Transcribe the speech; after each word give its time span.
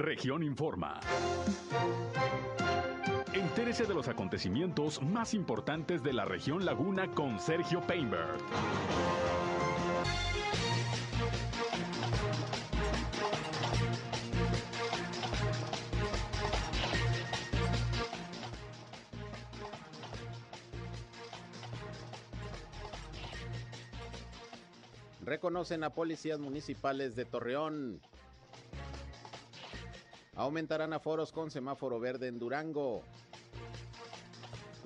Región 0.00 0.42
Informa. 0.42 0.98
Entérese 3.34 3.84
de 3.84 3.92
los 3.92 4.08
acontecimientos 4.08 5.02
más 5.02 5.34
importantes 5.34 6.02
de 6.02 6.14
la 6.14 6.24
región 6.24 6.64
Laguna 6.64 7.08
con 7.08 7.38
Sergio 7.38 7.82
Painberg. 7.82 8.38
Reconocen 25.26 25.84
a 25.84 25.90
policías 25.90 26.38
municipales 26.38 27.14
de 27.14 27.26
Torreón. 27.26 28.00
Aumentarán 30.40 30.94
aforos 30.94 31.32
con 31.32 31.50
semáforo 31.50 32.00
verde 32.00 32.26
en 32.26 32.38
Durango. 32.38 33.02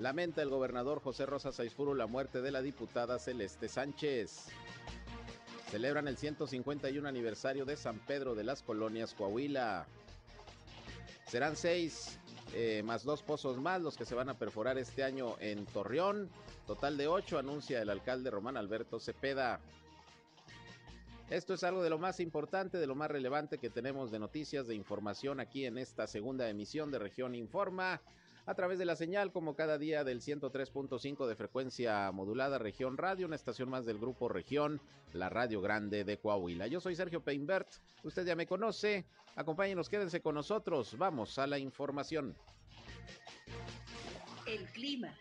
Lamenta 0.00 0.42
el 0.42 0.48
gobernador 0.48 1.00
José 1.00 1.26
Rosa 1.26 1.52
Saizfuro 1.52 1.94
la 1.94 2.08
muerte 2.08 2.42
de 2.42 2.50
la 2.50 2.60
diputada 2.60 3.20
Celeste 3.20 3.68
Sánchez. 3.68 4.46
Celebran 5.70 6.08
el 6.08 6.16
151 6.16 7.08
aniversario 7.08 7.64
de 7.64 7.76
San 7.76 8.00
Pedro 8.00 8.34
de 8.34 8.42
las 8.42 8.64
Colonias 8.64 9.14
Coahuila. 9.14 9.86
Serán 11.28 11.54
seis 11.54 12.18
eh, 12.52 12.82
más 12.84 13.04
dos 13.04 13.22
pozos 13.22 13.56
más 13.56 13.80
los 13.80 13.96
que 13.96 14.06
se 14.06 14.16
van 14.16 14.30
a 14.30 14.36
perforar 14.36 14.76
este 14.76 15.04
año 15.04 15.36
en 15.38 15.66
Torreón. 15.66 16.30
Total 16.66 16.96
de 16.96 17.06
ocho, 17.06 17.38
anuncia 17.38 17.80
el 17.80 17.90
alcalde 17.90 18.28
Román 18.28 18.56
Alberto 18.56 18.98
Cepeda. 18.98 19.60
Esto 21.34 21.54
es 21.54 21.64
algo 21.64 21.82
de 21.82 21.90
lo 21.90 21.98
más 21.98 22.20
importante, 22.20 22.78
de 22.78 22.86
lo 22.86 22.94
más 22.94 23.10
relevante 23.10 23.58
que 23.58 23.68
tenemos 23.68 24.12
de 24.12 24.20
noticias, 24.20 24.68
de 24.68 24.76
información 24.76 25.40
aquí 25.40 25.66
en 25.66 25.78
esta 25.78 26.06
segunda 26.06 26.48
emisión 26.48 26.92
de 26.92 27.00
Región 27.00 27.34
Informa 27.34 28.00
a 28.46 28.54
través 28.54 28.78
de 28.78 28.84
la 28.84 28.94
señal 28.94 29.32
como 29.32 29.56
cada 29.56 29.76
día 29.76 30.04
del 30.04 30.20
103.5 30.20 31.26
de 31.26 31.34
frecuencia 31.34 32.12
modulada 32.12 32.58
Región 32.58 32.96
Radio, 32.96 33.26
una 33.26 33.34
estación 33.34 33.68
más 33.68 33.84
del 33.84 33.98
grupo 33.98 34.28
Región, 34.28 34.80
la 35.12 35.28
Radio 35.28 35.60
Grande 35.60 36.04
de 36.04 36.18
Coahuila. 36.18 36.68
Yo 36.68 36.80
soy 36.80 36.94
Sergio 36.94 37.20
Peinbert, 37.20 37.66
usted 38.04 38.24
ya 38.24 38.36
me 38.36 38.46
conoce, 38.46 39.04
acompáñenos, 39.34 39.88
quédense 39.88 40.20
con 40.20 40.36
nosotros, 40.36 40.96
vamos 40.96 41.36
a 41.40 41.48
la 41.48 41.58
información. 41.58 42.36
El 44.46 44.64
clima. 44.66 45.12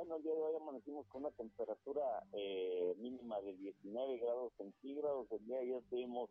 Bueno, 0.00 0.16
el 0.16 0.22
día 0.22 0.32
de 0.32 0.40
hoy 0.40 0.56
amanecimos 0.56 1.06
con 1.08 1.26
una 1.26 1.30
temperatura 1.32 2.24
eh, 2.32 2.94
mínima 2.96 3.38
de 3.42 3.52
19 3.52 4.16
grados 4.16 4.50
centígrados. 4.56 5.30
El 5.30 5.44
día 5.44 5.56
de 5.56 5.62
ayer 5.64 5.82
tuvimos 5.90 6.30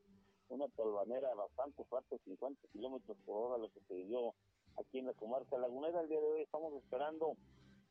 una 0.50 0.68
tolvanera 0.70 1.32
bastante 1.36 1.84
fuerte, 1.84 2.18
50 2.26 2.68
kilómetros 2.74 3.16
por 3.28 3.38
hora, 3.38 3.62
lo 3.62 3.72
que 3.72 3.80
se 3.82 3.94
dio 3.94 4.34
aquí 4.76 4.98
en 4.98 5.06
la 5.06 5.14
comarca 5.14 5.56
lagunera. 5.60 6.02
El 6.02 6.10
día 6.10 6.20
de 6.20 6.26
hoy 6.26 6.42
estamos 6.42 6.74
esperando 6.82 7.38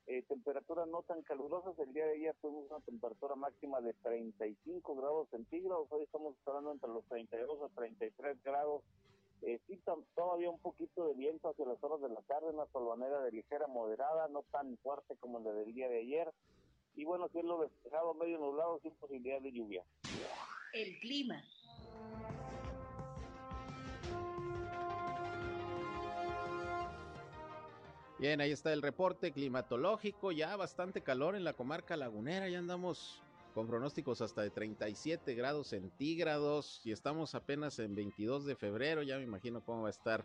eh, 0.08 0.24
temperaturas 0.26 0.88
no 0.88 1.04
tan 1.04 1.22
calurosas. 1.22 1.78
El 1.78 1.92
día 1.92 2.06
de 2.06 2.16
ayer 2.16 2.34
tuvimos 2.42 2.68
una 2.68 2.80
temperatura 2.80 3.36
máxima 3.36 3.80
de 3.80 3.92
35 4.02 4.96
grados 4.96 5.28
centígrados. 5.30 5.86
Hoy 5.92 6.02
estamos 6.02 6.34
esperando 6.34 6.72
entre 6.72 6.88
los 6.88 7.04
32 7.04 7.62
a 7.62 7.68
33 7.76 8.42
grados. 8.42 8.82
Eh, 9.42 9.60
sí, 9.66 9.80
todavía 10.14 10.50
un 10.50 10.58
poquito 10.58 11.06
de 11.06 11.14
viento 11.14 11.48
hacia 11.48 11.64
las 11.66 11.82
horas 11.82 12.00
de 12.00 12.08
la 12.08 12.20
tarde, 12.22 12.50
una 12.50 12.66
tolvanera 12.66 13.22
de 13.22 13.32
ligera 13.32 13.66
moderada, 13.66 14.28
no 14.28 14.42
tan 14.50 14.76
fuerte 14.78 15.16
como 15.20 15.38
la 15.40 15.52
del 15.52 15.74
día 15.74 15.88
de 15.88 16.00
ayer. 16.00 16.32
Y 16.96 17.04
bueno, 17.04 17.28
cielo 17.28 17.60
despejado, 17.60 18.14
medio 18.14 18.38
nublado, 18.38 18.80
sin 18.82 18.92
posibilidad 18.96 19.40
de 19.40 19.52
lluvia. 19.52 19.84
El 20.72 20.98
clima. 20.98 21.42
Bien, 28.18 28.40
ahí 28.40 28.50
está 28.50 28.72
el 28.72 28.82
reporte 28.82 29.30
climatológico, 29.30 30.32
ya 30.32 30.56
bastante 30.56 31.02
calor 31.02 31.36
en 31.36 31.44
la 31.44 31.52
comarca 31.52 31.96
lagunera, 31.96 32.48
ya 32.48 32.58
andamos 32.58 33.22
con 33.58 33.66
pronósticos 33.66 34.20
hasta 34.20 34.42
de 34.42 34.50
37 34.50 35.34
grados 35.34 35.66
centígrados 35.66 36.80
y 36.84 36.92
estamos 36.92 37.34
apenas 37.34 37.80
en 37.80 37.92
22 37.92 38.44
de 38.44 38.54
febrero, 38.54 39.02
ya 39.02 39.16
me 39.16 39.24
imagino 39.24 39.64
cómo 39.64 39.82
va 39.82 39.88
a 39.88 39.90
estar 39.90 40.24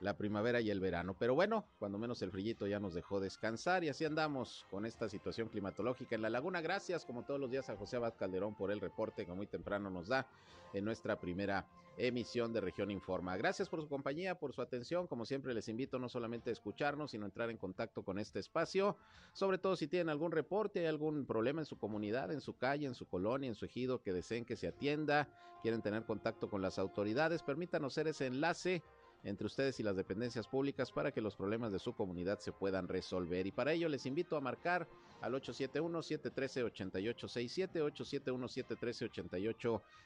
la 0.00 0.16
primavera 0.16 0.60
y 0.60 0.70
el 0.70 0.80
verano. 0.80 1.16
Pero 1.18 1.34
bueno, 1.34 1.66
cuando 1.78 1.98
menos 1.98 2.20
el 2.22 2.30
frillito 2.30 2.66
ya 2.66 2.80
nos 2.80 2.94
dejó 2.94 3.20
descansar 3.20 3.84
y 3.84 3.88
así 3.88 4.04
andamos 4.04 4.66
con 4.70 4.86
esta 4.86 5.08
situación 5.08 5.48
climatológica 5.48 6.14
en 6.14 6.22
la 6.22 6.30
laguna. 6.30 6.60
Gracias 6.60 7.04
como 7.04 7.24
todos 7.24 7.40
los 7.40 7.50
días 7.50 7.70
a 7.70 7.76
José 7.76 7.96
Abad 7.96 8.14
Calderón 8.16 8.54
por 8.54 8.70
el 8.70 8.80
reporte 8.80 9.24
que 9.24 9.32
muy 9.32 9.46
temprano 9.46 9.90
nos 9.90 10.08
da 10.08 10.26
en 10.72 10.84
nuestra 10.84 11.20
primera 11.20 11.66
emisión 11.96 12.52
de 12.52 12.60
Región 12.60 12.90
Informa. 12.90 13.36
Gracias 13.36 13.68
por 13.68 13.80
su 13.80 13.88
compañía, 13.88 14.34
por 14.34 14.52
su 14.52 14.60
atención. 14.60 15.06
Como 15.06 15.24
siempre 15.24 15.54
les 15.54 15.68
invito 15.68 15.98
no 15.98 16.08
solamente 16.08 16.50
a 16.50 16.52
escucharnos, 16.52 17.12
sino 17.12 17.24
a 17.24 17.28
entrar 17.28 17.50
en 17.50 17.56
contacto 17.56 18.02
con 18.02 18.18
este 18.18 18.40
espacio. 18.40 18.96
Sobre 19.32 19.58
todo 19.58 19.76
si 19.76 19.86
tienen 19.86 20.08
algún 20.08 20.32
reporte, 20.32 20.86
algún 20.88 21.24
problema 21.24 21.60
en 21.60 21.66
su 21.66 21.78
comunidad, 21.78 22.32
en 22.32 22.40
su 22.40 22.56
calle, 22.56 22.86
en 22.86 22.94
su 22.94 23.06
colonia, 23.06 23.48
en 23.48 23.54
su 23.54 23.64
ejido 23.64 24.02
que 24.02 24.12
deseen 24.12 24.44
que 24.44 24.56
se 24.56 24.66
atienda, 24.66 25.28
quieren 25.62 25.82
tener 25.82 26.04
contacto 26.04 26.50
con 26.50 26.60
las 26.60 26.78
autoridades, 26.78 27.42
permítanos 27.42 27.94
ser 27.94 28.08
ese 28.08 28.26
enlace 28.26 28.82
entre 29.24 29.46
ustedes 29.46 29.80
y 29.80 29.82
las 29.82 29.96
dependencias 29.96 30.46
públicas 30.46 30.92
para 30.92 31.10
que 31.10 31.22
los 31.22 31.34
problemas 31.34 31.72
de 31.72 31.78
su 31.78 31.94
comunidad 31.94 32.38
se 32.38 32.52
puedan 32.52 32.88
resolver. 32.88 33.46
Y 33.46 33.52
para 33.52 33.72
ello 33.72 33.88
les 33.88 34.04
invito 34.06 34.36
a 34.36 34.40
marcar 34.40 34.88
al 35.22 35.32
871-713-8867, 35.34 37.80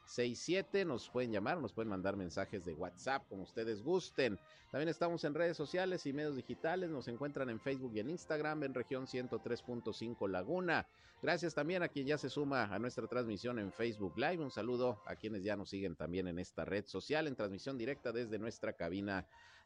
871-713-8867. 0.07 0.87
Nos 0.87 1.11
pueden 1.11 1.33
llamar, 1.33 1.61
nos 1.61 1.73
pueden 1.73 1.91
mandar 1.91 2.17
mensajes 2.17 2.65
de 2.65 2.75
WhatsApp 2.75 3.27
como 3.29 3.43
ustedes 3.43 3.83
gusten. 3.83 4.39
También 4.71 4.89
estamos 4.89 5.25
en 5.25 5.35
redes 5.35 5.57
sociales 5.57 6.07
y 6.07 6.13
medios 6.13 6.37
digitales. 6.37 6.91
Nos 6.91 7.09
encuentran 7.09 7.51
en 7.51 7.59
Facebook 7.59 7.91
y 7.95 8.01
en 8.01 8.11
Instagram 8.11 8.63
en 8.63 8.75
región 8.75 9.07
103.5 9.07 10.29
Laguna. 10.29 10.87
Gracias 11.21 11.53
también 11.53 11.83
a 11.83 11.89
quien 11.89 12.07
ya 12.07 12.17
se 12.17 12.31
suma 12.31 12.73
a 12.73 12.79
nuestra 12.79 13.09
transmisión 13.09 13.59
en 13.59 13.73
Facebook 13.73 14.17
Live. 14.17 14.39
Un 14.39 14.53
saludo 14.53 15.03
a 15.05 15.17
quienes 15.17 15.43
ya 15.43 15.57
nos 15.57 15.71
siguen 15.71 15.97
también 15.97 16.29
en 16.29 16.39
esta 16.39 16.65
red 16.65 16.87
social 16.87 17.27
en 17.27 17.35
transmisión 17.35 17.77
directa 17.77 18.13
desde 18.13 18.39
nuestra 18.39 18.75
cabina 18.75 19.08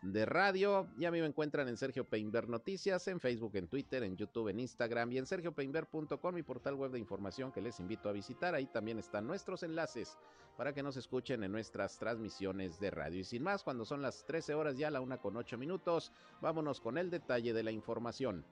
de 0.02 0.26
radio. 0.26 0.88
Ya 0.98 1.10
me 1.10 1.24
encuentran 1.24 1.68
en 1.68 1.76
Sergio 1.76 2.04
Peinber 2.04 2.48
Noticias, 2.48 3.06
en 3.08 3.20
Facebook, 3.20 3.52
en 3.54 3.68
Twitter, 3.68 4.02
en 4.02 4.16
YouTube, 4.16 4.48
en 4.48 4.60
Instagram 4.60 5.12
y 5.12 5.18
en 5.18 5.26
sergiopeinber.com, 5.26 6.34
mi 6.34 6.42
portal 6.42 6.74
web 6.74 6.90
de 6.90 6.98
información 6.98 7.52
que 7.52 7.62
les 7.62 7.78
invito 7.80 8.08
a 8.08 8.12
visitar. 8.12 8.54
Ahí 8.54 8.66
también 8.66 8.98
están 8.98 9.26
nuestros 9.26 9.62
enlaces 9.62 10.18
para 10.56 10.74
que 10.74 10.82
nos 10.82 10.96
escuchen 10.96 11.42
en 11.44 11.52
nuestras 11.52 11.98
transmisiones 11.98 12.78
de 12.78 12.90
radio. 12.90 13.20
Y 13.20 13.24
sin 13.24 13.42
más, 13.42 13.62
cuando 13.62 13.84
son 13.84 14.02
las 14.02 14.24
13 14.26 14.54
horas 14.54 14.76
ya, 14.76 14.90
la 14.90 15.00
una 15.00 15.18
con 15.18 15.36
8 15.36 15.56
minutos, 15.56 16.12
vámonos 16.40 16.80
con 16.80 16.98
el 16.98 17.10
detalle 17.10 17.52
de 17.52 17.62
la 17.62 17.70
información. 17.70 18.44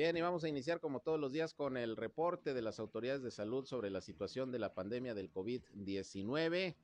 Bien, 0.00 0.16
y 0.16 0.22
vamos 0.22 0.44
a 0.44 0.48
iniciar 0.48 0.80
como 0.80 1.00
todos 1.00 1.20
los 1.20 1.30
días 1.30 1.52
con 1.52 1.76
el 1.76 1.94
reporte 1.94 2.54
de 2.54 2.62
las 2.62 2.80
autoridades 2.80 3.22
de 3.22 3.30
salud 3.30 3.66
sobre 3.66 3.90
la 3.90 4.00
situación 4.00 4.50
de 4.50 4.58
la 4.58 4.72
pandemia 4.72 5.12
del 5.12 5.30
COVID-19. 5.30 6.74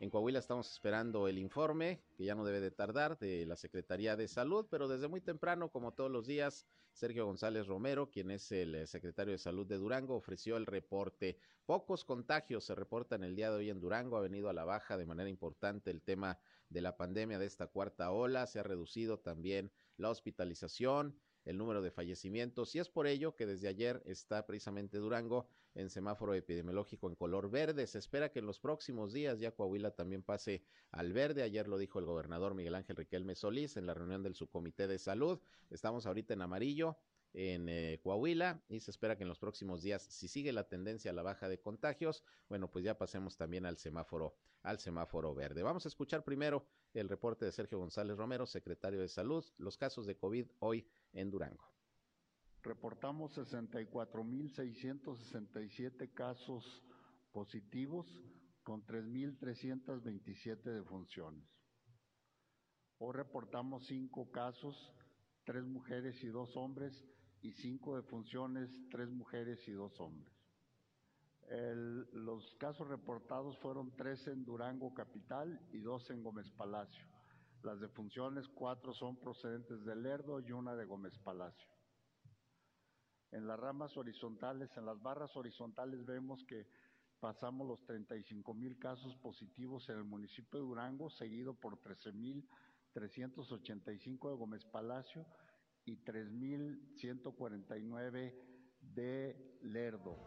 En 0.00 0.10
Coahuila 0.10 0.40
estamos 0.40 0.72
esperando 0.72 1.28
el 1.28 1.38
informe, 1.38 2.00
que 2.16 2.24
ya 2.24 2.34
no 2.34 2.44
debe 2.44 2.58
de 2.58 2.72
tardar, 2.72 3.16
de 3.20 3.46
la 3.46 3.54
Secretaría 3.54 4.16
de 4.16 4.26
Salud, 4.26 4.66
pero 4.68 4.88
desde 4.88 5.06
muy 5.06 5.20
temprano, 5.20 5.68
como 5.68 5.92
todos 5.92 6.10
los 6.10 6.26
días, 6.26 6.66
Sergio 6.92 7.26
González 7.26 7.68
Romero, 7.68 8.10
quien 8.10 8.32
es 8.32 8.50
el 8.50 8.74
eh, 8.74 8.88
secretario 8.88 9.30
de 9.30 9.38
Salud 9.38 9.68
de 9.68 9.76
Durango, 9.76 10.16
ofreció 10.16 10.56
el 10.56 10.66
reporte. 10.66 11.38
Pocos 11.66 12.04
contagios 12.04 12.64
se 12.64 12.74
reportan 12.74 13.22
el 13.22 13.36
día 13.36 13.50
de 13.50 13.56
hoy 13.58 13.70
en 13.70 13.78
Durango, 13.78 14.16
ha 14.16 14.20
venido 14.20 14.48
a 14.48 14.52
la 14.52 14.64
baja 14.64 14.96
de 14.98 15.06
manera 15.06 15.30
importante 15.30 15.92
el 15.92 16.02
tema 16.02 16.40
de 16.70 16.80
la 16.80 16.96
pandemia 16.96 17.38
de 17.38 17.46
esta 17.46 17.68
cuarta 17.68 18.10
ola, 18.10 18.48
se 18.48 18.58
ha 18.58 18.64
reducido 18.64 19.20
también 19.20 19.70
la 19.96 20.10
hospitalización 20.10 21.14
el 21.44 21.58
número 21.58 21.82
de 21.82 21.90
fallecimientos 21.90 22.74
y 22.74 22.78
es 22.78 22.88
por 22.88 23.06
ello 23.06 23.34
que 23.36 23.46
desde 23.46 23.68
ayer 23.68 24.02
está 24.06 24.46
precisamente 24.46 24.98
Durango 24.98 25.46
en 25.74 25.90
semáforo 25.90 26.34
epidemiológico 26.34 27.08
en 27.08 27.16
color 27.16 27.50
verde. 27.50 27.86
Se 27.86 27.98
espera 27.98 28.30
que 28.30 28.38
en 28.38 28.46
los 28.46 28.60
próximos 28.60 29.12
días 29.12 29.40
ya 29.40 29.50
Coahuila 29.50 29.90
también 29.90 30.22
pase 30.22 30.62
al 30.90 31.12
verde. 31.12 31.42
Ayer 31.42 31.68
lo 31.68 31.78
dijo 31.78 31.98
el 31.98 32.04
gobernador 32.04 32.54
Miguel 32.54 32.74
Ángel 32.74 32.96
Riquelme 32.96 33.34
Solís 33.34 33.76
en 33.76 33.86
la 33.86 33.94
reunión 33.94 34.22
del 34.22 34.34
subcomité 34.34 34.86
de 34.86 34.98
salud. 34.98 35.40
Estamos 35.70 36.06
ahorita 36.06 36.34
en 36.34 36.42
amarillo 36.42 36.96
en 37.34 37.68
eh, 37.68 37.98
Coahuila 38.02 38.62
y 38.68 38.80
se 38.80 38.92
espera 38.92 39.16
que 39.16 39.24
en 39.24 39.28
los 39.28 39.40
próximos 39.40 39.82
días, 39.82 40.02
si 40.02 40.28
sigue 40.28 40.52
la 40.52 40.68
tendencia 40.68 41.10
a 41.10 41.14
la 41.14 41.22
baja 41.22 41.48
de 41.48 41.58
contagios, 41.58 42.22
bueno, 42.48 42.70
pues 42.70 42.84
ya 42.84 42.96
pasemos 42.96 43.36
también 43.36 43.66
al 43.66 43.76
semáforo, 43.76 44.36
al 44.62 44.78
semáforo 44.78 45.34
verde. 45.34 45.64
Vamos 45.64 45.84
a 45.84 45.88
escuchar 45.88 46.22
primero 46.22 46.64
el 46.94 47.08
reporte 47.08 47.44
de 47.44 47.50
Sergio 47.50 47.78
González 47.78 48.16
Romero, 48.16 48.46
secretario 48.46 49.00
de 49.00 49.08
Salud, 49.08 49.44
los 49.58 49.76
casos 49.76 50.06
de 50.06 50.16
COVID 50.16 50.46
hoy 50.60 50.86
en 51.14 51.30
Durango. 51.30 51.64
Reportamos 52.62 53.34
64.667 53.36 56.12
casos 56.12 56.84
positivos 57.32 58.06
con 58.62 58.86
3.327 58.86 60.62
defunciones. 60.62 61.48
Hoy 62.98 63.14
reportamos 63.14 63.86
cinco 63.86 64.30
casos 64.30 64.94
tres 65.44 65.64
mujeres 65.64 66.22
y 66.24 66.28
dos 66.28 66.56
hombres, 66.56 67.04
y 67.42 67.52
cinco 67.52 67.96
defunciones, 67.96 68.70
tres 68.90 69.10
mujeres 69.10 69.66
y 69.68 69.72
dos 69.72 70.00
hombres. 70.00 70.32
Los 72.12 72.54
casos 72.54 72.88
reportados 72.88 73.58
fueron 73.58 73.94
tres 73.96 74.26
en 74.26 74.44
Durango 74.44 74.94
Capital 74.94 75.60
y 75.72 75.80
dos 75.80 76.08
en 76.10 76.22
Gómez 76.22 76.50
Palacio. 76.52 77.06
Las 77.64 77.80
defunciones, 77.80 78.46
cuatro 78.48 78.92
son 78.92 79.16
procedentes 79.16 79.84
de 79.86 79.96
Lerdo 79.96 80.38
y 80.38 80.52
una 80.52 80.76
de 80.76 80.84
Gómez 80.84 81.18
Palacio. 81.18 81.66
En 83.30 83.46
las 83.46 83.58
ramas 83.58 83.96
horizontales, 83.96 84.76
en 84.76 84.84
las 84.84 85.00
barras 85.00 85.34
horizontales 85.34 86.04
vemos 86.04 86.44
que 86.44 86.66
pasamos 87.20 87.66
los 87.66 87.82
35 87.86 88.52
mil 88.52 88.78
casos 88.78 89.16
positivos 89.16 89.88
en 89.88 89.96
el 89.96 90.04
municipio 90.04 90.60
de 90.60 90.66
Durango, 90.66 91.08
seguido 91.08 91.54
por 91.54 91.80
13 91.80 92.12
mil 92.12 92.46
385 92.92 94.30
de 94.30 94.36
Gómez 94.36 94.66
Palacio 94.66 95.24
y 95.86 95.96
3.149 96.04 98.34
de 98.94 99.58
Lerdo. 99.62 100.18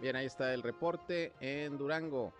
Bien, 0.00 0.14
ahí 0.14 0.26
está 0.26 0.54
el 0.54 0.62
reporte 0.62 1.32
en 1.40 1.76
Durango. 1.76 2.32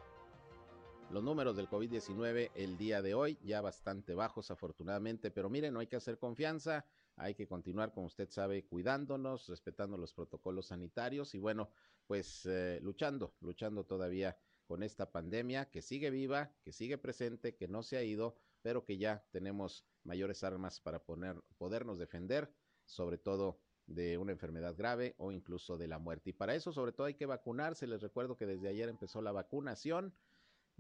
Los 1.10 1.24
números 1.24 1.56
del 1.56 1.68
COVID-19 1.68 2.52
el 2.54 2.78
día 2.78 3.02
de 3.02 3.14
hoy 3.14 3.36
ya 3.42 3.60
bastante 3.60 4.14
bajos 4.14 4.52
afortunadamente, 4.52 5.32
pero 5.32 5.50
miren, 5.50 5.74
no 5.74 5.80
hay 5.80 5.88
que 5.88 5.96
hacer 5.96 6.18
confianza, 6.18 6.86
hay 7.16 7.34
que 7.34 7.48
continuar, 7.48 7.92
como 7.92 8.06
usted 8.06 8.30
sabe, 8.30 8.64
cuidándonos, 8.64 9.48
respetando 9.48 9.96
los 9.96 10.14
protocolos 10.14 10.66
sanitarios 10.66 11.34
y 11.34 11.40
bueno, 11.40 11.68
pues 12.06 12.46
eh, 12.46 12.78
luchando, 12.80 13.34
luchando 13.40 13.84
todavía 13.84 14.38
con 14.68 14.84
esta 14.84 15.10
pandemia 15.10 15.68
que 15.68 15.82
sigue 15.82 16.10
viva, 16.10 16.52
que 16.62 16.70
sigue 16.70 16.96
presente, 16.96 17.56
que 17.56 17.66
no 17.66 17.82
se 17.82 17.96
ha 17.96 18.04
ido, 18.04 18.36
pero 18.62 18.84
que 18.84 18.96
ya 18.96 19.26
tenemos 19.32 19.84
mayores 20.04 20.44
armas 20.44 20.80
para 20.80 21.02
poner, 21.02 21.42
podernos 21.58 21.98
defender, 21.98 22.54
sobre 22.84 23.18
todo 23.18 23.58
de 23.88 24.16
una 24.16 24.30
enfermedad 24.30 24.76
grave 24.76 25.16
o 25.18 25.32
incluso 25.32 25.76
de 25.76 25.88
la 25.88 25.98
muerte. 25.98 26.30
Y 26.30 26.34
para 26.34 26.54
eso, 26.54 26.72
sobre 26.72 26.92
todo, 26.92 27.08
hay 27.08 27.14
que 27.14 27.26
vacunarse. 27.26 27.88
Les 27.88 28.00
recuerdo 28.00 28.36
que 28.36 28.46
desde 28.46 28.68
ayer 28.68 28.88
empezó 28.88 29.20
la 29.20 29.32
vacunación 29.32 30.14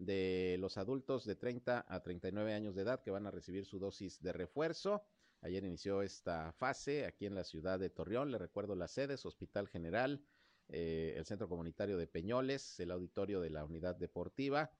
de 0.00 0.56
los 0.58 0.78
adultos 0.78 1.26
de 1.26 1.36
30 1.36 1.84
a 1.86 2.02
39 2.02 2.54
años 2.54 2.74
de 2.74 2.82
edad 2.82 3.02
que 3.02 3.10
van 3.10 3.26
a 3.26 3.30
recibir 3.30 3.66
su 3.66 3.78
dosis 3.78 4.20
de 4.22 4.32
refuerzo. 4.32 5.04
Ayer 5.42 5.62
inició 5.62 6.02
esta 6.02 6.52
fase 6.52 7.04
aquí 7.04 7.26
en 7.26 7.34
la 7.34 7.44
ciudad 7.44 7.78
de 7.78 7.90
Torreón. 7.90 8.30
Les 8.30 8.40
recuerdo 8.40 8.74
las 8.74 8.92
sedes, 8.92 9.26
Hospital 9.26 9.68
General, 9.68 10.24
eh, 10.68 11.14
el 11.16 11.26
Centro 11.26 11.48
Comunitario 11.48 11.98
de 11.98 12.06
Peñoles, 12.06 12.80
el 12.80 12.90
auditorio 12.90 13.40
de 13.40 13.50
la 13.50 13.64
Unidad 13.64 13.94
Deportiva. 13.94 14.72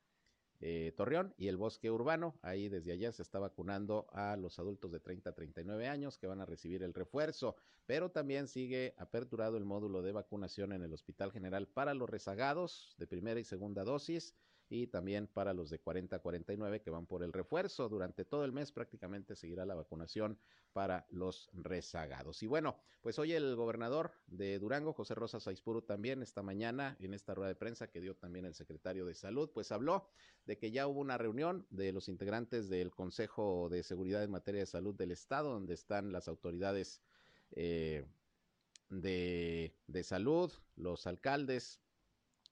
Eh, 0.63 0.93
Torreón 0.97 1.35
y 1.37 1.49
el 1.49 1.57
Bosque 1.59 1.91
Urbano. 1.91 2.39
Ahí 2.43 2.69
desde 2.69 2.93
ayer 2.93 3.13
se 3.13 3.23
está 3.23 3.39
vacunando 3.39 4.07
a 4.13 4.37
los 4.37 4.59
adultos 4.59 4.91
de 4.91 5.01
30 5.01 5.31
a 5.31 5.35
39 5.35 5.87
años 5.89 6.19
que 6.19 6.27
van 6.27 6.41
a 6.41 6.47
recibir 6.47 6.83
el 6.83 6.95
refuerzo, 6.95 7.57
pero 7.87 8.11
también 8.11 8.49
sigue 8.49 8.95
aperturado 8.99 9.59
el 9.59 9.65
módulo 9.65 10.03
de 10.03 10.13
vacunación 10.13 10.73
en 10.73 10.83
el 10.83 10.93
Hospital 10.93 11.33
General 11.33 11.67
para 11.67 11.95
los 11.95 12.09
rezagados 12.09 12.95
de 12.99 13.07
primera 13.07 13.41
y 13.41 13.45
segunda 13.45 13.85
dosis 13.85 14.35
y 14.73 14.87
también 14.87 15.27
para 15.27 15.53
los 15.53 15.69
de 15.69 15.81
40 15.81 16.15
a 16.15 16.19
49 16.21 16.81
que 16.81 16.91
van 16.91 17.05
por 17.05 17.25
el 17.25 17.33
refuerzo. 17.33 17.89
Durante 17.89 18.25
todo 18.25 18.45
el 18.45 18.53
mes 18.53 18.71
prácticamente 18.71 19.35
seguirá 19.35 19.67
la 19.67 19.75
vacunación 19.75 20.39
para 20.73 21.07
los 21.11 21.51
rezagados. 21.53 22.41
Y 22.45 22.47
bueno, 22.47 22.77
pues 23.01 23.19
hoy 23.19 23.33
el 23.33 23.57
gobernador 23.57 24.13
de 24.29 24.61
Durango, 24.61 24.93
José 24.93 25.17
Rosa 25.17 25.41
Saispuru, 25.41 25.83
también 25.83 26.23
esta 26.23 26.43
mañana 26.43 26.97
en 27.01 27.15
esta 27.15 27.35
rueda 27.35 27.49
de 27.49 27.57
prensa 27.57 27.91
que 27.91 28.01
dio 28.01 28.15
también 28.15 28.45
el 28.45 28.55
secretario 28.55 29.05
de 29.05 29.15
Salud, 29.15 29.51
pues 29.53 29.73
habló 29.73 30.09
de 30.47 30.57
que 30.57 30.71
ya 30.71 30.87
hubo 30.87 31.01
una 31.01 31.19
reunión 31.19 31.67
de 31.71 31.93
los 31.93 32.09
integrantes 32.09 32.69
del 32.69 32.93
Consejo 32.93 33.69
de 33.71 33.83
Seguridad 33.83 34.23
en 34.23 34.31
materia 34.31 34.61
de 34.61 34.67
salud 34.67 34.95
del 34.95 35.11
Estado, 35.11 35.51
donde 35.51 35.75
están 35.75 36.13
las 36.13 36.29
autoridades 36.29 37.03
eh, 37.51 38.07
de, 38.89 39.75
de 39.89 40.03
salud, 40.05 40.53
los 40.77 41.09
alcaldes, 41.09 41.81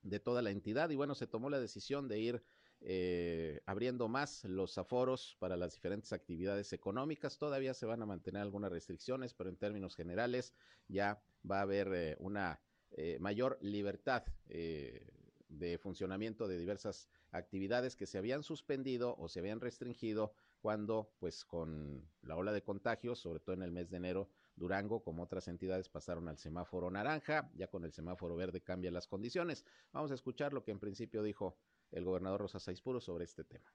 de 0.03 0.21
toda 0.21 0.43
la 0.43 0.50
entidad 0.50 0.91
y 0.91 0.97
bueno, 0.97 1.15
se 1.15 1.27
tomó 1.27 1.50
la 1.50 1.61
decisión 1.61 2.09
de 2.09 2.19
ir 2.19 2.43
eh, 2.81 3.61
abriendo 3.67 4.09
más 4.09 4.45
los 4.45 4.79
aforos 4.79 5.37
para 5.41 5.56
las 5.56 5.75
diferentes 5.75 6.12
actividades 6.12 6.73
económicas. 6.73 7.37
Todavía 7.39 7.75
se 7.75 7.87
van 7.87 8.03
a 8.03 8.06
mantener 8.06 8.43
algunas 8.43 8.71
restricciones, 8.71 9.35
pero 9.35 9.50
en 9.50 9.56
términos 9.56 9.97
generales 9.97 10.55
ya 10.87 11.21
va 11.49 11.59
a 11.59 11.62
haber 11.62 11.93
eh, 11.93 12.17
una 12.21 12.61
eh, 12.93 13.19
mayor 13.21 13.59
libertad 13.61 14.25
de 14.47 15.79
funcionamiento 15.79 16.47
de 16.47 16.59
diversas 16.59 17.09
actividades 17.33 17.97
que 17.97 18.06
se 18.06 18.19
habían 18.19 18.43
suspendido 18.43 19.17
o 19.19 19.29
se 19.29 19.41
habían 19.41 19.61
restringido 19.61 20.35
cuando, 20.61 21.11
pues, 21.19 21.45
con 21.45 22.06
la 22.23 22.37
ola 22.37 22.53
de 22.53 22.62
contagios, 22.62 23.19
sobre 23.19 23.41
todo 23.41 23.55
en 23.55 23.62
el 23.62 23.73
mes 23.73 23.91
de 23.91 23.97
enero, 23.97 24.29
Durango, 24.59 25.03
como 25.03 25.23
otras 25.23 25.49
entidades, 25.49 25.89
pasaron 25.89 26.29
al 26.29 26.39
semáforo 26.39 26.91
naranja, 26.91 27.51
ya 27.55 27.69
con 27.69 27.85
el 27.85 27.93
semáforo 27.93 28.37
verde 28.37 28.61
cambian 28.61 28.95
las 28.95 29.07
condiciones. 29.07 29.65
Vamos 29.93 30.11
a 30.11 30.15
escuchar 30.15 30.53
lo 30.53 30.65
que 30.65 30.73
en 30.73 30.79
principio 30.79 31.23
dijo 31.23 31.57
el 31.91 32.05
gobernador 32.05 32.43
Rosa 32.43 32.59
Saispuro 32.59 33.01
sobre 33.01 33.25
este 33.25 33.45
tema. 33.45 33.73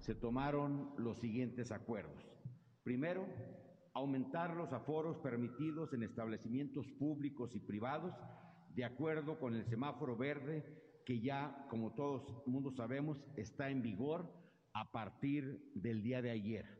Se 0.00 0.14
tomaron 0.14 0.94
los 0.98 1.18
siguientes 1.18 1.72
acuerdos. 1.72 2.22
Primero, 2.82 3.26
aumentar 3.92 4.56
los 4.56 4.72
aforos 4.72 5.18
permitidos 5.18 5.92
en 5.92 6.02
establecimientos 6.02 6.86
públicos 6.98 7.54
y 7.54 7.60
privados 7.60 8.14
de 8.74 8.84
acuerdo 8.84 9.38
con 9.38 9.54
el 9.54 9.66
semáforo 9.66 10.16
verde 10.16 10.64
que 11.04 11.20
ya, 11.20 11.66
como 11.68 11.92
todos 11.94 12.46
mundo 12.46 12.70
sabemos, 12.70 13.18
está 13.36 13.68
en 13.70 13.82
vigor 13.82 14.32
a 14.72 14.92
partir 14.92 15.72
del 15.74 16.02
día 16.02 16.22
de 16.22 16.30
ayer 16.30 16.79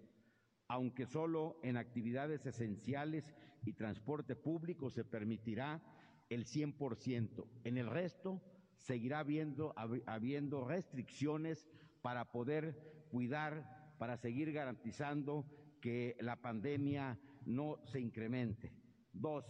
aunque 0.71 1.05
solo 1.05 1.59
en 1.65 1.77
actividades 1.77 2.47
esenciales 2.47 3.35
y 3.65 3.73
transporte 3.73 4.37
público 4.37 4.89
se 4.89 5.05
permitirá 5.05 5.83
el 6.29 6.47
100%. 6.47 7.45
En 7.65 7.77
el 7.77 7.89
resto 7.89 8.41
seguirá 8.77 9.19
habiendo, 9.19 9.75
habiendo 10.07 10.65
restricciones 10.65 11.67
para 12.03 12.31
poder 12.31 13.09
cuidar, 13.11 13.97
para 13.99 14.17
seguir 14.17 14.53
garantizando 14.53 15.45
que 15.81 16.17
la 16.21 16.41
pandemia 16.41 17.19
no 17.47 17.81
se 17.87 17.99
incremente. 17.99 18.73
Dos, 19.13 19.45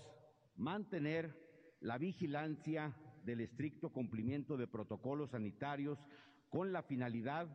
mantener 0.56 1.36
la 1.80 1.98
vigilancia 1.98 2.96
del 3.26 3.42
estricto 3.42 3.92
cumplimiento 3.92 4.56
de 4.56 4.66
protocolos 4.66 5.32
sanitarios 5.32 6.02
con 6.48 6.72
la 6.72 6.82
finalidad 6.82 7.46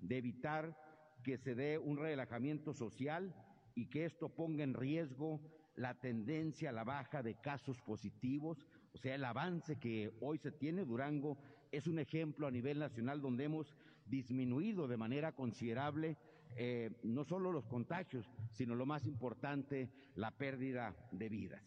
de 0.00 0.18
evitar 0.18 0.76
que 1.22 1.38
se 1.38 1.54
dé 1.54 1.78
un 1.78 1.96
relajamiento 1.96 2.74
social 2.74 3.34
y 3.74 3.86
que 3.86 4.04
esto 4.04 4.28
ponga 4.28 4.64
en 4.64 4.74
riesgo 4.74 5.40
la 5.76 5.98
tendencia 5.98 6.70
a 6.70 6.72
la 6.72 6.84
baja 6.84 7.22
de 7.22 7.34
casos 7.40 7.80
positivos, 7.80 8.66
o 8.92 8.98
sea, 8.98 9.14
el 9.14 9.24
avance 9.24 9.76
que 9.76 10.12
hoy 10.20 10.38
se 10.38 10.52
tiene. 10.52 10.84
Durango 10.84 11.38
es 11.70 11.86
un 11.86 11.98
ejemplo 11.98 12.46
a 12.46 12.50
nivel 12.50 12.78
nacional 12.78 13.22
donde 13.22 13.44
hemos 13.44 13.74
disminuido 14.06 14.86
de 14.86 14.98
manera 14.98 15.32
considerable 15.32 16.18
eh, 16.56 16.90
no 17.02 17.24
solo 17.24 17.50
los 17.50 17.66
contagios, 17.66 18.30
sino 18.50 18.74
lo 18.74 18.84
más 18.84 19.06
importante, 19.06 19.90
la 20.14 20.30
pérdida 20.32 20.94
de 21.10 21.28
vidas. 21.28 21.62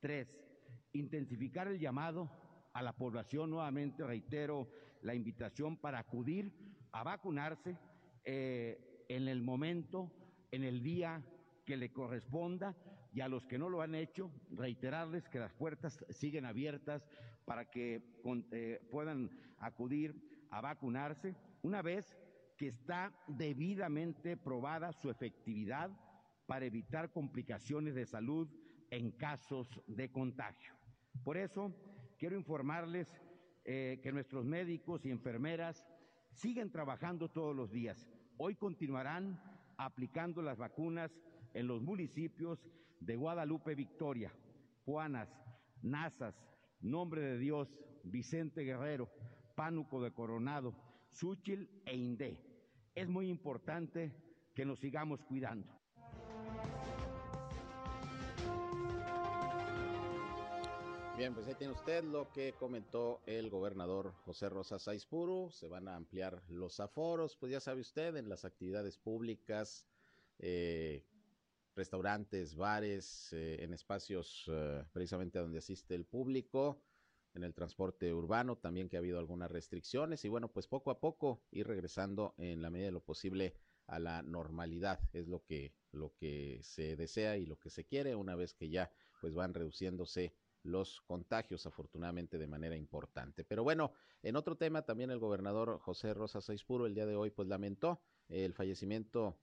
Tres, 0.00 0.34
intensificar 0.92 1.68
el 1.68 1.78
llamado 1.78 2.30
a 2.72 2.82
la 2.82 2.94
población, 2.94 3.50
nuevamente 3.50 4.04
reitero 4.04 4.68
la 5.02 5.14
invitación 5.14 5.76
para 5.76 5.98
acudir 5.98 6.52
a 6.92 7.02
vacunarse. 7.02 7.76
Eh, 8.24 8.89
en 9.10 9.26
el 9.26 9.42
momento, 9.42 10.12
en 10.52 10.62
el 10.62 10.84
día 10.84 11.20
que 11.66 11.76
le 11.76 11.92
corresponda. 11.92 12.76
Y 13.12 13.22
a 13.22 13.28
los 13.28 13.44
que 13.44 13.58
no 13.58 13.68
lo 13.68 13.82
han 13.82 13.96
hecho, 13.96 14.30
reiterarles 14.52 15.28
que 15.28 15.40
las 15.40 15.52
puertas 15.52 15.98
siguen 16.10 16.46
abiertas 16.46 17.08
para 17.44 17.68
que 17.68 18.00
eh, 18.52 18.80
puedan 18.88 19.28
acudir 19.58 20.14
a 20.50 20.60
vacunarse. 20.60 21.34
Una 21.62 21.82
vez 21.82 22.16
que 22.56 22.68
está 22.68 23.12
debidamente 23.26 24.36
probada 24.36 24.92
su 24.92 25.10
efectividad 25.10 25.90
para 26.46 26.66
evitar 26.66 27.10
complicaciones 27.10 27.96
de 27.96 28.06
salud 28.06 28.48
en 28.90 29.10
casos 29.10 29.68
de 29.88 30.12
contagio. 30.12 30.72
Por 31.24 31.36
eso, 31.36 31.74
quiero 32.16 32.36
informarles 32.36 33.20
eh, 33.64 33.98
que 34.04 34.12
nuestros 34.12 34.44
médicos 34.44 35.04
y 35.04 35.10
enfermeras 35.10 35.84
siguen 36.30 36.70
trabajando 36.70 37.28
todos 37.28 37.56
los 37.56 37.72
días 37.72 38.08
Hoy 38.42 38.54
continuarán 38.54 39.38
aplicando 39.76 40.40
las 40.40 40.56
vacunas 40.56 41.10
en 41.52 41.66
los 41.66 41.82
municipios 41.82 42.58
de 42.98 43.14
Guadalupe 43.14 43.74
Victoria, 43.74 44.32
Juanas, 44.86 45.28
Nazas, 45.82 46.34
Nombre 46.80 47.20
de 47.20 47.36
Dios, 47.36 47.68
Vicente 48.02 48.62
Guerrero, 48.62 49.10
Pánuco 49.56 50.02
de 50.02 50.12
Coronado, 50.12 50.74
Súchil 51.10 51.68
e 51.84 51.94
Indé. 51.94 52.40
Es 52.94 53.10
muy 53.10 53.28
importante 53.28 54.10
que 54.54 54.64
nos 54.64 54.80
sigamos 54.80 55.20
cuidando. 55.24 55.79
Bien, 61.20 61.34
pues 61.34 61.46
ahí 61.48 61.54
tiene 61.54 61.74
usted 61.74 62.02
lo 62.02 62.32
que 62.32 62.54
comentó 62.54 63.20
el 63.26 63.50
gobernador 63.50 64.14
José 64.24 64.48
Rosa 64.48 64.78
Saispuru. 64.78 65.50
Se 65.50 65.68
van 65.68 65.86
a 65.86 65.94
ampliar 65.94 66.42
los 66.48 66.80
aforos, 66.80 67.36
pues 67.36 67.52
ya 67.52 67.60
sabe 67.60 67.82
usted, 67.82 68.16
en 68.16 68.30
las 68.30 68.46
actividades 68.46 68.96
públicas, 68.96 69.84
eh, 70.38 71.04
restaurantes, 71.76 72.56
bares, 72.56 73.34
eh, 73.34 73.58
en 73.60 73.74
espacios 73.74 74.46
eh, 74.48 74.82
precisamente 74.94 75.38
donde 75.38 75.58
asiste 75.58 75.94
el 75.94 76.06
público, 76.06 76.80
en 77.34 77.44
el 77.44 77.52
transporte 77.52 78.14
urbano 78.14 78.56
también 78.56 78.88
que 78.88 78.96
ha 78.96 79.00
habido 79.00 79.18
algunas 79.18 79.50
restricciones 79.50 80.24
y 80.24 80.30
bueno, 80.30 80.48
pues 80.48 80.68
poco 80.68 80.90
a 80.90 81.00
poco 81.00 81.42
ir 81.50 81.66
regresando 81.66 82.32
en 82.38 82.62
la 82.62 82.70
medida 82.70 82.86
de 82.86 82.92
lo 82.92 83.04
posible 83.04 83.58
a 83.88 83.98
la 83.98 84.22
normalidad 84.22 84.98
es 85.12 85.28
lo 85.28 85.44
que 85.44 85.74
lo 85.92 86.14
que 86.14 86.60
se 86.62 86.96
desea 86.96 87.36
y 87.36 87.44
lo 87.44 87.58
que 87.58 87.68
se 87.68 87.84
quiere 87.84 88.14
una 88.14 88.36
vez 88.36 88.54
que 88.54 88.70
ya 88.70 88.90
pues 89.20 89.34
van 89.34 89.52
reduciéndose 89.52 90.32
los 90.62 91.00
contagios 91.02 91.66
afortunadamente 91.66 92.38
de 92.38 92.46
manera 92.46 92.76
importante. 92.76 93.44
Pero 93.44 93.62
bueno, 93.62 93.92
en 94.22 94.36
otro 94.36 94.56
tema 94.56 94.82
también 94.82 95.10
el 95.10 95.18
gobernador 95.18 95.78
José 95.78 96.14
Rosa 96.14 96.40
Saizpuro 96.40 96.86
el 96.86 96.94
día 96.94 97.06
de 97.06 97.16
hoy 97.16 97.30
pues 97.30 97.48
lamentó 97.48 98.00
el 98.28 98.52
fallecimiento 98.52 99.38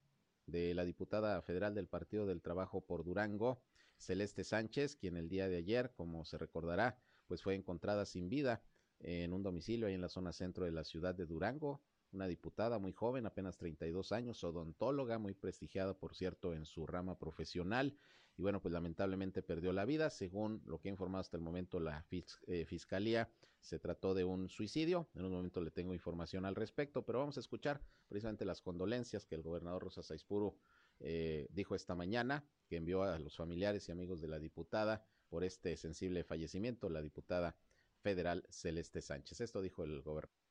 de 0.46 0.74
la 0.74 0.84
diputada 0.84 1.42
federal 1.42 1.74
del 1.74 1.88
Partido 1.88 2.26
del 2.26 2.40
Trabajo 2.40 2.80
por 2.80 3.04
Durango, 3.04 3.60
Celeste 3.96 4.44
Sánchez, 4.44 4.96
quien 4.96 5.16
el 5.16 5.28
día 5.28 5.48
de 5.48 5.56
ayer, 5.56 5.92
como 5.94 6.24
se 6.24 6.38
recordará, 6.38 6.98
pues 7.26 7.42
fue 7.42 7.54
encontrada 7.54 8.06
sin 8.06 8.28
vida 8.28 8.62
en 9.00 9.32
un 9.32 9.42
domicilio 9.42 9.86
ahí 9.86 9.94
en 9.94 10.00
la 10.00 10.08
zona 10.08 10.32
centro 10.32 10.64
de 10.64 10.72
la 10.72 10.84
ciudad 10.84 11.14
de 11.14 11.26
Durango, 11.26 11.82
una 12.12 12.26
diputada 12.26 12.78
muy 12.78 12.92
joven, 12.92 13.26
apenas 13.26 13.56
32 13.58 14.12
años, 14.12 14.42
odontóloga, 14.44 15.18
muy 15.18 15.34
prestigiada, 15.34 15.94
por 15.94 16.14
cierto, 16.14 16.54
en 16.54 16.64
su 16.64 16.86
rama 16.86 17.18
profesional. 17.18 17.96
Y 18.36 18.42
bueno, 18.42 18.60
pues 18.60 18.72
lamentablemente 18.72 19.42
perdió 19.42 19.72
la 19.72 19.84
vida. 19.84 20.10
Según 20.10 20.62
lo 20.64 20.78
que 20.80 20.88
ha 20.88 20.92
informado 20.92 21.20
hasta 21.20 21.36
el 21.36 21.42
momento 21.42 21.80
la 21.80 22.06
eh, 22.10 22.64
Fiscalía, 22.66 23.30
se 23.60 23.78
trató 23.78 24.14
de 24.14 24.24
un 24.24 24.48
suicidio. 24.48 25.08
En 25.14 25.24
un 25.24 25.32
momento 25.32 25.60
le 25.60 25.70
tengo 25.70 25.92
información 25.92 26.44
al 26.44 26.54
respecto, 26.54 27.04
pero 27.04 27.18
vamos 27.18 27.36
a 27.36 27.40
escuchar 27.40 27.82
precisamente 28.08 28.44
las 28.44 28.60
condolencias 28.60 29.26
que 29.26 29.34
el 29.34 29.42
gobernador 29.42 29.82
Rosa 29.82 30.02
Saizpuro 30.02 30.56
eh, 31.00 31.46
dijo 31.50 31.74
esta 31.74 31.94
mañana, 31.94 32.44
que 32.68 32.76
envió 32.76 33.02
a 33.02 33.18
los 33.18 33.36
familiares 33.36 33.88
y 33.88 33.92
amigos 33.92 34.20
de 34.20 34.28
la 34.28 34.38
diputada 34.38 35.04
por 35.28 35.44
este 35.44 35.76
sensible 35.76 36.24
fallecimiento, 36.24 36.88
la 36.88 37.02
diputada 37.02 37.56
federal 38.00 38.44
Celeste 38.50 39.02
Sánchez. 39.02 39.40
Esto 39.40 39.60
dijo 39.60 39.84
el 39.84 40.00
gobernador. 40.02 40.47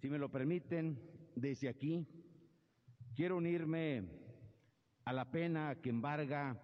Si 0.00 0.08
me 0.08 0.16
lo 0.16 0.30
permiten, 0.30 0.98
desde 1.36 1.68
aquí 1.68 2.06
quiero 3.14 3.36
unirme 3.36 4.08
a 5.04 5.12
la 5.12 5.30
pena 5.30 5.78
que 5.82 5.90
embarga 5.90 6.58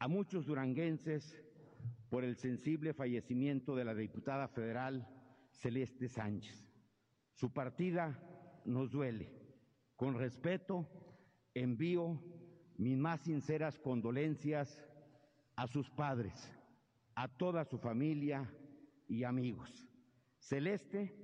a 0.00 0.08
muchos 0.08 0.46
duranguenses 0.46 1.40
por 2.10 2.24
el 2.24 2.34
sensible 2.34 2.94
fallecimiento 2.94 3.76
de 3.76 3.84
la 3.84 3.94
diputada 3.94 4.48
federal 4.48 5.06
Celeste 5.52 6.08
Sánchez. 6.08 6.68
Su 7.30 7.52
partida 7.52 8.20
nos 8.64 8.90
duele. 8.90 9.30
Con 9.94 10.18
respeto, 10.18 10.88
envío 11.54 12.20
mis 12.76 12.98
más 12.98 13.20
sinceras 13.20 13.78
condolencias 13.78 14.84
a 15.54 15.68
sus 15.68 15.88
padres, 15.90 16.52
a 17.14 17.28
toda 17.28 17.64
su 17.64 17.78
familia 17.78 18.52
y 19.06 19.22
amigos. 19.22 19.88
Celeste 20.40 21.21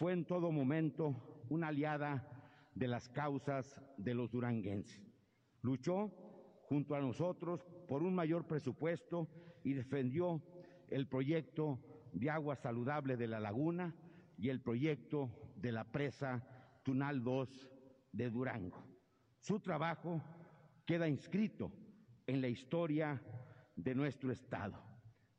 fue 0.00 0.14
en 0.14 0.24
todo 0.24 0.50
momento 0.50 1.14
una 1.50 1.68
aliada 1.68 2.26
de 2.74 2.88
las 2.88 3.10
causas 3.10 3.82
de 3.98 4.14
los 4.14 4.30
duranguenses. 4.30 4.98
Luchó 5.60 6.10
junto 6.62 6.94
a 6.94 7.02
nosotros 7.02 7.66
por 7.86 8.02
un 8.02 8.14
mayor 8.14 8.46
presupuesto 8.46 9.28
y 9.62 9.74
defendió 9.74 10.42
el 10.88 11.06
proyecto 11.06 11.78
de 12.14 12.30
agua 12.30 12.56
saludable 12.56 13.18
de 13.18 13.26
la 13.26 13.40
laguna 13.40 13.94
y 14.38 14.48
el 14.48 14.62
proyecto 14.62 15.52
de 15.56 15.70
la 15.70 15.84
presa 15.84 16.48
Tunal 16.82 17.22
2 17.22 17.70
de 18.12 18.30
Durango. 18.30 18.82
Su 19.38 19.60
trabajo 19.60 20.22
queda 20.86 21.08
inscrito 21.08 21.70
en 22.26 22.40
la 22.40 22.48
historia 22.48 23.22
de 23.76 23.94
nuestro 23.94 24.32
Estado. 24.32 24.82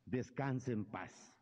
Descanse 0.06 0.72
en 0.72 0.86
paz. 0.86 1.40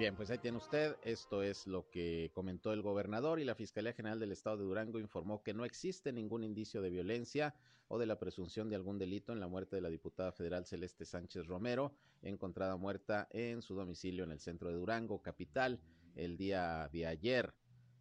Bien, 0.00 0.16
pues 0.16 0.30
ahí 0.30 0.38
tiene 0.38 0.56
usted. 0.56 0.96
Esto 1.04 1.42
es 1.42 1.66
lo 1.66 1.90
que 1.90 2.30
comentó 2.32 2.72
el 2.72 2.80
gobernador 2.80 3.38
y 3.38 3.44
la 3.44 3.54
Fiscalía 3.54 3.92
General 3.92 4.18
del 4.18 4.32
Estado 4.32 4.56
de 4.56 4.64
Durango 4.64 4.98
informó 4.98 5.42
que 5.42 5.52
no 5.52 5.66
existe 5.66 6.10
ningún 6.10 6.42
indicio 6.42 6.80
de 6.80 6.88
violencia 6.88 7.54
o 7.86 7.98
de 7.98 8.06
la 8.06 8.18
presunción 8.18 8.70
de 8.70 8.76
algún 8.76 8.96
delito 8.96 9.34
en 9.34 9.40
la 9.40 9.46
muerte 9.46 9.76
de 9.76 9.82
la 9.82 9.90
diputada 9.90 10.32
federal 10.32 10.64
Celeste 10.64 11.04
Sánchez 11.04 11.46
Romero, 11.46 11.92
encontrada 12.22 12.78
muerta 12.78 13.28
en 13.30 13.60
su 13.60 13.74
domicilio 13.74 14.24
en 14.24 14.32
el 14.32 14.40
centro 14.40 14.70
de 14.70 14.76
Durango, 14.76 15.20
capital, 15.20 15.78
el 16.14 16.38
día 16.38 16.88
de 16.90 17.06
ayer. 17.06 17.52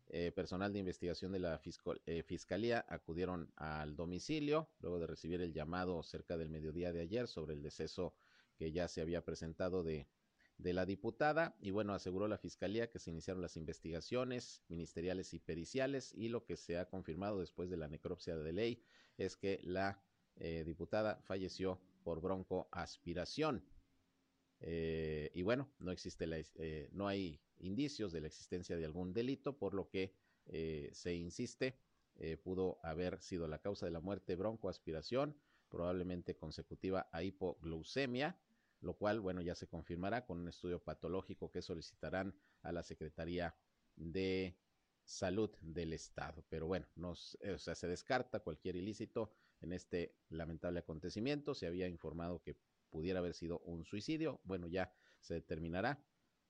Eh, 0.07 0.31
personal 0.31 0.71
de 0.71 0.79
investigación 0.79 1.33
de 1.33 1.39
la 1.39 1.59
eh, 2.05 2.23
Fiscalía 2.23 2.85
acudieron 2.87 3.51
al 3.57 3.97
domicilio 3.97 4.69
luego 4.79 4.99
de 4.99 5.07
recibir 5.07 5.41
el 5.41 5.51
llamado 5.51 6.01
cerca 6.01 6.37
del 6.37 6.49
mediodía 6.49 6.93
de 6.93 7.01
ayer 7.01 7.27
sobre 7.27 7.55
el 7.55 7.61
deceso 7.61 8.15
que 8.57 8.71
ya 8.71 8.87
se 8.87 9.01
había 9.01 9.21
presentado 9.25 9.83
de 9.83 10.07
de 10.59 10.73
la 10.73 10.85
diputada 10.85 11.55
y 11.61 11.71
bueno, 11.71 11.93
aseguró 11.93 12.27
la 12.27 12.37
Fiscalía 12.37 12.91
que 12.91 12.99
se 12.99 13.09
iniciaron 13.09 13.41
las 13.41 13.55
investigaciones 13.55 14.61
ministeriales 14.67 15.33
y 15.33 15.39
periciales 15.39 16.13
y 16.13 16.27
lo 16.27 16.45
que 16.45 16.57
se 16.57 16.77
ha 16.77 16.89
confirmado 16.89 17.39
después 17.39 17.69
de 17.69 17.77
la 17.77 17.87
necropsia 17.87 18.35
de 18.35 18.51
ley 18.51 18.83
es 19.17 19.37
que 19.37 19.61
la 19.63 20.03
eh, 20.35 20.63
diputada 20.65 21.21
falleció 21.23 21.79
por 22.03 22.21
broncoaspiración. 22.21 23.63
Eh, 24.59 25.31
y 25.33 25.43
bueno, 25.43 25.69
no 25.79 25.91
existe 25.91 26.27
la, 26.27 26.37
eh, 26.37 26.89
no 26.91 27.07
hay 27.07 27.39
indicios 27.59 28.11
de 28.11 28.19
la 28.19 28.27
existencia 28.27 28.75
de 28.75 28.83
algún 28.83 29.13
delito, 29.13 29.57
por 29.57 29.73
lo 29.73 29.89
que 29.89 30.13
se 30.93 31.13
insiste, 31.13 31.77
pudo 32.43 32.79
haber 32.81 33.21
sido 33.21 33.47
la 33.47 33.59
causa 33.59 33.85
de 33.85 33.91
la 33.91 33.99
muerte 33.99 34.35
broncoaspiración, 34.35 35.37
probablemente 35.69 36.35
consecutiva 36.35 37.07
a 37.11 37.21
hipoglucemia, 37.21 38.35
lo 38.81 38.93
cual, 38.93 39.19
bueno, 39.19 39.41
ya 39.41 39.55
se 39.55 39.67
confirmará 39.67 40.25
con 40.25 40.39
un 40.39 40.47
estudio 40.47 40.79
patológico 40.81 41.51
que 41.51 41.61
solicitarán 41.61 42.33
a 42.61 42.71
la 42.71 42.83
Secretaría 42.83 43.55
de 43.95 44.57
Salud 45.03 45.49
del 45.61 45.93
Estado. 45.93 46.45
Pero 46.49 46.67
bueno, 46.67 46.87
nos, 46.95 47.37
o 47.53 47.57
sea, 47.57 47.75
se 47.75 47.87
descarta 47.87 48.39
cualquier 48.39 48.75
ilícito 48.75 49.33
en 49.61 49.73
este 49.73 50.15
lamentable 50.29 50.79
acontecimiento. 50.79 51.53
Se 51.53 51.67
había 51.67 51.87
informado 51.87 52.41
que 52.41 52.57
pudiera 52.89 53.19
haber 53.19 53.33
sido 53.33 53.59
un 53.59 53.85
suicidio. 53.85 54.39
Bueno, 54.43 54.67
ya 54.67 54.93
se 55.19 55.33
determinará 55.33 56.03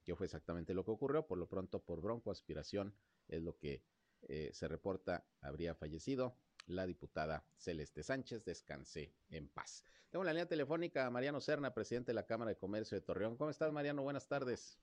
qué 0.04 0.16
fue 0.16 0.26
exactamente 0.26 0.74
lo 0.74 0.86
que 0.86 0.92
ocurrió. 0.92 1.26
Por 1.26 1.38
lo 1.38 1.48
pronto, 1.48 1.84
por 1.84 2.02
broncoaspiración 2.02 2.96
es 3.28 3.42
lo 3.42 3.58
que 3.58 3.84
eh, 4.28 4.52
se 4.54 4.68
reporta 4.68 5.26
habría 5.42 5.74
fallecido 5.74 6.36
la 6.70 6.86
diputada 6.86 7.44
Celeste 7.58 8.04
Sánchez. 8.04 8.46
Descanse 8.46 9.14
en 9.30 9.48
paz. 9.50 9.84
Tengo 10.10 10.24
la 10.24 10.34
línea 10.34 10.48
telefónica 10.48 11.06
a 11.06 11.10
Mariano 11.12 11.40
Serna, 11.40 11.74
presidente 11.74 12.12
de 12.12 12.16
la 12.16 12.26
Cámara 12.26 12.50
de 12.50 12.58
Comercio 12.58 12.98
de 12.98 13.06
Torreón. 13.06 13.38
¿Cómo 13.38 13.50
estás, 13.50 13.72
Mariano? 13.72 14.02
Buenas 14.02 14.28
tardes. 14.28 14.80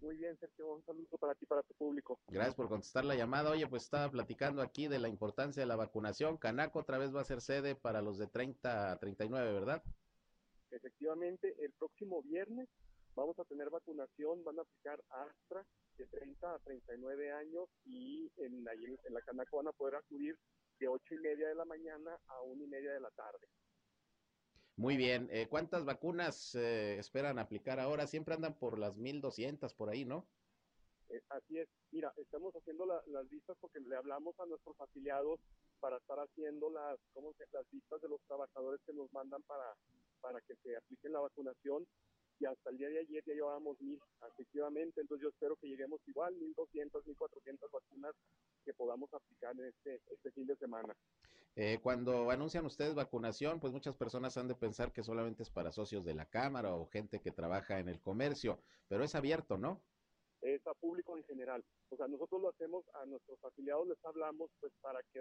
Muy 0.00 0.16
bien, 0.16 0.36
Sergio, 0.38 0.74
un 0.74 0.84
saludo 0.84 1.16
para 1.18 1.34
ti, 1.34 1.46
para 1.46 1.62
tu 1.62 1.74
público. 1.74 2.18
Gracias 2.26 2.56
por 2.56 2.68
contestar 2.68 3.04
la 3.04 3.14
llamada. 3.14 3.50
Oye, 3.50 3.68
pues 3.68 3.84
estaba 3.84 4.10
platicando 4.10 4.60
aquí 4.60 4.88
de 4.88 4.98
la 4.98 5.08
importancia 5.08 5.60
de 5.62 5.66
la 5.66 5.76
vacunación. 5.76 6.38
Canaco 6.38 6.80
otra 6.80 6.98
vez 6.98 7.14
va 7.14 7.20
a 7.20 7.24
ser 7.24 7.40
sede 7.40 7.76
para 7.76 8.02
los 8.02 8.18
de 8.18 8.26
30 8.26 8.92
a 8.92 8.98
39, 8.98 9.52
¿verdad? 9.52 9.82
Efectivamente, 10.70 11.54
el 11.60 11.70
próximo 11.72 12.20
viernes 12.22 12.68
vamos 13.14 13.38
a 13.38 13.44
tener 13.44 13.70
vacunación, 13.70 14.42
van 14.42 14.58
a 14.58 14.62
aplicar 14.62 15.00
Astra 15.10 15.64
de 15.98 16.06
30 16.06 16.52
a 16.52 16.58
39 16.60 17.32
años 17.32 17.68
y 17.84 18.28
en, 18.38 18.66
en 18.66 19.14
la 19.14 19.20
Canaco 19.20 19.58
van 19.58 19.68
a 19.68 19.72
poder 19.72 19.96
acudir 19.96 20.36
de 20.82 20.88
ocho 20.88 21.14
y 21.14 21.18
media 21.18 21.46
de 21.46 21.54
la 21.54 21.64
mañana 21.64 22.18
a 22.26 22.42
una 22.42 22.64
y 22.64 22.66
media 22.66 22.92
de 22.92 23.00
la 23.00 23.10
tarde. 23.12 23.46
Muy 24.76 24.96
bien. 24.96 25.28
Eh, 25.30 25.46
¿Cuántas 25.48 25.84
vacunas 25.84 26.56
eh, 26.56 26.98
esperan 26.98 27.38
aplicar 27.38 27.78
ahora? 27.78 28.08
Siempre 28.08 28.34
andan 28.34 28.58
por 28.58 28.80
las 28.80 28.96
1200 28.96 29.74
por 29.74 29.90
ahí, 29.90 30.04
¿no? 30.04 30.26
Eh, 31.08 31.22
así 31.28 31.58
es. 31.58 31.68
Mira, 31.92 32.12
estamos 32.16 32.52
haciendo 32.56 32.84
las 32.86 33.30
listas 33.30 33.56
porque 33.60 33.78
le 33.78 33.94
hablamos 33.94 34.34
a 34.40 34.46
nuestros 34.46 34.74
afiliados 34.80 35.38
para 35.78 35.98
estar 35.98 36.18
haciendo 36.18 36.68
las, 36.70 36.98
¿cómo 37.12 37.32
se, 37.34 37.44
las 37.52 37.64
listas 37.72 38.00
de 38.00 38.08
los 38.08 38.20
trabajadores 38.26 38.80
que 38.84 38.92
nos 38.92 39.12
mandan 39.12 39.42
para, 39.42 39.74
para 40.20 40.40
que 40.40 40.56
se 40.64 40.76
apliquen 40.76 41.12
la 41.12 41.20
vacunación 41.20 41.86
y 42.40 42.46
hasta 42.46 42.70
el 42.70 42.78
día 42.78 42.88
de 42.88 43.00
ayer 43.00 43.22
ya 43.24 43.34
llevábamos 43.34 43.80
mil, 43.80 44.00
efectivamente, 44.32 45.00
entonces 45.00 45.22
yo 45.22 45.28
espero 45.28 45.54
que 45.56 45.68
lleguemos 45.68 46.00
igual, 46.08 46.34
mil 46.34 46.52
doscientos, 46.54 47.06
mil 47.06 47.16
cuatrocientas 47.16 47.70
vacunas 47.70 48.14
que 48.64 48.74
podamos 48.74 49.12
aplicar 49.12 49.52
en 49.52 49.66
este, 49.66 50.00
este 50.10 50.30
fin 50.32 50.46
de 50.46 50.56
semana. 50.56 50.94
Eh, 51.54 51.78
cuando 51.82 52.30
anuncian 52.30 52.64
ustedes 52.64 52.94
vacunación, 52.94 53.60
pues 53.60 53.72
muchas 53.72 53.94
personas 53.96 54.36
han 54.38 54.48
de 54.48 54.54
pensar 54.54 54.92
que 54.92 55.02
solamente 55.02 55.42
es 55.42 55.50
para 55.50 55.70
socios 55.70 56.04
de 56.04 56.14
la 56.14 56.26
Cámara 56.26 56.74
o 56.74 56.86
gente 56.86 57.20
que 57.20 57.30
trabaja 57.30 57.78
en 57.78 57.88
el 57.88 58.00
comercio, 58.00 58.58
pero 58.88 59.04
es 59.04 59.14
abierto, 59.14 59.58
¿no? 59.58 59.82
Es 60.40 60.66
a 60.66 60.74
público 60.74 61.16
en 61.16 61.24
general. 61.24 61.62
O 61.90 61.96
sea, 61.96 62.08
nosotros 62.08 62.40
lo 62.40 62.48
hacemos, 62.48 62.84
a 62.94 63.06
nuestros 63.06 63.38
afiliados 63.44 63.86
les 63.86 64.04
hablamos 64.04 64.50
pues 64.60 64.72
para 64.80 65.00
que 65.12 65.20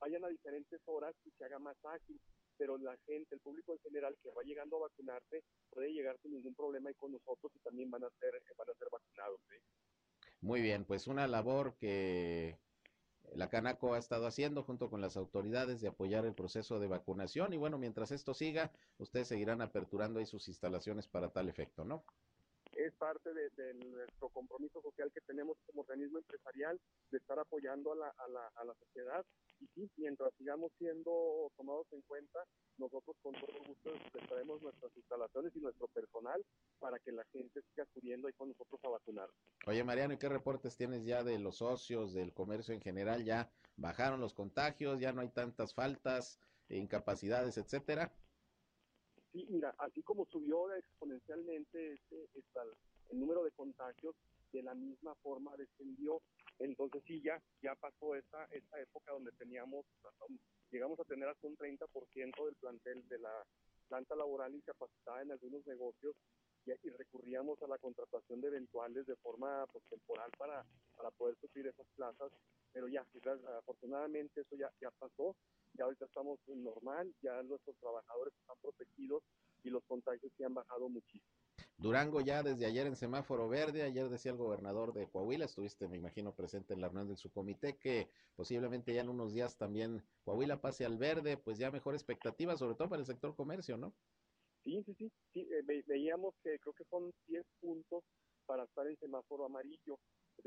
vayan 0.00 0.24
a 0.24 0.28
diferentes 0.28 0.80
horas 0.86 1.14
y 1.24 1.30
se 1.30 1.44
haga 1.44 1.58
más 1.58 1.76
ágil 1.84 2.20
pero 2.58 2.76
la 2.76 2.96
gente, 3.06 3.34
el 3.34 3.40
público 3.40 3.72
en 3.72 3.78
general 3.78 4.16
que 4.22 4.30
va 4.30 4.42
llegando 4.42 4.76
a 4.76 4.88
vacunarse 4.88 5.44
puede 5.70 5.92
llegar 5.92 6.18
sin 6.20 6.32
ningún 6.32 6.54
problema 6.54 6.90
y 6.90 6.94
con 6.94 7.12
nosotros 7.12 7.52
y 7.54 7.60
también 7.60 7.90
van 7.90 8.04
a 8.04 8.10
ser, 8.18 8.32
van 8.56 8.68
a 8.68 8.74
ser 8.74 8.88
vacunados. 8.90 9.40
Muy 10.40 10.60
bien, 10.60 10.84
pues 10.84 11.06
una 11.06 11.26
labor 11.26 11.76
que 11.78 12.58
la 13.34 13.48
Canaco 13.48 13.94
ha 13.94 13.98
estado 13.98 14.26
haciendo 14.26 14.62
junto 14.62 14.90
con 14.90 15.00
las 15.00 15.16
autoridades 15.16 15.80
de 15.80 15.88
apoyar 15.88 16.24
el 16.24 16.34
proceso 16.34 16.80
de 16.80 16.88
vacunación 16.88 17.52
y 17.52 17.56
bueno, 17.56 17.78
mientras 17.78 18.10
esto 18.10 18.34
siga, 18.34 18.72
ustedes 18.98 19.28
seguirán 19.28 19.62
aperturando 19.62 20.18
ahí 20.18 20.26
sus 20.26 20.48
instalaciones 20.48 21.06
para 21.06 21.30
tal 21.30 21.48
efecto, 21.48 21.84
¿no? 21.84 22.04
es 22.78 22.94
parte 22.94 23.30
de, 23.34 23.74
nuestro 23.74 24.28
compromiso 24.28 24.80
social 24.82 25.10
que 25.12 25.20
tenemos 25.22 25.56
como 25.66 25.82
organismo 25.82 26.18
empresarial 26.18 26.80
de 27.10 27.18
estar 27.18 27.38
apoyando 27.38 27.92
a 27.92 27.96
la, 27.96 28.08
a 28.08 28.28
la, 28.28 28.46
a 28.54 28.64
la 28.64 28.74
sociedad 28.74 29.24
y 29.60 29.66
sí, 29.74 29.90
mientras 29.96 30.32
sigamos 30.36 30.72
siendo 30.78 31.50
tomados 31.56 31.86
en 31.92 32.02
cuenta, 32.02 32.40
nosotros 32.78 33.16
con 33.22 33.34
todo 33.34 33.52
gusto 33.66 33.90
prestaremos 34.12 34.62
nuestras 34.62 34.96
instalaciones 34.96 35.54
y 35.56 35.60
nuestro 35.60 35.88
personal 35.88 36.44
para 36.78 36.98
que 36.98 37.12
la 37.12 37.24
gente 37.32 37.60
siga 37.62 37.84
acudiendo 37.84 38.28
ahí 38.28 38.34
con 38.34 38.48
nosotros 38.48 38.80
a 38.84 38.88
vacunar. 38.88 39.28
Oye 39.66 39.82
Mariano, 39.84 40.14
¿y 40.14 40.18
qué 40.18 40.28
reportes 40.28 40.76
tienes 40.76 41.04
ya 41.04 41.24
de 41.24 41.38
los 41.38 41.56
socios, 41.56 42.14
del 42.14 42.32
comercio 42.32 42.74
en 42.74 42.80
general? 42.80 43.24
¿Ya 43.24 43.50
bajaron 43.76 44.20
los 44.20 44.34
contagios? 44.34 45.00
¿Ya 45.00 45.12
no 45.12 45.20
hay 45.20 45.30
tantas 45.30 45.74
faltas, 45.74 46.40
incapacidades, 46.68 47.58
etcétera? 47.58 48.12
Sí, 49.32 49.46
mira, 49.50 49.74
así 49.78 50.02
como 50.02 50.24
subió 50.26 50.72
exponencialmente 50.74 51.92
este, 51.92 52.28
el 53.10 53.20
número 53.20 53.42
de 53.42 53.50
contagios, 53.52 54.14
de 54.52 54.62
la 54.62 54.74
misma 54.74 55.14
forma 55.16 55.56
descendió. 55.56 56.22
Entonces 56.58 57.02
sí, 57.06 57.20
ya, 57.22 57.40
ya 57.62 57.74
pasó 57.76 58.14
esa, 58.14 58.44
esa 58.46 58.80
época 58.80 59.12
donde 59.12 59.32
teníamos, 59.32 59.86
llegamos 60.70 60.98
a 61.00 61.04
tener 61.04 61.28
hasta 61.28 61.46
un 61.46 61.56
30% 61.56 62.44
del 62.44 62.54
plantel 62.56 63.08
de 63.08 63.18
la 63.18 63.44
planta 63.88 64.16
laboral 64.16 64.54
incapacitada 64.54 65.22
en 65.22 65.32
algunos 65.32 65.66
negocios 65.66 66.14
y, 66.66 66.70
y 66.70 66.90
recurríamos 66.90 67.62
a 67.62 67.68
la 67.68 67.78
contratación 67.78 68.40
de 68.40 68.48
eventuales 68.48 69.06
de 69.06 69.16
forma 69.16 69.66
pues, 69.72 69.84
temporal 69.88 70.30
para, 70.36 70.64
para 70.96 71.10
poder 71.12 71.36
suplir 71.40 71.66
esas 71.66 71.86
plazas. 71.96 72.32
Pero 72.72 72.88
ya, 72.88 73.06
afortunadamente 73.58 74.42
eso 74.42 74.56
ya, 74.56 74.70
ya 74.80 74.90
pasó 74.90 75.34
ya 75.78 75.84
ahorita 75.84 76.06
estamos 76.06 76.40
normal, 76.48 77.14
ya 77.22 77.40
nuestros 77.44 77.76
trabajadores 77.76 78.34
están 78.34 78.56
protegidos 78.60 79.22
y 79.62 79.70
los 79.70 79.84
contagios 79.84 80.32
se 80.36 80.44
han 80.44 80.54
bajado 80.54 80.88
muchísimo. 80.88 81.37
Durango 81.78 82.20
ya 82.20 82.42
desde 82.42 82.66
ayer 82.66 82.88
en 82.88 82.96
semáforo 82.96 83.48
verde, 83.48 83.82
ayer 83.82 84.08
decía 84.08 84.32
el 84.32 84.36
gobernador 84.36 84.92
de 84.92 85.08
Coahuila, 85.08 85.44
estuviste 85.44 85.86
me 85.86 85.96
imagino 85.96 86.34
presente 86.34 86.74
en 86.74 86.80
la 86.80 86.88
reunión 86.88 87.06
de 87.06 87.16
su 87.16 87.30
comité, 87.30 87.76
que 87.76 88.08
posiblemente 88.34 88.92
ya 88.92 89.02
en 89.02 89.08
unos 89.08 89.32
días 89.32 89.56
también 89.56 90.02
Coahuila 90.24 90.60
pase 90.60 90.84
al 90.84 90.98
verde, 90.98 91.36
pues 91.36 91.56
ya 91.56 91.70
mejor 91.70 91.94
expectativa, 91.94 92.56
sobre 92.56 92.74
todo 92.74 92.88
para 92.88 93.00
el 93.00 93.06
sector 93.06 93.36
comercio, 93.36 93.76
¿no? 93.76 93.94
Sí, 94.64 94.82
sí, 94.84 94.94
sí, 94.98 95.12
sí 95.32 95.48
eh, 95.52 95.82
veíamos 95.86 96.34
que 96.42 96.58
creo 96.58 96.74
que 96.74 96.84
son 96.90 97.12
10 97.28 97.46
puntos 97.60 98.02
para 98.44 98.64
estar 98.64 98.84
en 98.88 98.96
semáforo 98.98 99.44
amarillo 99.44 100.00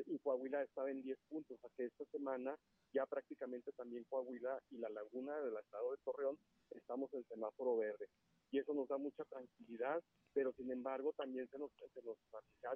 y 0.07 0.19
Coahuila 0.19 0.63
estaba 0.63 0.91
en 0.91 1.01
10 1.01 1.17
puntos, 1.29 1.57
o 1.61 1.69
que 1.77 1.85
esta 1.85 2.03
semana 2.11 2.55
ya 2.93 3.05
prácticamente 3.05 3.71
también 3.71 4.03
Coahuila 4.09 4.59
y 4.69 4.79
la 4.79 4.89
laguna 4.89 5.37
del 5.39 5.55
estado 5.55 5.91
de 5.91 5.97
Torreón 6.03 6.37
estamos 6.71 7.13
en 7.13 7.23
semáforo 7.29 7.77
verde. 7.77 8.07
Y 8.51 8.59
eso 8.59 8.73
nos 8.73 8.87
da 8.87 8.97
mucha 8.97 9.23
tranquilidad, 9.25 10.01
pero 10.33 10.51
sin 10.53 10.71
embargo 10.71 11.13
también 11.13 11.47
se 11.49 11.57
nos, 11.57 11.71
se 11.71 12.01
nos 12.03 12.17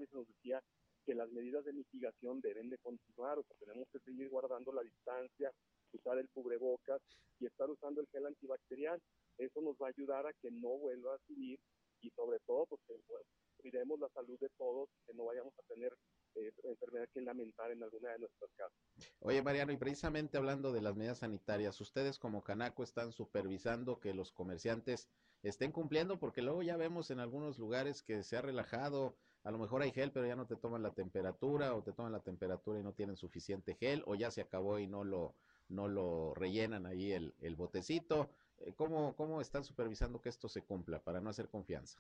y 0.02 0.08
se 0.08 0.16
nos 0.16 0.28
decía 0.28 0.62
que 1.06 1.14
las 1.14 1.30
medidas 1.32 1.64
de 1.66 1.74
mitigación 1.74 2.42
deben 2.42 2.70
de 2.70 2.78
continuar, 2.80 3.38
o 3.38 3.44
sea, 3.44 3.56
tenemos 3.60 3.88
que 3.92 4.00
seguir 4.00 4.30
guardando 4.30 4.72
la 4.72 4.82
distancia, 4.82 5.52
usar 5.94 6.18
el 6.18 6.30
cubrebocas 6.30 7.02
y 7.40 7.46
estar 7.46 7.70
usando 7.70 8.02
el 8.02 8.08
gel 8.08 8.26
antibacterial. 8.26 9.00
Eso 9.38 9.62
nos 9.62 9.76
va 9.76 9.88
a 9.88 9.90
ayudar 9.90 10.26
a 10.26 10.34
que 10.42 10.50
no 10.50 10.70
vuelva 10.78 11.14
a 11.14 11.20
subir 11.28 11.60
y 12.02 12.10
sobre 12.12 12.40
todo 12.46 12.66
porque 12.66 13.00
pues, 13.08 13.24
cuidemos 13.58 14.00
la 14.00 14.10
salud 14.10 14.38
de 14.40 14.50
todos, 14.58 14.90
que 15.06 15.14
no 15.14 15.26
vayamos 15.26 15.54
a 15.58 15.74
tener 15.74 15.94
eh, 16.36 16.52
enfermedad 16.64 17.08
que 17.14 17.22
lamentar 17.22 17.72
en 17.72 17.84
alguna 17.84 18.12
de 18.12 18.20
nuestras 18.20 18.52
casas. 18.56 18.78
Oye, 19.20 19.42
Mariano, 19.42 19.72
y 19.72 19.78
precisamente 19.78 20.38
hablando 20.38 20.72
de 20.72 20.82
las 20.82 20.96
medidas 20.96 21.20
sanitarias, 21.20 21.80
ustedes 21.82 22.20
como 22.20 22.44
Canaco 22.44 22.84
están 22.84 23.12
supervisando 23.12 24.00
que 24.00 24.14
los 24.14 24.32
comerciantes 24.32 25.10
estén 25.50 25.72
cumpliendo, 25.72 26.20
porque 26.20 26.42
luego 26.42 26.64
ya 26.64 26.78
vemos 26.78 27.12
en 27.12 27.20
algunos 27.20 27.60
lugares 27.60 28.02
que 28.02 28.24
se 28.24 28.38
ha 28.38 28.42
relajado, 28.42 29.16
a 29.44 29.52
lo 29.52 29.58
mejor 29.58 29.82
hay 29.82 29.92
gel, 29.92 30.12
pero 30.12 30.26
ya 30.26 30.36
no 30.36 30.48
te 30.48 30.56
toman 30.56 30.84
la 30.84 30.94
temperatura, 30.94 31.76
o 31.76 31.84
te 31.84 31.94
toman 31.94 32.12
la 32.12 32.22
temperatura 32.22 32.80
y 32.80 32.84
no 32.84 32.94
tienen 32.94 33.16
suficiente 33.16 33.76
gel, 33.76 34.04
o 34.08 34.16
ya 34.16 34.32
se 34.32 34.42
acabó 34.42 34.80
y 34.80 34.88
no 34.88 35.04
lo, 35.04 35.36
no 35.70 35.88
lo 35.88 36.34
rellenan 36.34 36.86
ahí 36.86 37.12
el, 37.12 37.34
el 37.42 37.56
botecito. 37.56 38.30
Eh, 38.60 38.74
¿Cómo, 38.76 39.16
¿Cómo 39.16 39.42
están 39.42 39.64
supervisando 39.64 40.22
que 40.22 40.30
esto 40.30 40.50
se 40.50 40.64
cumpla 40.64 41.00
para 41.00 41.22
no 41.22 41.30
hacer 41.30 41.48
confianza? 41.50 42.00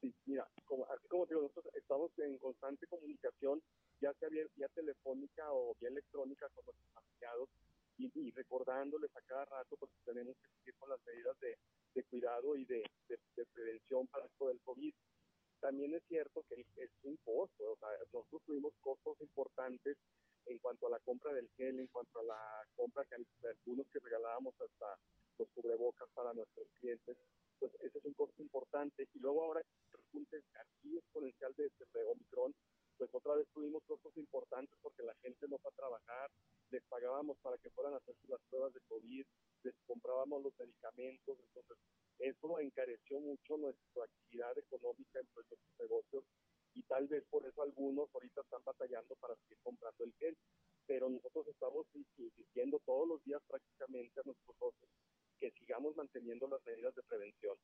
Sí, 0.00 0.14
mira, 0.26 0.48
como, 0.64 0.86
así 0.86 1.08
como 1.08 1.26
digo, 1.26 1.42
nosotros 1.42 1.74
estamos 1.74 2.10
en 2.18 2.38
constante 2.38 2.86
comunicación, 2.86 3.60
ya 4.00 4.12
sea 4.14 4.28
vía, 4.28 4.68
telefónica 4.74 5.52
o 5.52 5.74
vía 5.80 5.88
electrónica 5.88 6.48
con 6.54 6.64
nuestros 6.64 6.96
afiliados 6.96 7.48
y, 7.98 8.30
recordándoles 8.30 9.10
a 9.16 9.20
cada 9.22 9.44
rato 9.46 9.76
porque 9.76 9.96
tenemos 10.04 10.36
que 10.36 10.48
seguir 10.58 10.74
con 10.78 10.88
las 10.88 11.00
medidas 11.04 11.38
de, 11.40 11.58
de 11.94 12.04
cuidado 12.04 12.56
y 12.56 12.64
de, 12.64 12.84
de, 13.08 13.46
prevención 13.46 14.06
para 14.08 14.26
esto 14.26 14.48
del 14.48 14.60
COVID. 14.60 14.94
También 15.60 15.94
es 15.94 16.02
cierto 16.08 16.44
que 16.48 16.64
es 16.76 16.90
un 17.02 17.16
costo, 17.24 17.72
o 17.72 17.76
sea, 17.76 17.88
nosotros 18.12 18.42
tuvimos 18.46 18.72
costos 18.80 19.20
importantes 19.20 19.96
en 20.46 20.58
cuanto 20.58 20.86
a 20.86 20.90
la 20.90 21.00
compra 21.00 21.32
del 21.32 21.48
gel, 21.56 21.80
en 21.80 21.88
cuanto 21.88 22.20
a 22.20 22.22
la 22.22 22.66
compra 22.76 23.04
que 23.04 23.16
algunos 23.46 23.86
que 23.88 23.98
regalábamos 23.98 24.54
hasta 24.60 24.98
los 25.38 25.48
cubrebocas 25.50 26.08
para 26.14 26.32
nuestros 26.32 26.68
clientes 26.80 27.16
pues 27.58 27.72
ese 27.80 27.98
es 27.98 28.04
un 28.04 28.14
costo 28.14 28.40
importante. 28.42 29.08
Y 29.14 29.18
luego 29.18 29.44
ahora 29.44 29.62
repunte 29.92 30.42
aquí 30.54 30.96
exponencial 30.96 31.54
de, 31.56 31.64
de 31.64 32.04
Omicron, 32.04 32.54
pues 32.96 33.10
otra 33.12 33.34
vez 33.34 33.46
tuvimos 33.52 33.82
costos 33.84 34.16
importantes 34.16 34.76
porque 34.82 35.02
la 35.02 35.14
gente 35.16 35.46
no 35.48 35.58
fue 35.58 35.70
a 35.70 35.74
trabajar, 35.76 36.30
les 36.70 36.82
pagábamos 36.84 37.38
para 37.38 37.58
que 37.58 37.70
fueran 37.70 37.94
a 37.94 37.98
hacer 37.98 38.14
las 38.28 38.40
pruebas 38.50 38.74
de 38.74 38.80
COVID, 38.88 39.24
les 39.62 39.74
comprábamos 39.86 40.42
los 40.42 40.58
medicamentos, 40.58 41.38
entonces 41.38 41.78
eso 42.18 42.58
encareció 42.58 43.20
mucho 43.20 43.56
nuestra 43.56 44.04
actividad 44.04 44.56
económica 44.58 45.20
en 45.20 45.28
nuestros 45.34 45.60
negocios 45.78 46.24
y 46.74 46.82
tal 46.82 47.06
vez 47.08 47.24
por 47.30 47.46
eso 47.46 47.62
algunos 47.62 48.08
ahorita 48.14 48.40
están 48.40 48.62
batallando 48.64 49.14
para 49.16 49.36
seguir 49.36 49.58
comprando 49.62 50.04
el 50.04 50.12
gel, 50.14 50.36
pero 50.86 51.08
nosotros 51.08 51.46
estamos 51.48 51.86
insistiendo 52.16 52.80
todos 52.84 53.08
los 53.08 53.24
días 53.24 53.42
prácticamente 53.48 54.20
a 54.20 54.22
nuestros 54.24 54.56
socios 54.58 54.90
que 55.38 55.50
sigamos 55.52 55.96
manteniendo 55.96 56.48
las 56.48 56.64
medidas 56.66 56.94
de 56.94 57.02
prevención. 57.04 57.56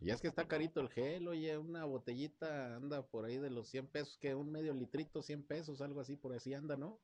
Y 0.00 0.10
es 0.10 0.20
que 0.20 0.28
está 0.28 0.48
carito 0.48 0.80
el 0.80 0.88
gel, 0.88 1.28
oye, 1.28 1.56
una 1.56 1.84
botellita 1.84 2.74
anda 2.74 3.06
por 3.06 3.24
ahí 3.24 3.38
de 3.38 3.50
los 3.50 3.68
100 3.68 3.86
pesos, 3.88 4.18
que 4.18 4.34
un 4.34 4.50
medio 4.50 4.74
litrito, 4.74 5.22
100 5.22 5.46
pesos, 5.46 5.80
algo 5.80 6.00
así, 6.00 6.16
por 6.16 6.32
así 6.32 6.52
anda, 6.52 6.76
¿no? 6.76 7.00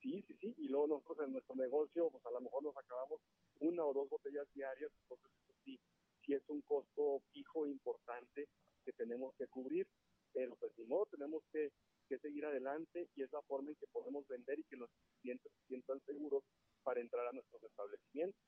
Sí, 0.00 0.22
sí, 0.26 0.34
sí, 0.40 0.54
y 0.56 0.68
luego 0.68 0.86
nosotros 0.88 1.26
en 1.26 1.34
nuestro 1.34 1.54
negocio, 1.54 2.10
pues 2.10 2.24
a 2.24 2.30
lo 2.30 2.40
mejor 2.40 2.62
nos 2.62 2.76
acabamos 2.76 3.20
una 3.60 3.84
o 3.84 3.92
dos 3.92 4.08
botellas 4.08 4.46
diarias, 4.54 4.90
entonces 5.02 5.30
sí, 5.64 5.78
sí 6.24 6.34
es 6.34 6.42
un 6.48 6.60
costo 6.62 7.22
fijo 7.32 7.66
importante 7.66 8.48
que 8.84 8.92
tenemos 8.92 9.34
que 9.36 9.46
cubrir, 9.48 9.86
pero 10.32 10.56
pues 10.56 10.72
ni 10.78 10.84
modo, 10.86 11.06
tenemos 11.06 11.42
que, 11.52 11.70
que 12.08 12.18
seguir 12.18 12.44
adelante 12.46 13.08
y 13.14 13.22
es 13.22 13.32
la 13.32 13.42
forma 13.42 13.70
en 13.70 13.76
que 13.76 13.86
podemos 13.92 14.26
vender 14.28 14.58
y 14.58 14.64
que 14.64 14.76
los 14.76 14.90
clientes 15.20 15.52
se 15.52 15.66
sientan 15.68 16.00
seguros 16.04 16.42
para 16.82 17.00
entrar 17.00 17.26
a 17.26 17.32
nuestros 17.32 17.62
establecimientos. 17.62 18.40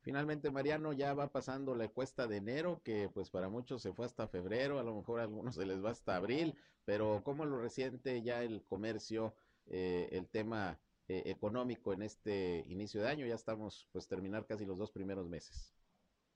Finalmente, 0.00 0.50
Mariano, 0.50 0.92
ya 0.92 1.14
va 1.14 1.28
pasando 1.28 1.74
la 1.74 1.88
cuesta 1.88 2.26
de 2.26 2.36
enero, 2.36 2.80
que 2.84 3.08
pues 3.12 3.30
para 3.30 3.48
muchos 3.48 3.82
se 3.82 3.92
fue 3.92 4.06
hasta 4.06 4.28
febrero, 4.28 4.78
a 4.78 4.82
lo 4.82 4.94
mejor 4.94 5.20
a 5.20 5.24
algunos 5.24 5.54
se 5.54 5.66
les 5.66 5.84
va 5.84 5.90
hasta 5.90 6.16
abril, 6.16 6.54
pero 6.84 7.22
¿cómo 7.24 7.44
lo 7.44 7.60
resiente 7.60 8.22
ya 8.22 8.42
el 8.42 8.64
comercio, 8.64 9.34
eh, 9.66 10.08
el 10.12 10.28
tema 10.28 10.80
eh, 11.08 11.22
económico 11.26 11.92
en 11.92 12.02
este 12.02 12.64
inicio 12.68 13.02
de 13.02 13.08
año? 13.08 13.26
Ya 13.26 13.34
estamos 13.34 13.88
pues 13.92 14.06
terminar 14.06 14.46
casi 14.46 14.64
los 14.64 14.78
dos 14.78 14.90
primeros 14.90 15.28
meses. 15.28 15.74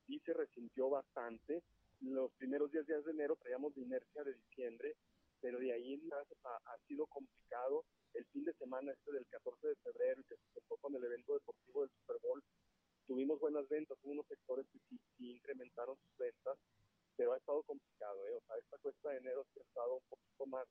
Sí, 0.06 0.20
se 0.24 0.32
resintió 0.32 0.90
bastante. 0.90 1.62
Los 2.00 2.32
primeros 2.32 2.72
10 2.72 2.86
días 2.86 3.04
de 3.04 3.12
enero 3.12 3.36
traíamos 3.36 3.74
de 3.74 3.82
inercia 3.82 4.24
de 4.24 4.34
diciembre, 4.34 4.96
pero 5.40 5.58
de 5.58 5.72
ahí 5.72 6.02
ha, 6.10 6.72
ha 6.72 6.78
sido 6.88 7.06
complicado. 7.06 7.84
El 8.14 8.26
fin 8.26 8.44
de 8.44 8.52
semana 8.54 8.92
este 8.92 9.12
del 9.12 9.26
14 9.26 9.68
de 9.68 9.76
febrero, 9.76 10.22
que 10.28 10.36
se 10.52 10.60
fue 10.68 10.76
con 10.78 10.94
el 10.94 11.04
evento 11.04 11.34
deportivo 11.34 11.82
del 11.82 11.90
Super 11.90 12.18
Bowl, 12.20 12.42
tuvimos 13.06 13.38
buenas 13.40 13.68
ventas, 13.68 13.98
hubo 14.02 14.12
unos 14.12 14.26
sectores 14.26 14.66
que 14.72 14.78
sí, 14.88 14.98
incrementaron 15.18 15.96
sus 15.96 16.16
ventas, 16.18 16.58
pero 17.16 17.32
ha 17.32 17.36
estado 17.36 17.62
complicado, 17.64 18.26
¿eh? 18.28 18.34
o 18.36 18.40
sea, 18.46 18.56
esta 18.56 18.78
cuesta 18.78 19.10
de 19.10 19.18
enero 19.18 19.44
sí 19.52 19.60
ha 19.60 19.62
estado 19.62 19.94
un 19.94 20.04
poquito 20.08 20.46
más, 20.46 20.66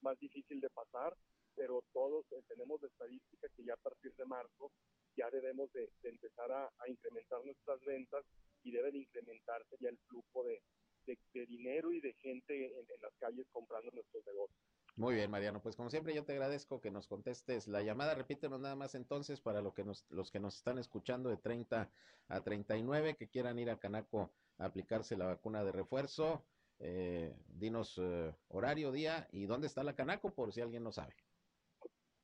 más 0.00 0.18
difícil 0.18 0.60
de 0.60 0.70
pasar, 0.70 1.16
pero 1.54 1.82
todos 1.92 2.24
eh, 2.32 2.42
tenemos 2.48 2.80
de 2.80 2.88
estadística 2.88 3.48
que 3.56 3.64
ya 3.64 3.74
a 3.74 3.82
partir 3.82 4.14
de 4.14 4.24
marzo 4.26 4.70
ya 5.16 5.30
debemos 5.30 5.72
de, 5.72 5.90
empezar 6.02 6.50
a, 6.52 6.70
incrementar 6.88 7.44
nuestras 7.44 7.80
ventas 7.84 8.24
y 8.62 8.70
debe 8.70 8.92
de 8.92 8.98
incrementarse 8.98 9.76
ya 9.80 9.88
el 9.88 9.98
flujo 10.08 10.44
de, 10.44 10.62
de, 11.06 11.46
dinero 11.46 11.92
y 11.92 12.00
de 12.00 12.12
gente 12.14 12.66
en, 12.66 12.86
en 12.88 13.00
las 13.02 13.14
calles 13.18 13.46
comprando 13.50 13.90
nuestros 13.92 14.24
negocios. 14.26 14.60
Muy 14.96 15.14
bien, 15.14 15.30
Mariano. 15.30 15.62
Pues 15.62 15.76
como 15.76 15.88
siempre 15.88 16.14
yo 16.14 16.24
te 16.24 16.32
agradezco 16.32 16.80
que 16.80 16.90
nos 16.90 17.06
contestes 17.06 17.68
la 17.68 17.82
llamada. 17.82 18.14
Repítenos 18.14 18.60
nada 18.60 18.76
más 18.76 18.94
entonces 18.94 19.40
para 19.40 19.62
lo 19.62 19.72
que 19.72 19.84
nos, 19.84 20.04
los 20.10 20.30
que 20.30 20.40
nos 20.40 20.56
están 20.56 20.78
escuchando 20.78 21.30
de 21.30 21.36
30 21.36 21.90
a 22.28 22.40
39 22.42 23.16
que 23.16 23.28
quieran 23.28 23.58
ir 23.58 23.70
a 23.70 23.78
Canaco 23.78 24.30
a 24.58 24.66
aplicarse 24.66 25.16
la 25.16 25.26
vacuna 25.26 25.64
de 25.64 25.72
refuerzo. 25.72 26.44
Eh, 26.78 27.34
dinos 27.46 27.98
eh, 27.98 28.34
horario, 28.48 28.90
día 28.90 29.28
y 29.32 29.46
dónde 29.46 29.66
está 29.66 29.82
la 29.84 29.94
Canaco 29.94 30.34
por 30.34 30.52
si 30.52 30.60
alguien 30.60 30.82
no 30.82 30.92
sabe. 30.92 31.14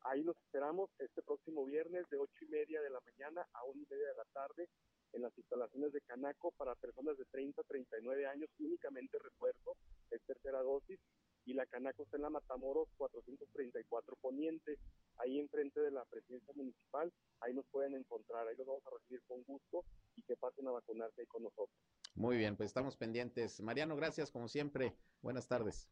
Ahí 0.08 0.22
los 0.22 0.36
esperamos 0.36 0.88
este 1.00 1.20
próximo 1.22 1.64
viernes 1.64 2.08
de 2.10 2.18
ocho 2.18 2.44
y 2.44 2.46
media 2.46 2.80
de 2.80 2.90
la 2.90 3.00
mañana 3.00 3.44
a 3.52 3.64
una 3.64 3.82
y 3.82 3.86
media 3.90 4.06
de 4.06 4.14
la 4.14 4.24
tarde 4.32 4.68
en 5.12 5.22
las 5.22 5.36
instalaciones 5.36 5.92
de 5.92 6.00
Canaco 6.02 6.52
para 6.52 6.76
personas 6.76 7.16
de 7.18 7.24
30 7.24 7.60
a 7.60 7.64
39 7.64 8.26
años, 8.26 8.48
únicamente 8.60 9.18
refuerzo, 9.18 9.76
es 10.10 10.22
tercera 10.22 10.62
dosis, 10.62 11.00
y 11.44 11.54
la 11.54 11.66
Canaco 11.66 12.04
está 12.04 12.18
en 12.18 12.22
la 12.22 12.30
Matamoros 12.30 12.88
434 12.98 14.16
Poniente, 14.20 14.78
ahí 15.16 15.40
enfrente 15.40 15.80
de 15.80 15.90
la 15.90 16.04
presidencia 16.04 16.54
municipal, 16.54 17.12
ahí 17.40 17.52
nos 17.52 17.66
pueden 17.72 17.94
encontrar, 17.94 18.46
ahí 18.46 18.56
los 18.56 18.66
vamos 18.66 18.86
a 18.86 18.90
recibir 18.90 19.22
con 19.26 19.42
gusto 19.42 19.84
y 20.14 20.22
que 20.22 20.36
pasen 20.36 20.68
a 20.68 20.72
vacunarse 20.72 21.20
ahí 21.20 21.26
con 21.26 21.42
nosotros. 21.42 21.76
Muy 22.14 22.36
bien, 22.36 22.56
pues 22.56 22.68
estamos 22.68 22.96
pendientes. 22.96 23.60
Mariano, 23.60 23.96
gracias 23.96 24.30
como 24.30 24.46
siempre. 24.46 24.96
Buenas 25.20 25.48
tardes. 25.48 25.90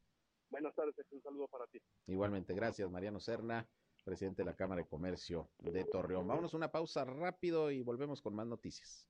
Buenas 0.51 0.75
tardes, 0.75 0.95
un 1.11 1.23
saludo 1.23 1.49
para 1.49 1.67
ti. 1.67 1.81
Igualmente, 2.07 2.55
gracias 2.55 2.91
Mariano 2.91 3.19
Serna, 3.19 3.69
presidente 4.05 4.43
de 4.43 4.47
la 4.47 4.55
Cámara 4.55 4.83
de 4.83 4.87
Comercio 4.87 5.49
de 5.59 5.85
Torreón. 5.85 6.29
Vámonos 6.29 6.55
a 6.55 6.57
una 6.57 6.71
pausa 6.71 7.05
rápido 7.05 7.71
y 7.71 7.83
volvemos 7.83 8.21
con 8.21 8.35
más 8.35 8.47
noticias. 8.47 9.07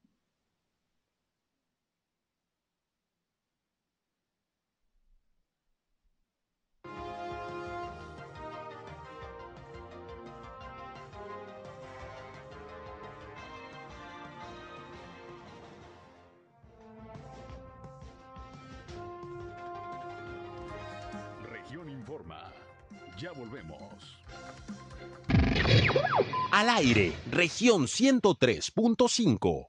Al 26.65 26.71
aire, 26.71 27.13
región 27.31 27.83
103.5. 27.83 29.69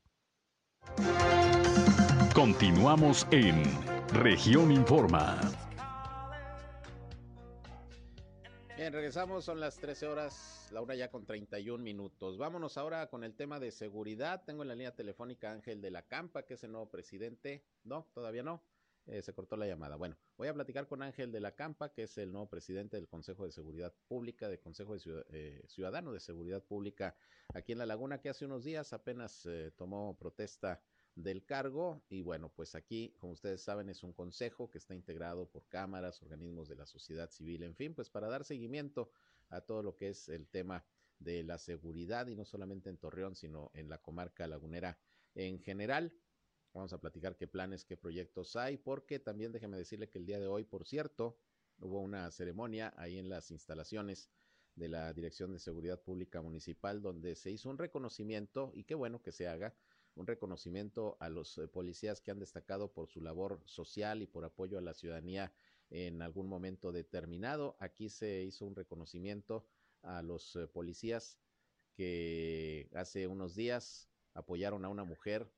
Continuamos 2.34 3.28
en 3.32 3.64
Región 4.14 4.72
Informa. 4.72 5.42
Bien, 8.78 8.94
regresamos, 8.94 9.44
son 9.44 9.60
las 9.60 9.76
13 9.76 10.08
horas, 10.08 10.70
la 10.72 10.80
hora 10.82 10.96
ya 10.96 11.12
con 11.12 11.26
31 11.26 11.84
minutos. 11.84 12.38
Vámonos 12.38 12.78
ahora 12.78 13.10
con 13.10 13.26
el 13.26 13.36
tema 13.36 13.60
de 13.60 13.72
seguridad. 13.72 14.46
Tengo 14.46 14.62
en 14.62 14.70
la 14.70 14.76
línea 14.76 14.96
telefónica 14.96 15.52
Ángel 15.52 15.82
de 15.82 15.92
la 15.92 16.04
Campa, 16.04 16.44
que 16.44 16.54
es 16.54 16.64
el 16.64 16.72
nuevo 16.72 16.90
presidente. 16.90 17.66
No, 17.84 18.08
todavía 18.14 18.44
no. 18.44 18.64
Eh, 19.08 19.22
se 19.22 19.34
cortó 19.34 19.56
la 19.56 19.68
llamada. 19.68 19.96
Bueno, 19.98 20.18
voy 20.36 20.48
a 20.48 20.54
platicar 20.54 20.88
con 20.88 21.04
Ángel 21.04 21.32
de 21.32 21.40
la 21.40 21.56
Campa, 21.56 21.94
que 21.94 22.04
es 22.04 22.18
el 22.18 22.32
nuevo 22.32 22.50
presidente 22.50 22.98
del 22.98 23.08
Consejo 23.08 23.46
de 23.46 23.52
Seguridad 23.52 23.94
Pública, 24.08 24.50
del 24.50 24.60
Consejo 24.60 24.96
de 24.96 25.26
eh, 25.30 25.64
Ciudadano 25.68 26.12
de 26.12 26.20
Seguridad 26.20 26.64
Pública 26.64 27.16
aquí 27.54 27.74
en 27.74 27.78
La 27.78 27.86
Laguna, 27.86 28.20
que 28.20 28.30
hace 28.30 28.46
unos 28.46 28.64
días 28.64 28.94
apenas 28.94 29.46
eh, 29.46 29.72
tomó 29.78 30.18
protesta 30.18 30.82
del 31.14 31.46
cargo. 31.46 32.04
Y 32.10 32.24
bueno, 32.24 32.50
pues 32.50 32.74
aquí, 32.74 33.16
como 33.20 33.34
ustedes 33.34 33.62
saben, 33.62 33.90
es 33.90 34.02
un 34.02 34.12
consejo 34.12 34.72
que 34.72 34.80
está 34.80 34.96
integrado 34.96 35.48
por 35.50 35.68
cámaras, 35.68 36.24
organismos 36.24 36.68
de 36.68 36.76
la 36.76 36.88
sociedad 36.88 37.30
civil, 37.30 37.62
en 37.62 37.76
fin, 37.76 37.94
pues 37.94 38.10
para 38.10 38.28
dar 38.28 38.44
seguimiento 38.44 39.12
a 39.50 39.62
todo 39.62 39.84
lo 39.84 39.96
que 39.96 40.10
es 40.10 40.30
el 40.30 40.48
tema 40.48 40.84
de 41.20 41.44
la 41.44 41.60
seguridad 41.60 42.28
y 42.28 42.36
no 42.36 42.44
solamente 42.44 42.90
en 42.90 42.98
Torreón, 42.98 43.36
sino 43.36 43.70
en 43.76 43.88
la 43.88 44.00
comarca 44.00 44.48
lagunera 44.48 44.98
en 45.36 45.60
general. 45.60 46.12
Vamos 46.76 46.92
a 46.92 47.00
platicar 47.00 47.38
qué 47.38 47.48
planes, 47.48 47.86
qué 47.86 47.96
proyectos 47.96 48.58
hay, 48.58 48.76
porque 48.76 49.18
también 49.18 49.54
déjeme 49.54 49.78
decirle 49.78 50.10
que 50.10 50.18
el 50.18 50.26
día 50.26 50.42
de 50.42 50.48
hoy, 50.48 50.66
por 50.66 50.86
cierto, 50.86 51.38
hubo 51.80 52.02
una 52.02 52.30
ceremonia 52.32 52.94
ahí 52.98 53.18
en 53.18 53.30
las 53.30 53.50
instalaciones 53.50 54.30
de 54.76 54.90
la 54.90 55.14
Dirección 55.14 55.54
de 55.54 55.60
Seguridad 55.60 56.02
Pública 56.02 56.42
Municipal, 56.42 57.02
donde 57.02 57.36
se 57.36 57.50
hizo 57.50 57.70
un 57.70 57.78
reconocimiento, 57.78 58.74
y 58.74 58.84
qué 58.84 58.94
bueno 58.94 59.22
que 59.22 59.32
se 59.32 59.48
haga, 59.48 59.74
un 60.16 60.28
reconocimiento 60.28 61.16
a 61.22 61.30
los 61.30 61.58
eh, 61.60 61.70
policías 61.70 62.20
que 62.20 62.32
han 62.32 62.40
destacado 62.40 62.92
por 62.92 63.08
su 63.08 63.22
labor 63.22 63.62
social 63.64 64.22
y 64.22 64.28
por 64.28 64.44
apoyo 64.44 64.78
a 64.78 64.82
la 64.82 64.94
ciudadanía 64.94 65.54
en 65.92 66.22
algún 66.22 66.50
momento 66.50 66.92
determinado. 66.92 67.78
Aquí 67.80 68.10
se 68.10 68.44
hizo 68.44 68.66
un 68.66 68.76
reconocimiento 68.76 69.66
a 70.02 70.22
los 70.22 70.58
eh, 70.58 70.68
policías 70.68 71.40
que 71.96 72.90
hace 72.94 73.28
unos 73.28 73.56
días 73.56 74.10
apoyaron 74.34 74.84
a 74.84 74.90
una 74.90 75.06
mujer 75.06 75.50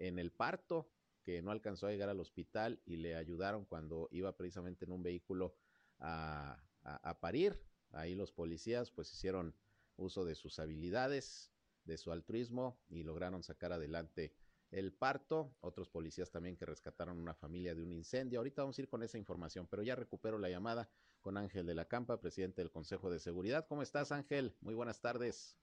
en 0.00 0.18
el 0.18 0.32
parto 0.32 0.90
que 1.22 1.42
no 1.42 1.50
alcanzó 1.52 1.86
a 1.86 1.90
llegar 1.90 2.08
al 2.08 2.20
hospital 2.20 2.80
y 2.86 2.96
le 2.96 3.14
ayudaron 3.16 3.64
cuando 3.64 4.08
iba 4.10 4.36
precisamente 4.36 4.84
en 4.84 4.92
un 4.92 5.02
vehículo 5.02 5.54
a, 5.98 6.62
a- 6.82 7.20
parir. 7.20 7.62
Ahí 7.92 8.14
los 8.14 8.32
policías 8.32 8.90
pues 8.90 9.12
hicieron 9.12 9.54
uso 9.96 10.24
de 10.24 10.34
sus 10.34 10.58
habilidades, 10.58 11.52
de 11.84 11.98
su 11.98 12.12
altruismo 12.12 12.80
y 12.88 13.02
lograron 13.02 13.42
sacar 13.42 13.72
adelante 13.72 14.34
el 14.70 14.92
parto. 14.92 15.54
Otros 15.60 15.88
policías 15.90 16.30
también 16.30 16.56
que 16.56 16.66
rescataron 16.66 17.18
una 17.18 17.34
familia 17.34 17.74
de 17.74 17.82
un 17.82 17.92
incendio. 17.92 18.38
Ahorita 18.40 18.62
vamos 18.62 18.78
a 18.78 18.82
ir 18.82 18.88
con 18.88 19.02
esa 19.02 19.18
información, 19.18 19.66
pero 19.66 19.82
ya 19.82 19.96
recupero 19.96 20.38
la 20.38 20.48
llamada 20.48 20.88
con 21.20 21.36
Ángel 21.36 21.66
de 21.66 21.74
la 21.74 21.86
Campa, 21.86 22.20
presidente 22.20 22.62
del 22.62 22.70
Consejo 22.70 23.10
de 23.10 23.18
Seguridad. 23.20 23.66
¿Cómo 23.68 23.82
estás, 23.82 24.12
Ángel? 24.12 24.56
Muy 24.60 24.74
buenas 24.74 25.00
tardes. 25.00 25.58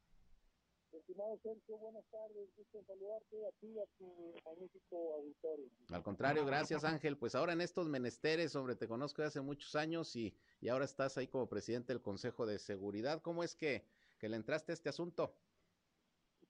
Estimado 1.07 1.39
Sergio, 1.41 1.77
buenas 1.77 2.03
tardes. 2.11 2.49
Gusto 2.57 2.83
saludarte 2.83 3.45
a 3.47 3.51
ti 3.61 3.67
y 3.67 3.79
a 3.79 3.85
tu 3.97 4.33
magnífico 4.43 5.13
auditorio. 5.15 5.65
Al 5.89 6.03
contrario, 6.03 6.45
gracias 6.45 6.83
Ángel. 6.83 7.17
Pues 7.17 7.33
ahora 7.33 7.53
en 7.53 7.61
estos 7.61 7.87
menesteres, 7.87 8.53
hombre, 8.57 8.75
te 8.75 8.89
conozco 8.89 9.21
de 9.21 9.29
hace 9.29 9.39
muchos 9.39 9.73
años 9.77 10.13
y, 10.17 10.35
y 10.59 10.67
ahora 10.67 10.83
estás 10.83 11.17
ahí 11.17 11.29
como 11.29 11.47
presidente 11.47 11.93
del 11.93 12.01
Consejo 12.01 12.45
de 12.45 12.59
Seguridad. 12.59 13.21
¿Cómo 13.21 13.45
es 13.45 13.55
que, 13.55 13.85
que 14.19 14.27
le 14.27 14.35
entraste 14.35 14.73
a 14.73 14.75
este 14.75 14.89
asunto? 14.89 15.33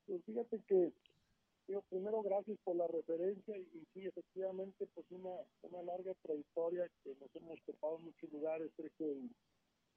Pues 0.07 0.23
fíjate 0.25 0.59
que, 0.67 0.91
digo, 1.67 1.83
primero 1.91 2.23
gracias 2.23 2.57
por 2.63 2.77
la 2.77 2.87
referencia 2.87 3.55
y, 3.55 3.61
y 3.61 3.85
sí, 3.93 4.07
efectivamente, 4.07 4.87
pues 4.95 5.05
una, 5.11 5.35
una 5.61 5.83
larga 5.83 6.15
trayectoria 6.23 6.89
que 7.03 7.13
nos 7.21 7.29
hemos 7.35 7.61
topado 7.61 7.97
en 7.97 8.05
muchos 8.05 8.31
lugares, 8.31 8.71
Sergio, 8.75 9.13
y, 9.13 9.31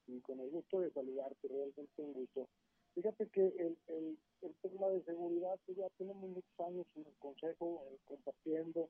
y 0.06 0.20
con 0.20 0.38
el 0.38 0.50
gusto 0.50 0.80
de 0.80 0.90
saludarte, 0.90 1.48
realmente 1.48 2.02
un 2.02 2.12
gusto. 2.12 2.46
Fíjate 2.94 3.28
que 3.28 3.46
el, 3.46 3.78
el, 3.88 4.18
el 4.42 4.54
tema 4.62 4.88
de 4.88 5.02
seguridad, 5.04 5.58
pues 5.66 5.78
ya 5.78 5.88
tenemos 5.98 6.28
muchos 6.28 6.60
años 6.60 6.86
en 6.96 7.06
el 7.06 7.14
Consejo 7.18 7.84
eh, 7.90 7.98
compartiendo 8.04 8.88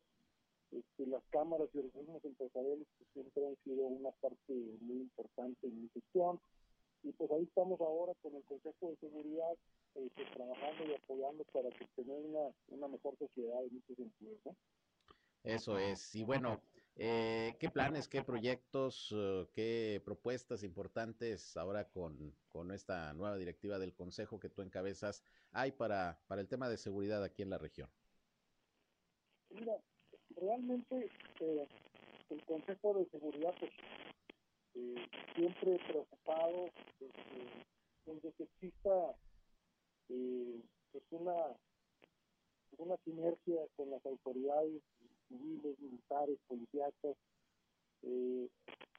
este, 0.73 1.07
las 1.07 1.23
cámaras 1.31 1.69
y 1.75 1.79
organismos 1.79 2.25
empresariales 2.25 2.87
que 2.99 3.05
siempre 3.13 3.47
han 3.47 3.57
sido 3.65 3.87
una 3.87 4.11
parte 4.13 4.53
muy 4.81 4.99
importante 4.99 5.67
en 5.67 5.83
mi 5.83 5.89
gestión. 5.89 6.41
Y 7.03 7.13
pues 7.13 7.31
ahí 7.31 7.45
estamos 7.45 7.81
ahora 7.81 8.13
con 8.23 8.35
el 8.35 8.43
Consejo 8.45 8.91
de 8.91 8.97
Seguridad 8.97 9.53
eh, 9.97 10.09
pues, 10.15 10.31
trabajando 10.33 10.85
y 10.85 10.95
apoyando 10.95 11.45
para 11.53 11.71
que 11.71 11.87
tener 11.97 12.21
una, 12.21 12.55
una 12.69 12.89
mejor 12.89 13.17
sociedad 13.19 13.65
en 13.65 13.77
ese 13.79 13.95
sentido. 13.95 14.37
¿no? 14.45 14.57
Eso 15.45 15.79
es. 15.79 16.15
Y 16.15 16.25
bueno, 16.25 16.61
eh, 17.03 17.57
¿qué 17.59 17.71
planes, 17.71 18.09
qué 18.09 18.23
proyectos, 18.23 19.15
qué 19.55 20.03
propuestas 20.05 20.63
importantes 20.63 21.57
ahora 21.57 21.89
con, 21.89 22.35
con 22.51 22.71
esta 22.73 23.15
nueva 23.15 23.39
directiva 23.39 23.79
del 23.79 23.95
Consejo 23.95 24.39
que 24.39 24.51
tú 24.51 24.61
encabezas 24.61 25.25
hay 25.53 25.73
para, 25.73 26.21
para 26.27 26.43
el 26.43 26.49
tema 26.49 26.69
de 26.69 26.77
seguridad 26.77 27.25
aquí 27.25 27.43
en 27.43 27.51
la 27.51 27.57
región? 27.57 27.89
Mira, 29.49 29.73
realmente 30.37 31.11
eh, 31.41 31.67
el 32.29 32.45
Consejo 32.45 32.95
de 32.95 33.07
Seguridad 33.07 33.55
pues, 33.59 33.73
eh, 34.75 35.07
siempre 35.35 35.79
preocupado 35.89 36.69
desde, 37.01 37.65
desde 38.05 38.33
que 38.33 38.43
exista 38.45 39.17
eh, 40.11 40.61
pues 40.93 41.05
una, 41.11 41.57
una 42.77 42.97
sinergia 43.05 43.63
con 43.77 43.91
las 43.91 44.05
autoridades 44.05 44.83
civiles, 45.31 45.81
militares, 45.81 46.39
policíacas, 46.49 47.17
eh, 48.03 48.49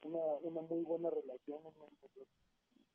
una, 0.05 0.19
una 0.41 0.61
muy 0.63 0.81
buena 0.83 1.11
relación 1.11 1.59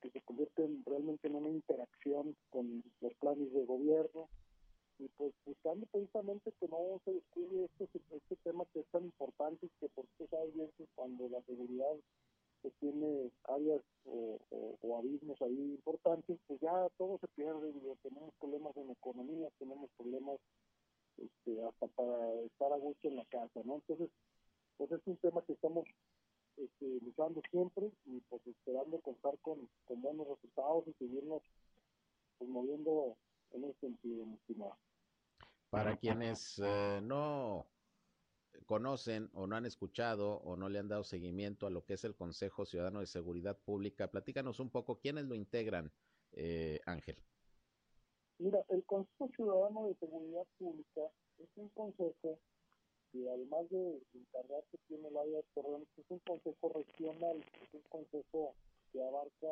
que 0.01 0.11
se 0.11 0.21
convierte 0.23 0.65
en- 0.65 0.85
realmente 0.85 1.29
en 1.29 1.37
una 1.37 1.51
interacción 1.51 2.37
con 2.51 2.83
los 3.01 3.15
planes 3.17 3.53
de 3.53 3.65
gobierno. 3.65 4.29
Y 4.99 5.09
pues 5.19 5.35
buscando 5.45 5.85
precisamente 5.93 6.53
que 6.59 6.69
no 6.69 7.01
se 7.05 7.13
descuide 7.13 7.67
este, 7.67 8.01
este 8.17 8.37
tema 8.45 8.65
que 8.73 8.81
es 8.81 8.87
tan 8.89 9.05
importante 9.05 9.69
que 9.79 9.89
por 9.91 10.07
tú 10.17 10.27
sabes 10.31 10.55
bien 10.55 10.71
cuando 10.95 11.29
la 11.29 11.43
seguridad 11.43 11.95
pues, 12.63 12.73
tiene 12.81 13.31
áreas 13.45 13.83
o, 14.07 14.39
o- 14.51 14.77
o 14.83 14.99
abismos 14.99 15.41
ahí 15.43 15.53
importantes, 15.75 16.39
pues 16.47 16.61
ya 16.61 16.89
todo 16.97 17.19
se 17.19 17.29
pierde, 17.29 17.73
tenemos 18.03 18.33
problemas 18.41 18.77
en 18.79 18.91
economía, 18.91 19.51
tenemos 19.59 19.91
problemas 19.99 20.41
este, 21.19 21.63
hasta 21.65 21.87
para 21.89 22.41
estar 22.43 22.73
a 22.73 22.77
gusto 22.77 23.09
en 23.09 23.17
la 23.17 23.25
casa, 23.27 23.61
¿no? 23.65 23.77
Entonces, 23.77 24.11
pues 24.77 24.91
es 24.93 25.01
un 25.07 25.17
tema 25.19 25.43
que 25.43 25.55
estamos 25.55 25.85
este, 26.57 26.87
luchando 27.03 27.41
siempre 27.51 27.91
y 28.07 28.21
pues 28.29 28.47
esperando 28.47 29.01
contar 29.01 29.39
con, 29.41 29.69
con 29.85 30.03
buenos 30.03 30.27
resultados 30.29 30.87
y 30.89 30.93
seguirnos 30.95 31.43
pues, 32.39 32.51
moviendo 32.51 33.17
en 33.53 33.65
ese 33.65 33.79
sentido, 33.81 34.27
mi 34.27 34.35
estimado. 34.35 34.77
Para 35.71 35.97
quienes 35.97 36.61
eh, 36.65 37.01
no 37.03 37.67
conocen 38.67 39.31
o 39.35 39.47
no 39.47 39.57
han 39.57 39.67
escuchado 39.67 40.37
o 40.39 40.57
no 40.57 40.69
le 40.69 40.79
han 40.79 40.89
dado 40.89 41.05
seguimiento 41.05 41.67
a 41.67 41.71
lo 41.71 41.85
que 41.85 41.95
es 41.95 42.05
el 42.05 42.15
Consejo 42.15 42.65
Ciudadano 42.65 43.01
de 43.01 43.07
Seguridad 43.07 43.59
Pública, 43.59 44.11
platícanos 44.11 44.61
un 44.61 44.71
poco 44.71 44.99
quiénes 44.99 45.27
lo 45.27 45.35
integran 45.35 45.93
eh, 46.33 46.81
Ángel? 46.87 47.17
Mira, 48.39 48.65
el 48.69 48.85
Consejo 48.85 49.29
Ciudadano 49.35 49.89
de 49.89 49.95
Seguridad 49.97 50.47
Pública 50.59 51.03
es 51.39 51.49
un 51.57 51.69
consejo 51.71 52.39
que 53.13 53.29
además 53.31 53.69
de 53.71 54.03
encargarse 54.15 54.79
tiene 54.89 55.09
el 55.09 55.17
área 55.17 55.39
de 55.39 55.45
terrenos, 55.55 55.89
es 55.97 56.05
un 56.11 56.19
consejo 56.21 56.69
regional, 56.75 57.45
es 57.63 57.75
un 57.75 57.83
consejo 57.89 58.55
que 58.93 59.03
abarca 59.03 59.49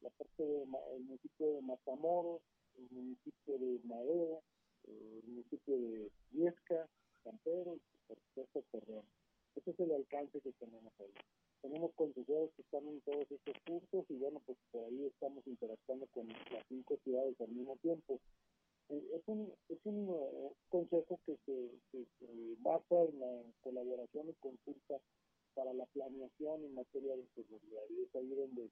la 0.00 0.10
parte 0.10 0.42
del 0.44 0.66
municipio 0.68 1.54
de 1.54 1.62
Matamoros, 1.62 2.42
el 2.76 2.88
municipio 2.90 3.58
de 3.58 3.80
Madero, 3.84 4.42
el 4.86 5.22
municipio 5.26 5.78
de 5.78 6.10
Viesca, 6.30 6.88
Campero 7.22 7.76
y 7.76 7.80
por 8.06 8.18
supuesto 8.18 8.64
Torreón. 8.70 9.06
Ese 9.56 9.70
es 9.70 9.80
el 9.80 9.92
alcance 9.92 10.40
que 10.40 10.52
tenemos 10.52 10.92
ahí. 11.00 11.14
Tenemos 11.62 11.94
consejeros 11.94 12.50
que 12.54 12.62
están 12.62 12.86
en 12.86 13.00
todos 13.00 13.24
estos 13.30 13.54
cursos 13.66 14.04
y 14.10 14.14
bueno, 14.16 14.42
pues 14.44 14.58
por 14.70 14.84
ahí 14.84 15.06
estamos 15.06 15.46
interactuando 15.46 16.06
con 16.08 16.28
las 16.28 16.66
cinco 16.68 16.98
ciudades 17.02 17.40
al 17.40 17.48
mismo 17.48 17.76
tiempo. 17.76 18.20
Eh, 18.90 19.02
es 19.14 19.22
un, 19.26 19.50
es 19.70 19.78
un 19.84 20.08
uh, 20.10 20.52
consejo 20.68 21.18
que 21.24 21.38
se, 21.46 21.70
que 21.90 22.04
se, 22.18 22.26
basa 22.58 23.04
en 23.08 23.18
la 23.18 23.42
colaboración 23.62 24.28
y 24.28 24.34
consulta 24.34 25.00
para 25.54 25.72
la 25.72 25.86
planeación 25.86 26.64
en 26.64 26.74
materia 26.74 27.16
de 27.16 27.26
seguridad 27.34 27.82
y 27.88 28.02
es 28.02 28.14
ahí 28.14 28.28
donde 28.34 28.68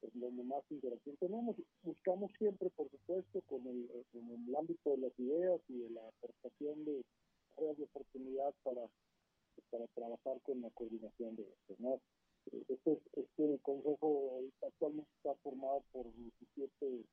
pues, 0.00 0.12
donde 0.14 0.42
más 0.44 0.62
interacción 0.70 1.16
tenemos. 1.16 1.56
Buscamos 1.82 2.30
siempre, 2.38 2.70
por 2.70 2.90
supuesto, 2.90 3.42
con 3.42 3.66
el, 3.66 3.90
en 4.14 4.48
el 4.48 4.56
ámbito 4.56 4.90
de 4.90 4.98
las 4.98 5.18
ideas 5.18 5.60
y 5.68 5.78
de 5.78 5.90
la 5.90 6.08
aportación 6.08 6.84
de 6.84 7.04
áreas 7.58 7.76
de 7.76 7.84
oportunidad 7.84 8.54
para, 8.62 8.82
para 9.70 9.86
trabajar 9.88 10.40
con 10.42 10.62
la 10.62 10.70
coordinación 10.70 11.36
de 11.36 11.42
esto. 11.42 11.74
¿no? 11.78 12.00
Este, 12.68 12.98
este 13.14 13.58
consejo 13.62 14.40
actualmente 14.62 15.10
está 15.16 15.34
formado 15.42 15.84
por 15.92 16.06
17 16.14 17.04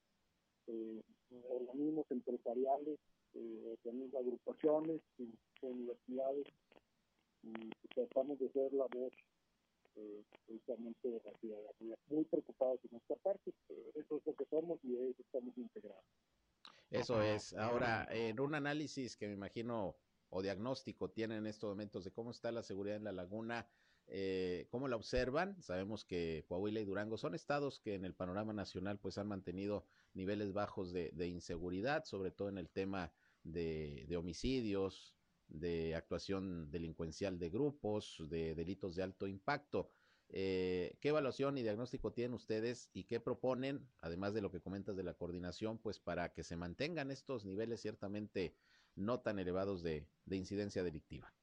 eh, 0.68 1.02
organismos 1.50 2.06
empresariales, 2.10 3.00
eh, 3.34 3.78
agrupaciones, 4.18 5.02
universidades, 5.62 6.48
y 7.44 7.88
tratamos 7.94 8.40
de 8.40 8.50
ser 8.52 8.74
la 8.74 8.86
voz 8.86 9.14
de 10.76 11.22
la 11.24 11.38
ciudadanía. 11.40 11.98
Muy 12.10 12.26
preocupados 12.26 12.80
en 12.90 12.98
esta 12.98 13.16
parte, 13.16 13.54
eso 13.96 14.18
es 14.18 14.26
lo 14.26 14.36
que 14.36 14.46
somos 14.50 14.80
y 14.84 14.96
eso 14.96 15.22
estamos 15.22 15.58
integrados. 15.58 16.04
Eso 16.90 17.22
es. 17.22 17.54
Ahora, 17.54 18.08
en 18.12 18.40
un 18.40 18.56
análisis 18.56 19.16
que 19.16 19.28
me 19.28 19.34
imagino 19.34 19.96
o 20.30 20.42
diagnóstico 20.42 21.10
tienen 21.10 21.40
en 21.40 21.48
estos 21.48 21.70
momentos 21.70 22.04
de 22.04 22.12
cómo 22.12 22.32
está 22.32 22.52
la 22.52 22.64
seguridad 22.64 22.98
en 22.98 23.06
la 23.06 23.12
laguna, 23.12 23.68
eh, 24.08 24.68
¿cómo 24.70 24.88
la 24.88 24.96
observan? 24.96 25.62
Sabemos 25.62 26.06
que 26.06 26.46
Coahuila 26.48 26.80
y 26.80 26.86
Durango 26.86 27.18
son 27.18 27.36
estados 27.36 27.80
que 27.80 27.96
en 27.96 28.06
el 28.06 28.14
panorama 28.14 28.54
nacional 28.54 29.00
pues 29.00 29.18
han 29.18 29.28
mantenido 29.28 29.86
niveles 30.14 30.54
bajos 30.54 30.92
de, 30.92 31.28
inseguridad, 31.28 32.06
sobre 32.06 32.32
todo 32.32 32.50
en 32.50 32.58
el 32.58 32.70
tema 32.70 33.12
de, 33.44 34.06
de, 34.08 34.18
homicidios, 34.18 35.14
de 35.48 35.96
actuación 35.96 36.72
delincuencial 36.72 37.38
de 37.38 37.50
grupos, 37.50 38.24
de 38.30 38.56
delitos 38.56 38.96
de 38.96 39.04
alto 39.04 39.28
impacto. 39.28 39.92
Eh, 40.30 40.98
¿Qué 41.00 41.10
evaluación 41.10 41.58
y 41.58 41.64
diagnóstico 41.64 42.12
tienen 42.12 42.34
ustedes 42.34 42.90
y 42.94 43.06
qué 43.06 43.20
proponen, 43.20 43.88
además 44.02 44.34
de 44.34 44.42
lo 44.42 44.52
que 44.52 44.60
comentas 44.60 44.98
de 44.98 45.04
la 45.04 45.14
coordinación, 45.14 45.78
pues 45.78 46.00
para 46.00 46.34
que 46.34 46.44
se 46.44 46.58
mantengan 46.58 47.12
estos 47.12 47.46
niveles 47.46 47.82
ciertamente 47.82 48.54
no 48.96 49.22
tan 49.22 49.40
elevados 49.40 49.84
de, 49.84 50.06
incidencia 50.30 50.84
delictiva? 50.84 51.34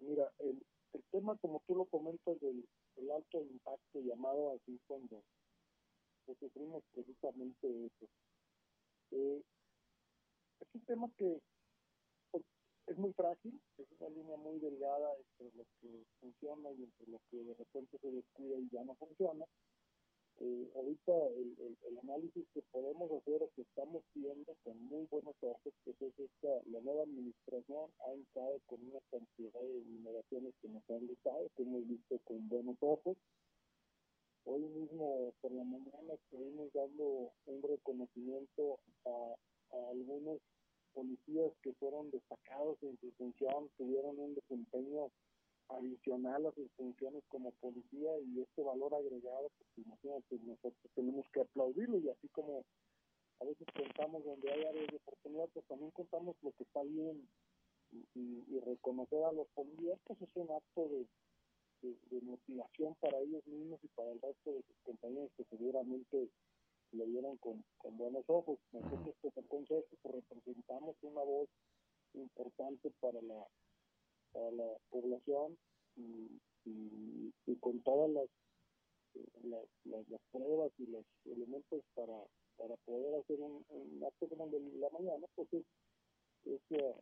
Mira, 0.00 0.30
el, 0.40 0.62
tema, 1.10 1.36
como 1.38 1.62
tú 1.66 1.76
lo 1.76 1.86
comentas, 1.86 2.38
del, 2.40 2.66
alto 3.14 3.42
impacto 3.42 4.00
llamado 4.00 4.54
así 4.54 4.78
cuando 4.86 5.22
pues, 6.24 6.38
sufrimos 6.38 6.82
precisamente 6.92 7.86
eso. 7.86 8.06
Eh, 9.10 9.42
es 10.60 10.68
un 10.74 10.80
tema 10.82 11.10
que 11.16 11.40
es 12.86 12.98
muy 12.98 13.12
frágil, 13.12 13.60
es 13.78 13.86
una 13.98 14.10
línea 14.10 14.36
muy 14.36 14.58
delgada 14.58 15.14
entre 15.16 15.56
lo 15.56 15.64
que 15.80 16.04
funciona 16.20 16.70
y 16.72 16.82
entre 16.82 17.06
lo 17.06 17.20
que 17.30 17.42
de 17.42 17.54
repente 17.54 17.98
se 17.98 18.10
descuida 18.10 18.58
y 18.58 18.68
ya 18.70 18.84
no 18.84 18.94
funciona. 18.96 19.44
Eh, 20.40 20.72
ahorita 20.74 21.12
el, 21.36 21.76
el, 21.86 21.98
análisis 21.98 22.44
que 22.52 22.62
podemos 22.72 23.10
hacer 23.12 23.42
o 23.42 23.50
que 23.54 23.62
estamos 23.62 24.02
viendo 24.14 24.56
con 24.64 24.80
muy 24.86 25.06
buenos 25.10 25.36
ojos, 25.42 25.72
que 25.84 25.90
es 25.90 26.18
esta, 26.18 26.48
la 26.66 26.80
nueva 26.80 27.02
administración 27.02 27.90
ha 28.06 28.12
entrado 28.12 28.58
con 28.66 28.82
una 28.82 28.98
cantidad 29.10 29.60
de 29.60 29.78
innovaciones 29.78 30.54
que 30.60 30.68
nos 30.68 30.82
han 30.90 31.06
gustado, 31.06 31.48
que 31.54 31.62
hemos 31.62 31.86
visto 31.86 32.18
con 32.24 32.48
buenos 32.48 32.76
ojos. 32.80 33.16
Hoy 34.44 34.62
mismo 34.62 35.32
por 35.40 35.52
la 35.52 35.62
mañana 35.62 36.14
estuvimos 36.14 36.72
dando 36.72 37.30
un 37.46 37.62
reconocimiento 37.62 38.80
a 39.04 39.90
algunos 39.90 40.40
policías 40.94 41.52
que 41.62 41.72
fueron 41.74 42.10
destacados 42.10 42.78
en 42.82 42.98
su 42.98 43.10
función, 43.12 43.70
tuvieron 43.76 44.18
un 44.18 44.34
desempeño 44.34 45.10
adicional 45.68 46.46
a 46.46 46.52
sus 46.52 46.70
funciones 46.72 47.22
como 47.28 47.50
policía 47.52 48.10
y 48.20 48.40
este 48.40 48.62
valor 48.62 48.94
agregado, 48.94 49.50
pues 49.58 49.86
imagínate, 49.86 50.38
nosotros 50.44 50.92
tenemos 50.94 51.26
que 51.32 51.40
aplaudirlo 51.40 51.98
y 51.98 52.08
así 52.08 52.28
como 52.28 52.64
a 53.40 53.44
veces 53.44 53.66
contamos 53.74 54.24
donde 54.24 54.52
hay 54.52 54.64
áreas 54.64 54.86
de 54.88 54.96
oportunidad, 54.96 55.48
pues 55.52 55.66
también 55.66 55.90
contamos 55.92 56.36
lo 56.42 56.52
que 56.52 56.62
está 56.64 56.82
bien 56.82 57.28
y, 58.14 58.60
reconocer 58.60 59.22
a 59.24 59.32
los 59.32 59.48
policías, 59.48 59.98
pues 60.06 60.22
es 60.22 60.28
un 60.36 60.50
acto 60.50 60.88
de, 60.88 61.06
de, 62.10 62.20
motivación 62.22 62.94
para 63.00 63.18
ellos 63.18 63.44
mismos 63.46 63.80
y 63.82 63.88
para 63.88 64.12
el 64.12 64.20
resto 64.20 64.52
de 64.52 64.62
sus 64.62 64.76
compañeros 64.84 65.30
que 65.36 65.44
seguramente 65.44 66.28
lo 66.92 67.06
vieron 67.06 67.36
con, 67.38 67.64
con 67.78 67.96
buenos 67.96 68.24
ojos. 68.28 68.58
Nosotros 68.72 69.14
como 69.20 69.48
consejo 69.48 69.84
pues, 70.02 70.14
representamos 70.14 70.96
una 71.02 71.22
voz 71.22 71.48
importante 72.14 72.90
para 73.00 73.20
la, 73.22 73.46
para 74.32 74.50
la 74.50 74.76
población 74.90 75.56
y, 75.96 76.40
y, 76.64 77.56
con 77.60 77.80
todas 77.82 78.10
las, 78.10 78.28
las, 79.44 80.08
las, 80.08 80.20
pruebas 80.30 80.72
y 80.78 80.86
los 80.86 81.04
elementos 81.26 81.82
para, 81.94 82.18
para 82.56 82.76
poder 82.84 83.14
hacer 83.20 83.40
un, 83.40 83.64
acto 84.04 84.28
como 84.28 84.46
el 84.46 84.50
de 84.50 84.78
la 84.78 84.90
mañana, 84.90 85.26
pues 85.34 85.48
es, 85.52 85.64
es, 86.44 86.60
eh, 86.70 86.94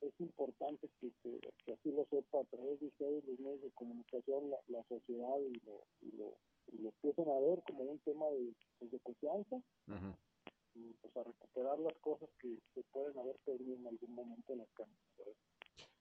es 0.00 0.12
importante 0.20 0.88
que, 1.00 1.10
que, 1.64 1.72
así 1.72 1.90
lo 1.90 2.04
sepa 2.06 2.40
a 2.40 2.44
través 2.44 2.78
de 2.80 2.86
ustedes, 2.86 3.24
los 3.24 3.38
medios 3.40 3.62
de 3.62 3.70
comunicación, 3.72 4.50
la, 4.50 4.58
la 4.68 4.84
sociedad 4.84 5.38
y 5.40 5.60
lo, 5.66 5.84
y 6.02 6.16
lo 6.16 6.36
y 6.72 6.78
lo 6.78 6.88
empiezan 6.88 7.28
a 7.28 7.40
ver 7.40 7.62
como 7.66 7.84
un 7.84 7.98
tema 8.00 8.26
de, 8.30 8.54
pues, 8.78 8.90
de 8.90 9.00
confianza 9.00 9.56
y 10.74 10.92
pues 11.00 11.16
a 11.16 11.22
recuperar 11.22 11.78
las 11.78 11.94
cosas 11.98 12.28
que 12.40 12.58
se 12.74 12.82
pueden 12.92 13.16
haber 13.18 13.36
perdido 13.44 13.76
en 13.76 13.86
algún 13.86 14.14
momento 14.14 14.52
en 14.52 14.58
las 14.58 14.72
canchas. 14.72 15.04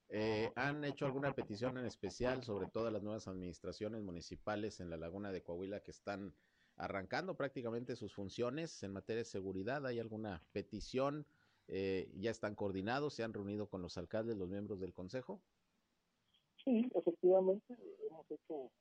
Eh, 0.10 0.52
¿Han 0.56 0.84
hecho 0.84 1.06
alguna 1.06 1.34
petición 1.34 1.78
en 1.78 1.86
especial 1.86 2.44
sobre 2.44 2.68
todas 2.68 2.92
las 2.92 3.02
nuevas 3.02 3.28
administraciones 3.28 4.04
municipales 4.04 4.80
en 4.80 4.90
la 4.90 4.98
Laguna 4.98 5.32
de 5.32 5.42
Coahuila 5.42 5.82
que 5.82 5.92
están 5.92 6.36
arrancando 6.78 7.36
prácticamente 7.36 7.96
sus 7.96 8.14
funciones 8.14 8.84
en 8.84 8.94
materia 8.94 9.22
de 9.22 9.26
seguridad? 9.26 9.86
¿Hay 9.86 10.00
alguna 10.00 10.44
petición? 10.52 11.26
Eh, 11.68 12.12
¿Ya 12.16 12.32
están 12.32 12.56
coordinados? 12.56 13.14
¿Se 13.14 13.24
han 13.24 13.34
reunido 13.34 13.68
con 13.68 13.82
los 13.82 13.98
alcaldes, 13.98 14.38
los 14.38 14.50
miembros 14.50 14.80
del 14.80 14.94
consejo? 14.94 15.42
Sí, 16.64 16.90
efectivamente, 16.94 17.76
hemos 18.08 18.30
hecho 18.32 18.72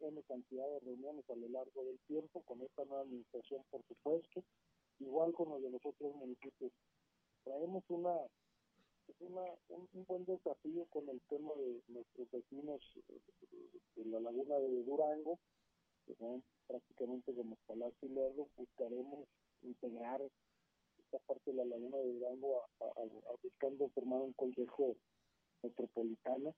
una 0.00 0.22
cantidad 0.22 0.68
de 0.68 0.80
reuniones 0.80 1.28
a 1.30 1.36
lo 1.36 1.48
largo 1.48 1.84
del 1.84 1.98
tiempo 2.06 2.42
con 2.42 2.60
esta 2.62 2.84
nueva 2.84 3.02
administración, 3.02 3.62
por 3.70 3.82
supuesto, 3.84 4.42
igual 5.00 5.32
con 5.32 5.50
los 5.50 5.62
de 5.62 5.70
los 5.70 5.84
otros 5.84 6.14
municipios. 6.14 6.72
Traemos 7.44 7.84
una, 7.88 8.14
una 9.20 9.42
un, 9.68 9.88
buen 10.06 10.24
desafío 10.24 10.86
con 10.86 11.08
el 11.08 11.20
tema 11.28 11.52
de 11.54 11.82
nuestros 11.88 12.30
vecinos 12.30 12.80
de 13.96 14.04
la 14.04 14.20
laguna 14.20 14.58
de 14.58 14.82
Durango, 14.84 15.38
que 16.06 16.14
son 16.16 16.42
prácticamente 16.66 17.34
como 17.34 17.56
Palacio 17.66 18.08
y 18.08 18.08
Lerdo, 18.08 18.48
buscaremos 18.56 19.28
integrar 19.62 20.22
esta 20.98 21.18
parte 21.26 21.50
de 21.50 21.56
la 21.56 21.64
laguna 21.64 21.98
de 21.98 22.12
Durango 22.12 22.62
a, 22.80 22.86
buscando 23.42 23.88
formar 23.90 24.20
un 24.20 24.32
consejo 24.34 24.96
metropolitano 25.62 26.54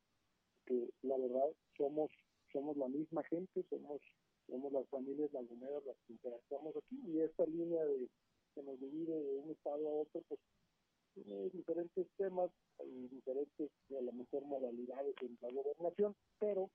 que 0.66 0.90
la 1.03 1.16
verdad 1.16 1.49
somos 1.77 2.11
somos 2.52 2.76
la 2.76 2.88
misma 2.88 3.22
gente, 3.24 3.64
somos 3.70 4.00
somos 4.48 4.72
las 4.72 4.88
familias 4.88 5.32
laguneras 5.32 5.84
las 5.84 5.96
que 6.06 6.14
interactuamos 6.14 6.74
aquí 6.76 6.98
y 7.06 7.20
esta 7.20 7.44
línea 7.44 7.84
de 7.84 8.08
que 8.54 8.62
nos 8.62 8.80
divide 8.80 9.22
de 9.22 9.37
un 9.37 9.50
estado 9.50 9.87
a 9.87 10.02
otro 10.02 10.22
pues 10.26 10.40
tiene 11.14 11.50
diferentes 11.50 12.06
temas 12.16 12.50
y 12.84 13.08
diferentes 13.08 13.70
a 13.90 14.00
lo 14.00 14.12
mejor 14.12 14.44
modalidades 14.44 15.14
en 15.20 15.37
la 15.42 15.50
gobernación 15.50 16.14
pero 16.38 16.70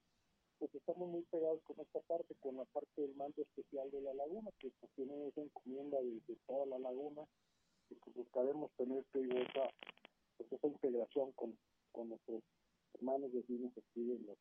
pues 0.59 0.73
estamos 0.75 1.09
muy 1.09 1.23
pegados 1.23 1.61
con 1.63 1.79
esta 1.79 1.99
parte 2.01 2.35
con 2.39 2.57
la 2.57 2.65
parte 2.65 3.01
del 3.01 3.15
mando 3.15 3.41
especial 3.41 3.89
de 3.89 4.01
la 4.01 4.13
laguna 4.13 4.51
que 4.59 4.71
pues 4.79 4.91
tiene 4.95 5.27
esa 5.27 5.41
encomienda 5.41 5.99
de, 5.99 6.21
toda 6.45 6.65
la 6.67 6.77
laguna 6.77 7.23
y 7.89 7.95
pues 7.95 8.15
buscaremos 8.15 8.71
tener 8.77 9.03
esa, 9.13 9.67
pues, 10.37 10.51
esa 10.51 10.67
integración 10.67 11.31
con, 11.33 11.57
con 11.91 12.09
nuestros 12.09 12.43
hermanos 12.93 13.33
vecinos 13.33 13.71
aquí 13.77 14.03
de, 14.03 14.19
los, 14.19 14.37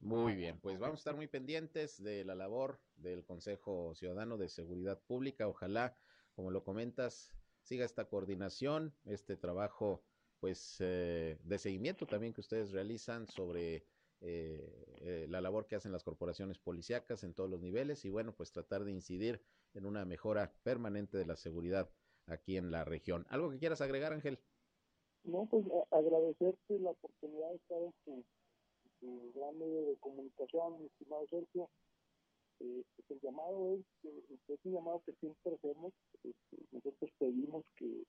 Muy 0.00 0.34
bien, 0.34 0.60
pues 0.60 0.78
vamos 0.78 0.98
a 0.98 1.00
estar 1.00 1.16
muy 1.16 1.28
pendientes 1.28 2.02
de 2.02 2.24
la 2.24 2.34
labor 2.34 2.80
del 2.96 3.24
Consejo 3.24 3.94
Ciudadano 3.94 4.36
de 4.36 4.48
Seguridad 4.48 5.00
Pública. 5.06 5.48
Ojalá, 5.48 5.96
como 6.34 6.50
lo 6.50 6.62
comentas, 6.62 7.32
siga 7.62 7.84
esta 7.84 8.06
coordinación, 8.06 8.94
este 9.04 9.36
trabajo 9.36 10.04
pues 10.40 10.76
eh, 10.80 11.38
de 11.42 11.58
seguimiento 11.58 12.06
también 12.06 12.34
que 12.34 12.42
ustedes 12.42 12.70
realizan 12.70 13.26
sobre 13.28 13.86
eh, 14.20 14.84
eh, 15.00 15.26
la 15.30 15.40
labor 15.40 15.66
que 15.66 15.76
hacen 15.76 15.92
las 15.92 16.04
corporaciones 16.04 16.58
policíacas 16.58 17.24
en 17.24 17.32
todos 17.32 17.48
los 17.48 17.62
niveles 17.62 18.04
y 18.04 18.10
bueno, 18.10 18.34
pues 18.34 18.52
tratar 18.52 18.84
de 18.84 18.92
incidir 18.92 19.42
en 19.72 19.86
una 19.86 20.04
mejora 20.04 20.54
permanente 20.62 21.16
de 21.16 21.24
la 21.24 21.36
seguridad 21.36 21.90
aquí 22.26 22.58
en 22.58 22.70
la 22.70 22.84
región. 22.84 23.26
¿Algo 23.30 23.50
que 23.50 23.58
quieras 23.58 23.80
agregar, 23.80 24.12
Ángel? 24.12 24.38
No, 25.24 25.46
pues 25.46 25.64
agradecerte 25.90 26.78
la 26.78 26.90
oportunidad 26.90 27.50
de 27.50 27.56
estar 27.56 27.82
en 27.82 27.92
tu, 29.00 29.32
gran 29.34 29.58
medio 29.58 29.86
de 29.86 29.96
comunicación, 29.96 30.80
mi 30.80 30.86
estimado 30.86 31.26
Sergio. 31.28 31.68
Eh, 32.60 32.84
pues 32.96 33.10
el 33.10 33.20
llamado 33.20 33.74
es, 33.74 33.80
es 34.48 34.58
un 34.64 34.72
llamado 34.72 35.02
que 35.04 35.12
siempre 35.14 35.54
hacemos. 35.54 35.92
Este, 36.22 36.56
nosotros 36.72 37.10
pedimos 37.18 37.64
que 37.76 38.04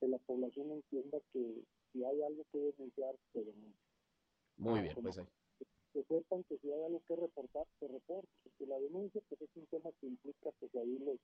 que 0.00 0.08
la 0.08 0.18
población 0.18 0.70
entienda 0.70 1.18
que 1.32 1.64
si 1.92 2.04
hay 2.04 2.22
algo 2.22 2.44
que 2.52 2.58
denunciar, 2.58 3.16
se 3.32 3.44
denuncia. 3.44 3.82
Muy 4.56 4.80
bien, 4.82 4.94
pues 5.02 5.18
ahí. 5.18 5.26
Que, 5.92 6.02
sepan 6.04 6.42
que 6.44 6.58
si 6.58 6.70
hay 6.72 6.82
algo 6.82 7.00
que 7.06 7.14
reportar, 7.14 7.66
se 7.78 7.86
reporte, 7.86 8.28
porque 8.42 8.66
la 8.66 8.78
denuncia 8.80 9.20
pues 9.28 9.40
es 9.42 9.50
un 9.54 9.66
tema 9.66 9.90
que 10.00 10.06
implica 10.06 10.50
pues 10.58 10.74
ahí 10.74 10.98
los 10.98 11.18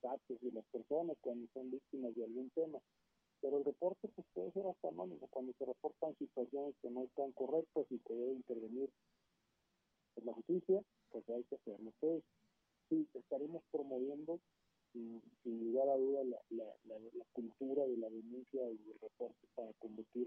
datos 0.00 0.40
de 0.40 0.52
las 0.52 0.64
personas 0.66 1.16
cuando 1.20 1.48
son 1.52 1.70
víctimas 1.70 2.14
de 2.14 2.24
algún 2.24 2.50
tema. 2.50 2.78
Pero 3.40 3.58
el 3.58 3.64
reporte 3.64 4.08
pues 4.08 4.26
puede 4.32 4.52
ser 4.52 4.66
hasta 4.66 4.88
anónimo, 4.88 5.28
cuando 5.28 5.52
se 5.58 5.64
reportan 5.64 6.16
situaciones 6.16 6.74
que 6.80 6.90
no 6.90 7.04
están 7.04 7.32
correctas 7.32 7.86
y 7.90 7.98
que 8.00 8.14
debe 8.14 8.32
intervenir 8.32 8.90
en 10.16 10.26
la 10.26 10.32
justicia, 10.32 10.82
pues 11.10 11.28
hay 11.28 11.44
que 11.44 11.56
hacerlo. 11.56 11.90
Entonces, 11.90 12.24
sí, 12.88 13.06
estaremos 13.14 13.62
promoviendo 13.70 14.40
sin, 14.92 15.22
lugar 15.44 15.88
a 15.88 15.96
duda 15.96 16.24
la, 16.24 16.38
la, 16.50 16.64
la, 16.84 17.24
cultura 17.32 17.86
de 17.86 17.96
la 17.98 18.08
denuncia 18.08 18.62
y 18.70 18.90
el 18.90 18.98
reporte 19.00 19.46
para 19.54 19.72
combatir 19.74 20.26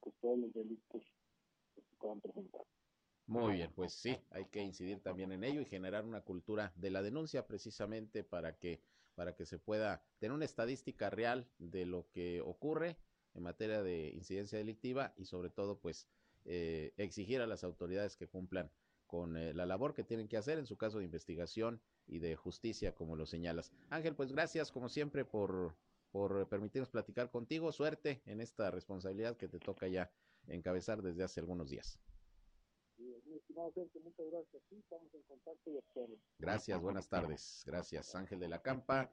pues, 0.00 0.14
todos 0.20 0.38
los 0.38 0.52
delitos 0.54 1.02
que 1.74 1.82
se 1.82 1.96
puedan 1.98 2.20
presentar. 2.20 2.62
Muy 3.26 3.56
bien, 3.56 3.70
pues 3.74 3.92
sí, 3.92 4.16
hay 4.30 4.46
que 4.46 4.62
incidir 4.62 5.02
también 5.02 5.32
en 5.32 5.44
ello 5.44 5.60
y 5.60 5.66
generar 5.66 6.06
una 6.06 6.22
cultura 6.22 6.72
de 6.76 6.90
la 6.90 7.02
denuncia 7.02 7.46
precisamente 7.46 8.24
para 8.24 8.56
que 8.56 8.80
para 9.18 9.34
que 9.34 9.46
se 9.46 9.58
pueda 9.58 10.00
tener 10.20 10.32
una 10.32 10.44
estadística 10.44 11.10
real 11.10 11.50
de 11.58 11.86
lo 11.86 12.08
que 12.12 12.40
ocurre 12.40 12.96
en 13.34 13.42
materia 13.42 13.82
de 13.82 14.10
incidencia 14.10 14.58
delictiva 14.58 15.12
y 15.16 15.24
sobre 15.24 15.50
todo 15.50 15.80
pues 15.80 16.08
eh, 16.44 16.94
exigir 16.98 17.40
a 17.40 17.48
las 17.48 17.64
autoridades 17.64 18.16
que 18.16 18.28
cumplan 18.28 18.70
con 19.08 19.36
eh, 19.36 19.52
la 19.54 19.66
labor 19.66 19.92
que 19.92 20.04
tienen 20.04 20.28
que 20.28 20.36
hacer 20.36 20.56
en 20.60 20.66
su 20.66 20.76
caso 20.76 20.98
de 20.98 21.04
investigación 21.04 21.82
y 22.06 22.20
de 22.20 22.36
justicia, 22.36 22.94
como 22.94 23.16
lo 23.16 23.26
señalas. 23.26 23.72
Ángel, 23.90 24.14
pues 24.14 24.30
gracias 24.30 24.70
como 24.70 24.88
siempre 24.88 25.24
por, 25.24 25.74
por 26.12 26.48
permitirnos 26.48 26.88
platicar 26.88 27.28
contigo. 27.28 27.72
Suerte 27.72 28.22
en 28.24 28.40
esta 28.40 28.70
responsabilidad 28.70 29.36
que 29.36 29.48
te 29.48 29.58
toca 29.58 29.88
ya 29.88 30.12
encabezar 30.46 31.02
desde 31.02 31.24
hace 31.24 31.40
algunos 31.40 31.70
días. 31.70 31.98
Gracias, 36.38 36.80
buenas 36.80 37.08
tardes. 37.08 37.62
Gracias, 37.66 38.14
Ángel 38.14 38.38
de 38.38 38.48
la 38.48 38.62
Campa, 38.62 39.10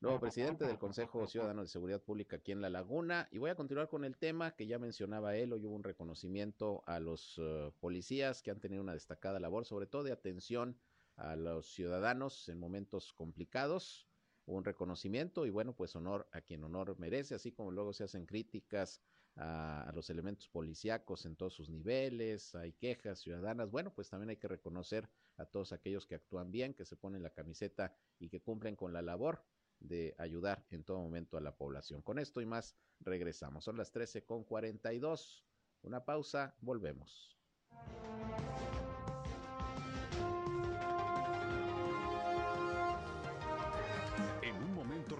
nuevo 0.00 0.18
presidente 0.18 0.66
del 0.66 0.78
Consejo 0.78 1.26
Ciudadano 1.26 1.62
de 1.62 1.68
Seguridad 1.68 2.02
Pública 2.02 2.36
aquí 2.36 2.52
en 2.52 2.60
La 2.60 2.70
Laguna. 2.70 3.28
Y 3.30 3.38
voy 3.38 3.50
a 3.50 3.54
continuar 3.54 3.88
con 3.88 4.04
el 4.04 4.16
tema 4.16 4.54
que 4.56 4.66
ya 4.66 4.78
mencionaba 4.78 5.36
él. 5.36 5.52
Hoy 5.52 5.64
hubo 5.66 5.74
un 5.74 5.84
reconocimiento 5.84 6.82
a 6.86 6.98
los 6.98 7.38
eh, 7.38 7.70
policías 7.78 8.42
que 8.42 8.50
han 8.50 8.60
tenido 8.60 8.82
una 8.82 8.94
destacada 8.94 9.38
labor, 9.38 9.66
sobre 9.66 9.86
todo 9.86 10.02
de 10.02 10.12
atención 10.12 10.78
a 11.16 11.36
los 11.36 11.72
ciudadanos 11.74 12.48
en 12.48 12.58
momentos 12.58 13.12
complicados, 13.12 14.08
un 14.46 14.64
reconocimiento 14.64 15.46
y 15.46 15.50
bueno, 15.50 15.74
pues 15.74 15.94
honor 15.94 16.28
a 16.32 16.40
quien 16.40 16.64
honor 16.64 16.98
merece, 16.98 17.34
así 17.34 17.52
como 17.52 17.70
luego 17.70 17.92
se 17.92 18.04
hacen 18.04 18.26
críticas 18.26 19.02
a, 19.36 19.90
los 19.94 20.10
elementos 20.10 20.48
policíacos 20.48 21.26
en 21.26 21.36
todos 21.36 21.54
sus 21.54 21.70
niveles, 21.70 22.54
hay 22.54 22.72
quejas 22.72 23.20
ciudadanas, 23.20 23.70
bueno, 23.70 23.92
pues 23.94 24.08
también 24.10 24.30
hay 24.30 24.36
que 24.36 24.48
reconocer 24.48 25.08
a 25.36 25.46
todos 25.46 25.72
aquellos 25.72 26.06
que 26.06 26.14
actúan 26.14 26.50
bien, 26.50 26.74
que 26.74 26.84
se 26.84 26.96
ponen 26.96 27.22
la 27.22 27.30
camiseta 27.30 27.94
y 28.18 28.28
que 28.28 28.42
cumplen 28.42 28.76
con 28.76 28.92
la 28.92 29.02
labor 29.02 29.44
de 29.80 30.14
ayudar 30.18 30.64
en 30.70 30.84
todo 30.84 30.98
momento 30.98 31.36
a 31.36 31.40
la 31.40 31.56
población. 31.56 32.02
Con 32.02 32.18
esto 32.18 32.40
y 32.40 32.46
más 32.46 32.76
regresamos. 33.00 33.64
Son 33.64 33.76
las 33.76 33.90
13 33.90 34.24
con 34.24 34.44
42. 34.44 35.44
Una 35.82 36.04
pausa, 36.04 36.54
volvemos. 36.60 37.36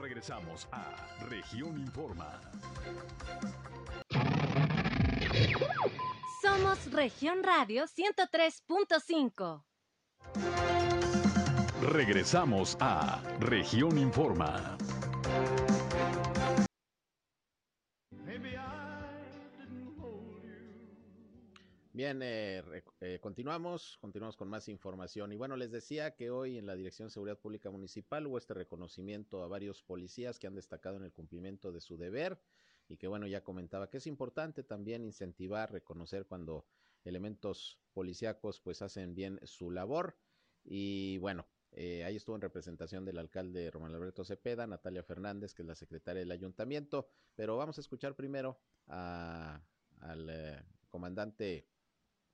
regresamos 0.02 0.68
a 0.72 0.96
Región 1.28 1.78
Informa. 1.78 2.40
Somos 6.52 6.92
Región 6.92 7.42
Radio 7.42 7.84
103.5. 7.84 9.64
Regresamos 11.80 12.76
a 12.78 13.22
Región 13.40 13.96
Informa. 13.96 14.76
Bien, 21.94 22.20
eh, 22.22 22.62
eh, 23.00 23.18
continuamos, 23.22 23.96
continuamos 24.02 24.36
con 24.36 24.48
más 24.48 24.68
información. 24.68 25.32
Y 25.32 25.36
bueno, 25.36 25.56
les 25.56 25.70
decía 25.70 26.14
que 26.14 26.30
hoy 26.30 26.58
en 26.58 26.66
la 26.66 26.74
Dirección 26.74 27.08
de 27.08 27.12
Seguridad 27.12 27.38
Pública 27.38 27.70
Municipal 27.70 28.26
hubo 28.26 28.36
este 28.36 28.52
reconocimiento 28.52 29.42
a 29.42 29.48
varios 29.48 29.82
policías 29.82 30.38
que 30.38 30.48
han 30.48 30.54
destacado 30.54 30.98
en 30.98 31.04
el 31.04 31.12
cumplimiento 31.12 31.72
de 31.72 31.80
su 31.80 31.96
deber 31.96 32.38
y 32.88 32.96
que 32.96 33.06
bueno, 33.06 33.26
ya 33.26 33.42
comentaba 33.42 33.88
que 33.88 33.98
es 33.98 34.06
importante 34.06 34.62
también 34.62 35.04
incentivar, 35.04 35.72
reconocer 35.72 36.26
cuando 36.26 36.66
elementos 37.04 37.78
policíacos 37.92 38.60
pues 38.60 38.82
hacen 38.82 39.14
bien 39.14 39.40
su 39.44 39.70
labor. 39.70 40.16
Y 40.64 41.18
bueno, 41.18 41.46
eh, 41.72 42.04
ahí 42.04 42.16
estuvo 42.16 42.36
en 42.36 42.42
representación 42.42 43.04
del 43.04 43.18
alcalde 43.18 43.70
Román 43.70 43.94
Alberto 43.94 44.24
Cepeda, 44.24 44.66
Natalia 44.66 45.02
Fernández, 45.02 45.54
que 45.54 45.62
es 45.62 45.68
la 45.68 45.74
secretaria 45.74 46.20
del 46.20 46.30
ayuntamiento, 46.30 47.08
pero 47.34 47.56
vamos 47.56 47.78
a 47.78 47.80
escuchar 47.80 48.14
primero 48.14 48.60
al 48.86 50.64
comandante 50.88 51.66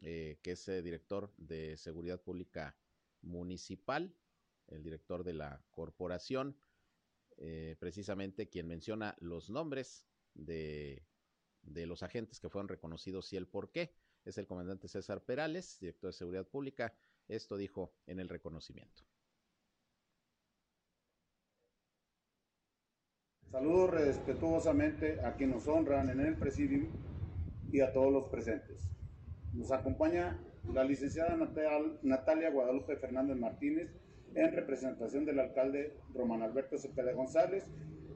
eh, 0.01 0.39
que 0.43 0.53
es 0.53 0.69
eh, 0.69 0.81
director 0.81 1.33
de 1.37 1.77
Seguridad 1.77 2.21
Pública 2.21 2.77
Municipal, 3.23 4.15
el 4.69 4.83
director 4.85 5.25
de 5.25 5.33
la 5.33 5.61
corporación, 5.71 6.57
eh, 7.37 7.75
precisamente 7.81 8.49
quien 8.49 8.69
menciona 8.69 9.17
los 9.21 9.51
nombres 9.51 10.07
de, 10.39 11.05
de, 11.63 11.87
los 11.87 12.03
agentes 12.03 12.41
que 12.41 12.49
fueron 12.49 12.69
reconocidos 12.69 13.33
y 13.33 13.37
el 13.37 13.47
por 13.47 13.71
qué. 13.71 13.93
Es 14.25 14.39
el 14.39 14.47
comandante 14.47 14.89
César 14.89 15.23
Perales, 15.25 15.79
director 15.81 16.09
de 16.09 16.15
Seguridad 16.15 16.47
Pública. 16.47 16.95
Esto 17.29 17.57
dijo 17.57 17.93
en 18.07 18.21
el 18.21 18.29
reconocimiento. 18.29 19.05
Saludo 23.51 23.87
respetuosamente 23.87 25.21
a 25.25 25.35
quienes 25.35 25.57
nos 25.57 25.69
honran 25.69 26.11
en 26.11 26.21
el 26.21 26.37
presidium 26.37 26.89
y 27.73 27.81
a 27.81 27.93
todos 27.93 28.13
los 28.13 28.29
presentes. 28.29 28.89
Nos 29.55 29.73
acompaña 29.73 30.39
la 30.73 30.85
licenciada 30.85 31.35
Natalia 32.03 32.51
Guadalupe 32.51 32.97
Fernández 32.97 33.37
Martínez 33.39 33.91
en 34.35 34.53
representación 34.53 35.25
del 35.25 35.41
alcalde 35.41 35.97
Román 36.15 36.43
Alberto 36.43 36.77
Cepeda 36.77 37.13
González 37.13 37.65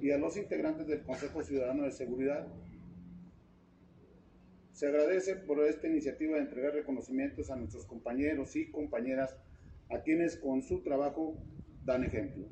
y 0.02 0.10
a 0.10 0.18
los 0.18 0.36
integrantes 0.36 0.88
del 0.88 1.04
Consejo 1.04 1.44
Ciudadano 1.44 1.84
de 1.84 1.92
Seguridad. 1.92 2.48
Se 4.72 4.88
agradece 4.88 5.36
por 5.36 5.64
esta 5.64 5.86
iniciativa 5.86 6.34
de 6.34 6.42
entregar 6.42 6.74
reconocimientos 6.74 7.50
a 7.50 7.56
nuestros 7.56 7.86
compañeros 7.86 8.56
y 8.56 8.68
compañeras 8.72 9.38
a 9.90 10.00
quienes 10.00 10.36
con 10.36 10.62
su 10.62 10.82
trabajo 10.82 11.36
dan 11.84 12.02
ejemplo. 12.02 12.48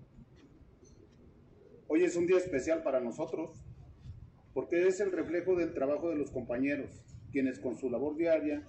Hoy 1.88 2.04
es 2.04 2.14
un 2.14 2.28
día 2.28 2.38
especial 2.38 2.84
para 2.84 3.00
nosotros 3.00 3.50
porque 4.54 4.86
es 4.86 5.00
el 5.00 5.10
reflejo 5.10 5.56
del 5.56 5.74
trabajo 5.74 6.08
de 6.08 6.16
los 6.16 6.30
compañeros, 6.30 7.04
quienes 7.32 7.58
con 7.58 7.76
su 7.76 7.90
labor 7.90 8.16
diaria 8.16 8.62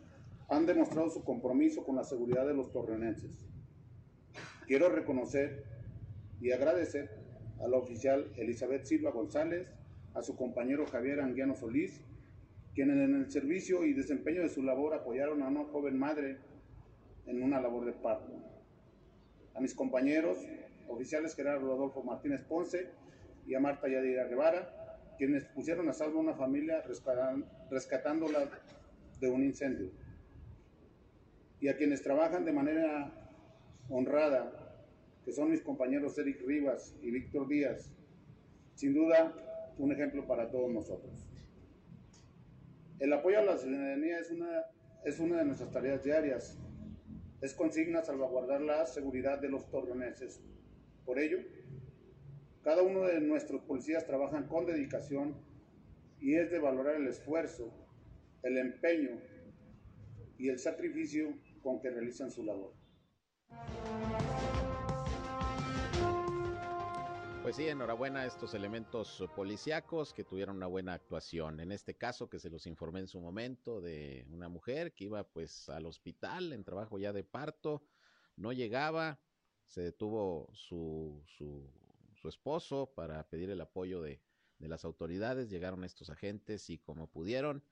han 0.49 0.66
demostrado 0.66 1.12
su 1.12 1.24
compromiso 1.24 1.84
con 1.84 1.97
la 1.97 2.03
seguridad 2.03 2.47
de 2.47 2.55
los 2.55 2.72
torreonenses. 2.72 3.45
Quiero 4.66 4.89
reconocer 4.89 5.66
y 6.39 6.51
agradecer 6.51 7.22
a 7.64 7.68
la 7.68 7.78
oficial 7.78 8.32
Elizabeth 8.36 8.86
Silva 8.86 9.12
González, 9.12 9.68
a 10.14 10.22
su 10.22 10.36
compañero 10.36 10.86
Javier 10.88 11.22
Anguiano 11.22 11.55
Solís, 11.55 12.01
quienes 12.74 12.97
en 12.97 13.16
el 13.16 13.32
servicio 13.32 13.86
y 13.86 13.93
desempeño 13.93 14.41
de 14.41 14.49
su 14.49 14.64
labor 14.64 14.93
apoyaron 14.93 15.41
a 15.43 15.47
una 15.47 15.66
joven 15.66 15.97
madre 15.97 16.38
en 17.26 17.43
una 17.43 17.62
labor 17.62 17.86
de 17.86 17.93
parto. 17.93 18.34
A 19.53 19.59
mis 19.59 19.74
compañeros, 19.74 20.38
oficiales 20.88 21.36
Gerardo 21.36 21.74
Adolfo 21.74 22.03
Martínez 22.03 22.41
Ponce 22.41 22.89
y 23.45 23.53
a 23.55 23.59
Marta 23.59 23.88
Yadira 23.88 24.26
Guevara, 24.26 24.82
quienes 25.18 25.45
pusieron 25.45 25.88
a 25.89 25.93
salvo 25.93 26.20
a 26.20 26.22
una 26.22 26.34
familia 26.34 26.84
rescatándola 27.70 28.49
de 29.20 29.30
un 29.30 29.43
incendio. 29.43 29.91
y 31.59 31.68
a 31.68 31.78
quienes 31.78 32.01
trabajan 32.01 32.43
de 32.43 32.51
manera 32.51 33.12
honrada, 33.88 34.61
que 35.26 35.32
son 35.32 35.51
mis 35.51 35.61
compañeros 35.61 36.17
Eric 36.17 36.41
Rivas 36.45 36.95
y 37.01 37.11
Víctor 37.11 37.47
Díaz, 37.47 37.91
sin 38.76 38.93
duda 38.93 39.34
un 39.78 39.91
ejemplo 39.91 40.28
para 40.28 40.49
todos 40.49 40.72
nosotros. 40.72 41.28
El 42.99 43.13
apoyo 43.13 43.39
a 43.39 43.43
la 43.43 43.57
ciudadanía 43.57 44.19
es 44.19 44.32
una, 44.32 44.63
es 45.03 45.19
una 45.19 45.38
de 45.38 45.45
nuestras 45.45 45.72
tareas 45.72 46.03
diarias. 46.03 46.57
Es 47.41 47.55
consigna 47.55 48.03
salvaguardar 48.03 48.61
la 48.61 48.86
seguridad 48.86 49.39
de 49.39 49.49
los 49.49 49.69
torreoneses. 49.72 50.39
Por 51.05 51.17
ello, 51.17 51.39
cada 52.63 52.84
uno 52.84 53.01
de 53.01 53.19
nuestros 53.19 53.63
policías 53.63 54.05
trabajan 54.05 54.47
con 54.47 54.67
dedicación 54.67 55.36
y 56.19 56.36
es 56.36 56.51
de 56.51 56.59
valorar 56.59 56.95
el 56.95 57.07
esfuerzo, 57.07 57.74
el 58.43 58.59
empeño 58.59 59.19
y 60.38 60.49
el 60.49 60.59
sacrificio 60.59 61.34
con 61.63 61.82
que 61.82 61.89
realizan 61.89 62.30
su 62.30 62.43
labor. 62.43 62.74
Pues 67.42 67.56
sí, 67.56 67.68
enhorabuena 67.68 68.20
a 68.22 68.26
estos 68.28 68.54
elementos 68.54 69.24
policíacos 69.36 70.14
que 70.14 70.24
tuvieron 70.24 70.58
una 70.58 70.68
buena 70.68 70.94
actuación. 70.94 71.60
En 71.60 71.72
este 71.72 71.96
caso 71.96 72.30
que 72.30 72.38
se 72.38 72.52
los 72.52 72.68
informé 72.68 73.00
en 73.00 73.08
su 73.08 73.20
momento 73.20 73.82
de 73.82 74.28
una 74.30 74.48
mujer 74.48 74.94
que 74.94 75.06
iba 75.06 75.24
pues 75.24 75.68
al 75.68 75.88
hospital 75.88 76.54
en 76.54 76.64
trabajo 76.64 77.00
ya 77.00 77.12
de 77.12 77.24
parto, 77.24 77.84
no 78.36 78.54
llegaba, 78.54 79.20
se 79.66 79.82
detuvo 79.82 80.52
su, 80.54 81.24
su, 81.26 81.68
su 82.14 82.30
esposo 82.30 82.94
para 82.96 83.28
pedir 83.28 83.50
el 83.50 83.62
apoyo 83.62 84.04
de, 84.04 84.22
de, 84.60 84.68
las 84.68 84.86
autoridades, 84.86 85.50
llegaron 85.50 85.84
estos 85.84 86.12
agentes 86.12 86.70
y 86.70 86.78
como 86.78 87.08
pudieron, 87.08 87.64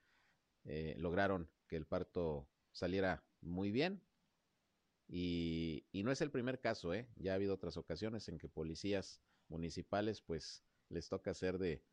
eh, 0.64 0.96
lograron 0.98 1.48
que 1.68 1.76
el 1.76 1.86
parto 1.86 2.50
saliera 2.72 3.24
muy 3.40 3.72
bien. 3.72 4.02
Y, 5.12 5.84
no 6.04 6.12
es 6.12 6.22
el 6.22 6.30
primer 6.30 6.60
caso, 6.60 6.94
¿eh? 6.94 7.08
ya 7.16 7.32
ha 7.32 7.36
habido 7.36 7.56
otras 7.56 7.78
ocasiones 7.78 8.30
en 8.30 8.38
que 8.38 8.48
policías 8.48 9.20
municipales, 9.48 10.22
pues 10.22 10.64
les 10.90 11.10
toca 11.10 11.34
ser 11.34 11.58
de, 11.58 11.84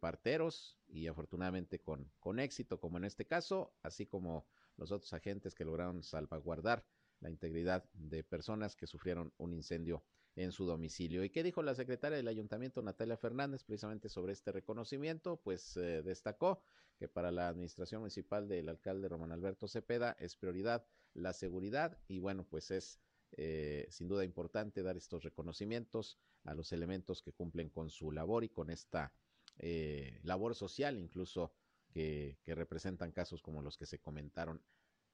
parteros 0.00 0.78
y 0.86 1.08
afortunadamente 1.08 1.80
con 1.80 2.38
éxito, 2.38 2.78
como 2.78 2.98
en 2.98 3.04
este 3.04 3.26
caso, 3.26 3.74
así 3.82 4.06
como 4.06 4.46
los 4.76 4.92
otros 4.92 5.12
agentes 5.12 5.54
que 5.54 5.64
lograron 5.64 6.02
salvaguardar 6.02 6.86
la 7.20 7.30
integridad 7.30 7.84
de 7.92 8.24
personas 8.24 8.76
que 8.76 8.86
sufrieron 8.86 9.32
un 9.38 9.52
incendio 9.52 10.04
en 10.36 10.52
su 10.52 10.64
domicilio. 10.64 11.24
¿Y 11.24 11.30
qué 11.30 11.42
dijo 11.42 11.62
la 11.62 11.74
secretaria 11.74 12.16
del 12.16 12.28
ayuntamiento, 12.28 12.82
Natalia 12.82 13.16
Fernández, 13.16 13.64
precisamente 13.64 14.08
sobre 14.08 14.32
este 14.32 14.52
reconocimiento? 14.52 15.36
Pues 15.36 15.76
eh, 15.76 16.02
destacó 16.02 16.62
que 16.98 17.08
para 17.08 17.30
la 17.30 17.48
administración 17.48 18.00
municipal 18.00 18.48
del 18.48 18.68
alcalde 18.68 19.08
Román 19.08 19.32
Alberto 19.32 19.68
Cepeda 19.68 20.16
es 20.18 20.36
prioridad 20.36 20.86
la 21.14 21.32
seguridad 21.32 21.98
y 22.08 22.18
bueno, 22.18 22.46
pues 22.48 22.70
es 22.70 22.98
eh, 23.32 23.86
sin 23.90 24.08
duda 24.08 24.24
importante 24.24 24.82
dar 24.82 24.96
estos 24.96 25.24
reconocimientos 25.24 26.18
a 26.44 26.54
los 26.54 26.72
elementos 26.72 27.22
que 27.22 27.32
cumplen 27.32 27.70
con 27.70 27.90
su 27.90 28.12
labor 28.12 28.44
y 28.44 28.48
con 28.48 28.70
esta 28.70 29.12
eh, 29.58 30.20
labor 30.22 30.54
social, 30.54 30.98
incluso 30.98 31.52
que, 31.90 32.38
que, 32.42 32.54
representan 32.54 33.12
casos 33.12 33.42
como 33.42 33.62
los 33.62 33.76
que 33.76 33.86
se 33.86 34.00
comentaron 34.00 34.62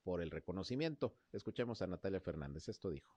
por 0.03 0.21
el 0.21 0.31
reconocimiento. 0.31 1.17
Escuchemos 1.33 1.83
a 1.83 1.87
Natalia 1.87 2.21
Fernández, 2.21 2.69
esto 2.69 2.91
dijo. 2.91 3.17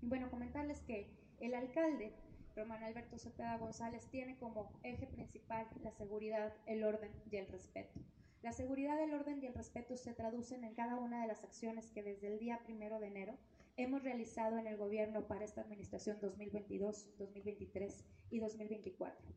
Bueno, 0.00 0.30
comentarles 0.30 0.80
que 0.82 1.10
el 1.40 1.54
alcalde 1.54 2.12
Román 2.54 2.82
Alberto 2.84 3.18
Cepeda 3.18 3.56
González 3.58 4.08
tiene 4.10 4.36
como 4.38 4.70
eje 4.82 5.06
principal 5.06 5.66
la 5.82 5.90
seguridad, 5.92 6.54
el 6.66 6.84
orden 6.84 7.12
y 7.30 7.36
el 7.36 7.48
respeto. 7.48 8.00
La 8.42 8.52
seguridad, 8.52 9.02
el 9.02 9.12
orden 9.12 9.42
y 9.42 9.46
el 9.46 9.54
respeto 9.54 9.96
se 9.96 10.14
traducen 10.14 10.62
en 10.62 10.74
cada 10.74 10.96
una 10.96 11.20
de 11.20 11.26
las 11.26 11.42
acciones 11.42 11.90
que 11.90 12.04
desde 12.04 12.28
el 12.28 12.38
día 12.38 12.60
primero 12.64 13.00
de 13.00 13.08
enero 13.08 13.36
hemos 13.76 14.02
realizado 14.02 14.58
en 14.58 14.68
el 14.68 14.76
gobierno 14.76 15.26
para 15.26 15.44
esta 15.44 15.62
administración 15.62 16.18
2022, 16.20 17.16
2023 17.18 18.04
y 18.30 18.38
2024. 18.38 19.34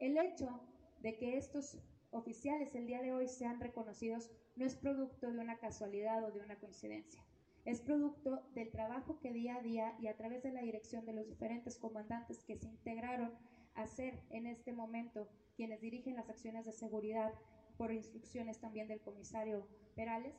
El 0.00 0.18
hecho 0.18 0.60
de 1.00 1.16
que 1.16 1.36
estos 1.36 1.78
oficiales 2.10 2.74
el 2.74 2.88
día 2.88 3.02
de 3.02 3.12
hoy 3.12 3.28
sean 3.28 3.60
reconocidos 3.60 4.30
no 4.56 4.66
es 4.66 4.74
producto 4.74 5.30
de 5.30 5.38
una 5.38 5.58
casualidad 5.58 6.24
o 6.24 6.32
de 6.32 6.40
una 6.40 6.58
coincidencia. 6.58 7.24
Es 7.64 7.80
producto 7.80 8.42
del 8.54 8.70
trabajo 8.70 9.18
que 9.20 9.32
día 9.32 9.56
a 9.56 9.62
día 9.62 9.96
y 10.00 10.06
a 10.06 10.16
través 10.16 10.42
de 10.42 10.52
la 10.52 10.62
dirección 10.62 11.04
de 11.04 11.12
los 11.12 11.26
diferentes 11.26 11.78
comandantes 11.78 12.42
que 12.44 12.56
se 12.56 12.66
integraron 12.66 13.32
a 13.74 13.86
ser 13.86 14.20
en 14.30 14.46
este 14.46 14.72
momento 14.72 15.28
quienes 15.56 15.80
dirigen 15.80 16.16
las 16.16 16.30
acciones 16.30 16.64
de 16.64 16.72
seguridad 16.72 17.32
por 17.76 17.92
instrucciones 17.92 18.58
también 18.60 18.88
del 18.88 19.00
comisario 19.00 19.66
Perales, 19.94 20.34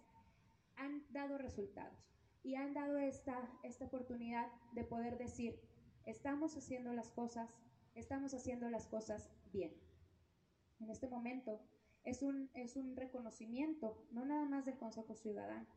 han 0.76 1.04
dado 1.12 1.38
resultados 1.38 1.98
y 2.44 2.56
han 2.56 2.74
dado 2.74 2.98
esta, 2.98 3.50
esta 3.64 3.86
oportunidad 3.86 4.48
de 4.74 4.84
poder 4.84 5.18
decir, 5.18 5.60
estamos 6.06 6.56
haciendo 6.58 6.94
las 6.94 7.12
cosas, 7.12 7.50
estamos 7.96 8.34
haciendo 8.34 8.70
las 8.70 8.88
cosas 8.88 9.30
bien. 9.52 9.74
En 10.80 10.90
este 10.90 11.08
momento 11.08 11.60
es 12.04 12.24
un, 12.24 12.50
es 12.54 12.76
un 12.76 12.96
reconocimiento, 12.96 14.06
no 14.12 14.26
nada 14.26 14.46
más 14.46 14.66
del 14.66 14.78
Consejo 14.78 15.16
Ciudadano. 15.16 15.68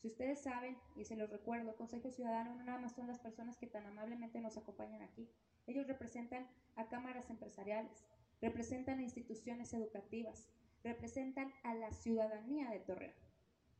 Si 0.00 0.08
ustedes 0.08 0.40
saben, 0.40 0.78
y 0.96 1.04
se 1.04 1.14
los 1.14 1.28
recuerdo, 1.28 1.76
Consejo 1.76 2.10
Ciudadano 2.10 2.54
no 2.54 2.64
nada 2.64 2.78
más 2.78 2.94
son 2.94 3.06
las 3.06 3.18
personas 3.18 3.58
que 3.58 3.66
tan 3.66 3.84
amablemente 3.84 4.40
nos 4.40 4.56
acompañan 4.56 5.02
aquí. 5.02 5.28
Ellos 5.66 5.86
representan 5.86 6.48
a 6.76 6.88
cámaras 6.88 7.28
empresariales, 7.28 8.06
representan 8.40 8.98
a 8.98 9.02
instituciones 9.02 9.74
educativas, 9.74 10.48
representan 10.82 11.52
a 11.64 11.74
la 11.74 11.92
ciudadanía 11.92 12.70
de 12.70 12.80
Torreón. 12.80 13.12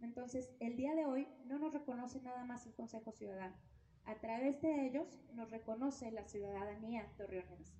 Entonces, 0.02 0.50
el 0.60 0.76
día 0.76 0.94
de 0.94 1.06
hoy 1.06 1.26
no 1.46 1.58
nos 1.58 1.72
reconoce 1.72 2.20
nada 2.20 2.44
más 2.44 2.66
el 2.66 2.74
Consejo 2.74 3.12
Ciudadano. 3.12 3.56
A 4.04 4.14
través 4.16 4.60
de 4.60 4.86
ellos 4.86 5.18
nos 5.32 5.50
reconoce 5.50 6.10
la 6.10 6.24
ciudadanía 6.24 7.10
torreonense. 7.16 7.72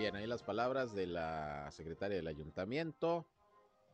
Bien, 0.00 0.16
ahí 0.16 0.26
las 0.26 0.42
palabras 0.42 0.94
de 0.94 1.06
la 1.06 1.70
secretaria 1.72 2.16
del 2.16 2.26
ayuntamiento. 2.26 3.26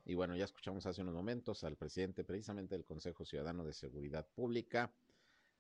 Y 0.05 0.15
bueno, 0.15 0.37
ya 0.37 0.45
escuchamos 0.45 0.87
hace 0.87 1.03
unos 1.03 1.15
momentos 1.17 1.65
al 1.65 1.75
presidente 1.75 2.23
precisamente 2.23 2.77
del 2.77 2.85
Consejo 2.85 3.25
Ciudadano 3.25 3.65
de 3.65 3.73
Seguridad 3.73 4.25
Pública 4.37 4.93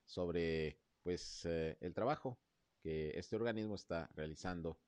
sobre 0.04 0.78
pues 1.02 1.44
eh, 1.46 1.76
el 1.80 1.92
trabajo 1.94 2.38
que 2.80 3.10
este 3.18 3.34
organismo 3.34 3.74
está 3.74 4.08
realizando 4.14 4.78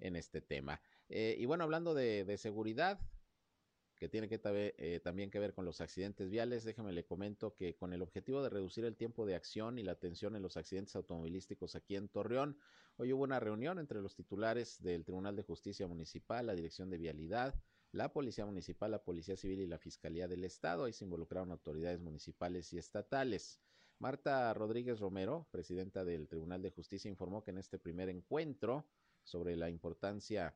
en 0.00 0.16
este 0.16 0.42
tema. 0.42 0.82
Eh, 1.08 1.34
y 1.38 1.46
bueno, 1.46 1.64
hablando 1.64 1.94
de, 1.94 2.26
de, 2.26 2.36
seguridad, 2.36 3.00
que 3.96 4.08
tiene 4.08 4.28
que 4.28 4.40
eh, 4.44 5.00
también 5.02 5.30
que 5.30 5.38
ver 5.38 5.54
con 5.54 5.64
los 5.64 5.80
accidentes 5.80 6.30
viales, 6.30 6.64
déjeme 6.64 6.92
le 6.92 7.04
comento 7.04 7.54
que 7.54 7.76
con 7.76 7.92
el 7.92 8.02
objetivo 8.02 8.42
de 8.42 8.50
reducir 8.50 8.84
el 8.84 8.96
tiempo 8.96 9.24
de 9.24 9.34
acción 9.34 9.78
y 9.78 9.82
la 9.82 9.92
atención 9.92 10.36
en 10.36 10.42
los 10.42 10.56
accidentes 10.56 10.94
automovilísticos 10.96 11.74
aquí 11.74 11.96
en 11.96 12.08
Torreón, 12.08 12.58
hoy 12.96 13.12
hubo 13.12 13.24
una 13.24 13.40
reunión 13.40 13.78
entre 13.78 14.02
los 14.02 14.14
titulares 14.14 14.82
del 14.82 15.04
Tribunal 15.04 15.34
de 15.34 15.42
Justicia 15.42 15.86
Municipal, 15.86 16.46
la 16.46 16.54
Dirección 16.54 16.90
de 16.90 16.98
Vialidad, 16.98 17.54
la 17.92 18.12
Policía 18.12 18.44
Municipal, 18.44 18.90
la 18.90 19.02
Policía 19.02 19.36
Civil 19.36 19.60
y 19.60 19.66
la 19.66 19.78
Fiscalía 19.78 20.28
del 20.28 20.44
Estado. 20.44 20.84
Ahí 20.84 20.92
se 20.92 21.04
involucraron 21.04 21.50
autoridades 21.50 22.00
municipales 22.00 22.72
y 22.74 22.78
estatales. 22.78 23.60
Marta 23.98 24.52
Rodríguez 24.52 25.00
Romero, 25.00 25.48
presidenta 25.50 26.04
del 26.04 26.28
Tribunal 26.28 26.60
de 26.60 26.70
Justicia, 26.70 27.08
informó 27.08 27.42
que 27.42 27.52
en 27.52 27.58
este 27.58 27.78
primer 27.78 28.10
encuentro 28.10 28.86
sobre 29.24 29.56
la 29.56 29.70
importancia 29.70 30.54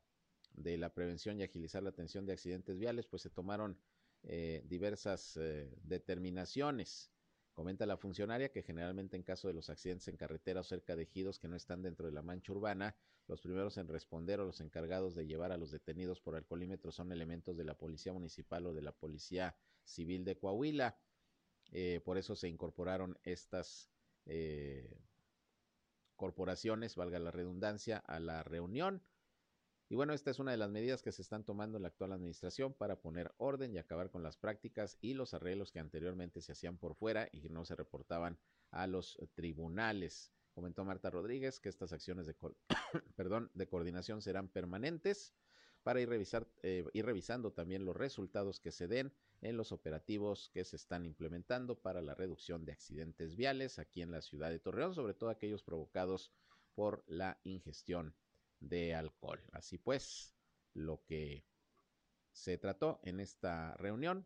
de 0.53 0.77
la 0.77 0.93
prevención 0.93 1.39
y 1.39 1.43
agilizar 1.43 1.83
la 1.83 1.89
atención 1.89 2.25
de 2.25 2.33
accidentes 2.33 2.77
viales, 2.77 3.07
pues 3.07 3.21
se 3.21 3.29
tomaron 3.29 3.77
eh, 4.23 4.63
diversas 4.65 5.37
eh, 5.37 5.73
determinaciones. 5.83 7.11
Comenta 7.53 7.85
la 7.85 7.97
funcionaria 7.97 8.51
que 8.51 8.63
generalmente 8.63 9.17
en 9.17 9.23
caso 9.23 9.47
de 9.47 9.53
los 9.53 9.69
accidentes 9.69 10.07
en 10.07 10.17
carretera 10.17 10.61
o 10.61 10.63
cerca 10.63 10.95
de 10.95 11.03
ejidos 11.03 11.37
que 11.39 11.47
no 11.47 11.55
están 11.55 11.81
dentro 11.81 12.05
de 12.05 12.13
la 12.13 12.21
mancha 12.21 12.53
urbana, 12.53 12.95
los 13.27 13.41
primeros 13.41 13.77
en 13.77 13.87
responder 13.87 14.39
o 14.39 14.45
los 14.45 14.61
encargados 14.61 15.15
de 15.15 15.25
llevar 15.25 15.51
a 15.51 15.57
los 15.57 15.71
detenidos 15.71 16.21
por 16.21 16.35
alcoholímetro 16.35 16.91
son 16.91 17.11
elementos 17.11 17.57
de 17.57 17.65
la 17.65 17.77
Policía 17.77 18.13
Municipal 18.13 18.65
o 18.65 18.73
de 18.73 18.81
la 18.81 18.91
Policía 18.91 19.55
Civil 19.83 20.23
de 20.23 20.37
Coahuila. 20.37 20.97
Eh, 21.71 22.01
por 22.03 22.17
eso 22.17 22.35
se 22.35 22.49
incorporaron 22.49 23.17
estas 23.23 23.89
eh, 24.25 24.97
corporaciones, 26.15 26.95
valga 26.95 27.19
la 27.19 27.31
redundancia, 27.31 27.97
a 27.97 28.19
la 28.19 28.43
reunión. 28.43 29.01
Y 29.91 29.95
bueno, 29.95 30.13
esta 30.13 30.31
es 30.31 30.39
una 30.39 30.51
de 30.51 30.57
las 30.57 30.71
medidas 30.71 31.01
que 31.01 31.11
se 31.11 31.21
están 31.21 31.43
tomando 31.43 31.75
en 31.75 31.81
la 31.81 31.89
actual 31.89 32.13
administración 32.13 32.73
para 32.73 33.01
poner 33.01 33.33
orden 33.35 33.75
y 33.75 33.77
acabar 33.77 34.09
con 34.09 34.23
las 34.23 34.37
prácticas 34.37 34.97
y 35.01 35.15
los 35.15 35.33
arreglos 35.33 35.73
que 35.73 35.81
anteriormente 35.81 36.39
se 36.39 36.53
hacían 36.53 36.77
por 36.77 36.95
fuera 36.95 37.27
y 37.33 37.49
no 37.49 37.65
se 37.65 37.75
reportaban 37.75 38.39
a 38.69 38.87
los 38.87 39.19
tribunales. 39.33 40.31
Comentó 40.53 40.85
Marta 40.85 41.09
Rodríguez 41.09 41.59
que 41.59 41.67
estas 41.67 41.91
acciones 41.91 42.25
de, 42.25 42.37
perdón, 43.17 43.51
de 43.53 43.67
coordinación 43.67 44.21
serán 44.21 44.47
permanentes 44.47 45.33
para 45.83 45.99
ir, 45.99 46.07
revisar, 46.07 46.47
eh, 46.63 46.85
ir 46.93 47.05
revisando 47.05 47.51
también 47.51 47.83
los 47.83 47.97
resultados 47.97 48.61
que 48.61 48.71
se 48.71 48.87
den 48.87 49.11
en 49.41 49.57
los 49.57 49.73
operativos 49.73 50.49
que 50.53 50.63
se 50.63 50.77
están 50.77 51.05
implementando 51.05 51.77
para 51.77 52.01
la 52.01 52.15
reducción 52.15 52.63
de 52.63 52.71
accidentes 52.71 53.35
viales 53.35 53.77
aquí 53.77 54.01
en 54.01 54.11
la 54.11 54.21
ciudad 54.21 54.51
de 54.51 54.59
Torreón, 54.59 54.95
sobre 54.95 55.15
todo 55.15 55.29
aquellos 55.29 55.63
provocados 55.63 56.31
por 56.75 57.03
la 57.07 57.41
ingestión 57.43 58.15
de 58.61 58.95
alcohol. 58.95 59.41
Así 59.51 59.77
pues, 59.77 60.33
lo 60.73 61.03
que 61.03 61.45
se 62.31 62.57
trató 62.57 63.01
en 63.03 63.19
esta 63.19 63.75
reunión 63.75 64.25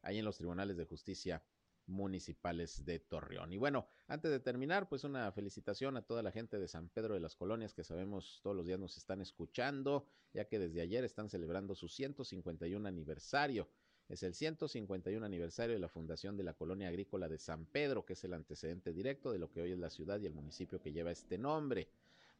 ahí 0.00 0.18
en 0.18 0.24
los 0.24 0.38
tribunales 0.38 0.76
de 0.76 0.84
justicia 0.84 1.44
municipales 1.86 2.84
de 2.84 3.00
Torreón. 3.00 3.52
Y 3.52 3.58
bueno, 3.58 3.86
antes 4.06 4.30
de 4.30 4.40
terminar, 4.40 4.88
pues 4.88 5.04
una 5.04 5.30
felicitación 5.32 5.96
a 5.96 6.02
toda 6.02 6.22
la 6.22 6.30
gente 6.30 6.58
de 6.58 6.68
San 6.68 6.88
Pedro 6.88 7.14
de 7.14 7.20
las 7.20 7.34
Colonias 7.34 7.74
que 7.74 7.84
sabemos 7.84 8.40
todos 8.42 8.56
los 8.56 8.66
días 8.66 8.78
nos 8.78 8.96
están 8.96 9.20
escuchando, 9.20 10.06
ya 10.32 10.46
que 10.46 10.58
desde 10.58 10.80
ayer 10.80 11.04
están 11.04 11.28
celebrando 11.28 11.74
su 11.74 11.88
151 11.88 12.86
aniversario. 12.88 13.68
Es 14.08 14.22
el 14.22 14.34
151 14.34 15.24
aniversario 15.24 15.74
de 15.74 15.80
la 15.80 15.88
fundación 15.88 16.36
de 16.36 16.44
la 16.44 16.54
colonia 16.54 16.88
agrícola 16.88 17.28
de 17.28 17.38
San 17.38 17.66
Pedro, 17.66 18.04
que 18.04 18.12
es 18.12 18.24
el 18.24 18.34
antecedente 18.34 18.92
directo 18.92 19.32
de 19.32 19.38
lo 19.38 19.50
que 19.50 19.62
hoy 19.62 19.72
es 19.72 19.78
la 19.78 19.90
ciudad 19.90 20.20
y 20.20 20.26
el 20.26 20.34
municipio 20.34 20.80
que 20.80 20.92
lleva 20.92 21.10
este 21.10 21.38
nombre. 21.38 21.88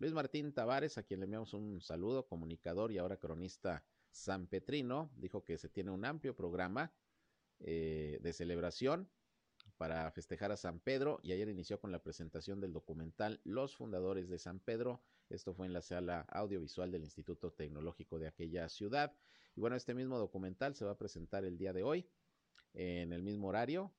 Luis 0.03 0.15
Martín 0.15 0.53
Tavares, 0.53 0.99
a 0.99 1.05
quien 1.05 1.21
le 1.21 1.27
enviamos 1.27 1.55
un 1.55 1.81
saludo, 1.81 2.27
comunicador 2.27 2.91
y 2.91 2.99
ahora 2.99 3.19
cronista 3.19 3.85
San 4.11 4.49
Petrino, 4.49 5.13
dijo 5.15 5.45
que 5.45 5.57
se 5.59 5.69
tiene 5.69 5.93
un 5.93 6.05
amplio 6.05 6.35
programa 6.35 6.93
eh, 7.61 8.19
de 8.21 8.33
celebración 8.33 9.09
para 9.77 10.11
festejar 10.11 10.51
a 10.51 10.57
San 10.57 10.81
Pedro 10.81 11.21
y 11.23 11.31
ayer 11.31 11.49
inició 11.49 11.79
con 11.79 11.93
la 11.93 12.03
presentación 12.03 12.61
del 12.61 12.73
documental 12.73 13.41
Los 13.45 13.77
Fundadores 13.77 14.29
de 14.29 14.41
San 14.41 14.59
Pedro. 14.59 15.05
Esto 15.29 15.55
fue 15.55 15.69
en 15.69 15.73
la 15.73 15.83
sala 15.83 16.23
audiovisual 16.33 16.91
del 16.91 17.05
Instituto 17.05 17.53
Tecnológico 17.53 18.19
de 18.19 18.27
aquella 18.27 18.69
ciudad. 18.69 19.15
Y 19.55 19.61
bueno, 19.61 19.77
este 19.77 19.95
mismo 19.95 20.19
documental 20.19 20.75
se 20.75 20.85
va 20.85 20.91
a 20.91 20.99
presentar 20.99 21.45
el 21.45 21.59
día 21.59 21.73
de 21.73 21.85
hoy 21.85 22.11
en 22.75 23.13
el 23.13 23.23
mismo 23.23 23.47
horario 23.47 23.95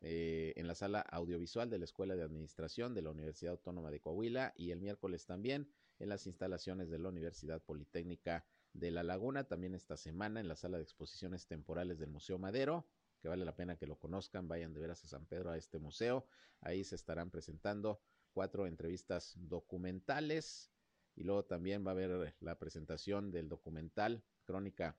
eh, 0.00 0.52
en 0.56 0.66
la 0.66 0.74
sala 0.74 1.00
audiovisual 1.00 1.68
de 1.68 1.78
la 1.78 1.84
Escuela 1.84 2.16
de 2.16 2.22
Administración 2.22 2.94
de 2.94 3.02
la 3.02 3.10
Universidad 3.10 3.52
Autónoma 3.52 3.90
de 3.90 4.00
Coahuila 4.00 4.52
y 4.56 4.70
el 4.70 4.80
miércoles 4.80 5.26
también 5.26 5.70
en 5.98 6.08
las 6.08 6.26
instalaciones 6.26 6.88
de 6.90 6.98
la 6.98 7.08
Universidad 7.08 7.62
Politécnica 7.62 8.46
de 8.72 8.90
La 8.90 9.02
Laguna, 9.02 9.44
también 9.44 9.74
esta 9.74 9.96
semana 9.96 10.40
en 10.40 10.48
la 10.48 10.56
sala 10.56 10.78
de 10.78 10.84
exposiciones 10.84 11.46
temporales 11.46 11.98
del 11.98 12.10
Museo 12.10 12.38
Madero 12.38 12.86
que 13.20 13.28
vale 13.28 13.44
la 13.44 13.54
pena 13.54 13.76
que 13.76 13.86
lo 13.86 13.98
conozcan, 13.98 14.48
vayan 14.48 14.72
de 14.72 14.80
veras 14.80 15.04
a 15.04 15.08
San 15.08 15.26
Pedro 15.26 15.50
a 15.50 15.56
este 15.56 15.78
museo. 15.78 16.26
Ahí 16.60 16.84
se 16.84 16.94
estarán 16.94 17.30
presentando 17.30 18.00
cuatro 18.32 18.66
entrevistas 18.66 19.34
documentales 19.36 20.70
y 21.14 21.24
luego 21.24 21.44
también 21.44 21.84
va 21.84 21.90
a 21.90 21.94
haber 21.94 22.34
la 22.40 22.58
presentación 22.58 23.30
del 23.30 23.48
documental 23.48 24.24
Crónica 24.44 24.96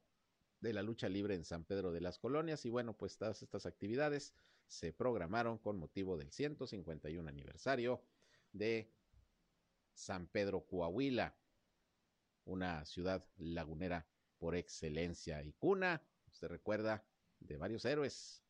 de 0.59 0.73
la 0.73 0.83
lucha 0.83 1.09
libre 1.09 1.33
en 1.33 1.43
San 1.43 1.65
Pedro 1.65 1.91
de 1.91 2.01
las 2.01 2.19
Colonias 2.19 2.65
y 2.65 2.69
bueno, 2.69 2.95
pues 2.95 3.17
todas 3.17 3.41
estas 3.41 3.65
actividades 3.65 4.33
se 4.71 4.93
programaron 4.93 5.57
con 5.57 5.77
motivo 5.77 6.17
del 6.17 6.31
151 6.31 7.27
aniversario 7.27 8.01
de 8.53 8.89
San 9.93 10.27
Pedro 10.27 10.65
Coahuila, 10.65 11.35
una 12.45 12.85
ciudad 12.85 13.25
lagunera 13.37 14.07
por 14.37 14.55
excelencia 14.55 15.43
y 15.43 15.51
cuna, 15.51 16.01
usted 16.31 16.47
recuerda, 16.47 17.05
de 17.41 17.57
varios 17.57 17.83
héroes 17.83 18.45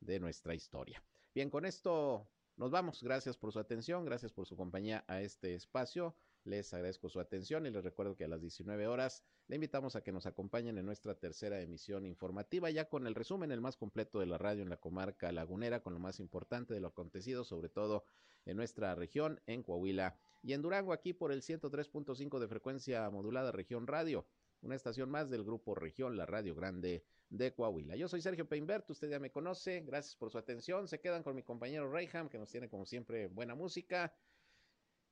de 0.00 0.18
nuestra 0.18 0.54
historia. 0.54 1.04
Bien, 1.34 1.50
con 1.50 1.66
esto 1.66 2.26
nos 2.56 2.70
vamos. 2.70 3.02
Gracias 3.02 3.36
por 3.36 3.52
su 3.52 3.58
atención, 3.58 4.06
gracias 4.06 4.32
por 4.32 4.46
su 4.46 4.56
compañía 4.56 5.04
a 5.06 5.20
este 5.20 5.54
espacio. 5.54 6.16
Les 6.46 6.72
agradezco 6.72 7.08
su 7.08 7.18
atención 7.18 7.66
y 7.66 7.70
les 7.70 7.82
recuerdo 7.82 8.14
que 8.14 8.24
a 8.24 8.28
las 8.28 8.40
19 8.40 8.86
horas 8.86 9.24
le 9.48 9.56
invitamos 9.56 9.96
a 9.96 10.04
que 10.04 10.12
nos 10.12 10.26
acompañen 10.26 10.78
en 10.78 10.86
nuestra 10.86 11.16
tercera 11.16 11.60
emisión 11.60 12.06
informativa, 12.06 12.70
ya 12.70 12.88
con 12.88 13.08
el 13.08 13.16
resumen, 13.16 13.50
el 13.50 13.60
más 13.60 13.76
completo 13.76 14.20
de 14.20 14.26
la 14.26 14.38
radio 14.38 14.62
en 14.62 14.68
la 14.68 14.76
comarca 14.76 15.32
lagunera, 15.32 15.82
con 15.82 15.92
lo 15.92 15.98
más 15.98 16.20
importante 16.20 16.72
de 16.72 16.78
lo 16.78 16.86
acontecido, 16.86 17.42
sobre 17.42 17.68
todo 17.68 18.04
en 18.44 18.56
nuestra 18.56 18.94
región, 18.94 19.40
en 19.46 19.64
Coahuila 19.64 20.16
y 20.40 20.52
en 20.52 20.62
Durango, 20.62 20.92
aquí 20.92 21.12
por 21.12 21.32
el 21.32 21.42
103.5 21.42 22.38
de 22.38 22.46
frecuencia 22.46 23.10
modulada 23.10 23.50
región 23.50 23.88
radio 23.88 24.24
una 24.62 24.74
estación 24.74 25.10
más 25.10 25.30
del 25.30 25.44
Grupo 25.44 25.74
Región, 25.74 26.16
la 26.16 26.26
Radio 26.26 26.54
Grande 26.54 27.04
de 27.30 27.52
Coahuila. 27.52 27.96
Yo 27.96 28.08
soy 28.08 28.20
Sergio 28.20 28.48
Peinbert, 28.48 28.88
usted 28.90 29.08
ya 29.08 29.18
me 29.18 29.30
conoce, 29.30 29.80
gracias 29.80 30.16
por 30.16 30.30
su 30.30 30.38
atención. 30.38 30.88
Se 30.88 31.00
quedan 31.00 31.22
con 31.22 31.34
mi 31.34 31.42
compañero 31.42 31.90
Reyham, 31.90 32.28
que 32.28 32.38
nos 32.38 32.50
tiene 32.50 32.68
como 32.68 32.86
siempre 32.86 33.26
buena 33.26 33.54
música, 33.54 34.12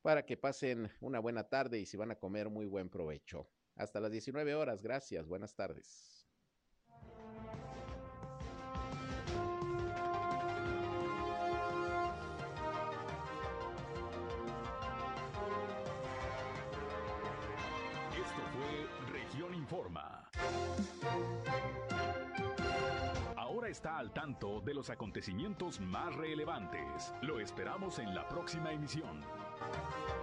para 0.05 0.27
que 0.27 0.37
pasen 0.37 0.91
una 1.01 1.19
buena 1.19 1.49
tarde 1.49 1.79
y 1.79 1.87
si 1.87 1.97
van 1.97 2.11
a 2.11 2.17
comer, 2.17 2.51
muy 2.51 2.67
buen 2.67 2.91
provecho. 2.91 3.49
Hasta 3.75 4.01
las 4.01 4.13
19 4.13 4.55
horas, 4.55 4.83
gracias, 4.83 5.27
buenas 5.27 5.55
tardes. 5.57 6.29
informa. 19.55 20.29
Ahora 23.37 23.69
está 23.69 23.97
al 23.97 24.13
tanto 24.13 24.61
de 24.61 24.75
los 24.75 24.91
acontecimientos 24.91 25.81
más 25.81 26.15
relevantes. 26.15 27.15
Lo 27.23 27.41
esperamos 27.41 27.99
en 27.99 28.15
la 28.15 28.29
próxima 28.29 28.73
emisión. 28.73 29.23
Thank 29.73 30.09
you. 30.09 30.14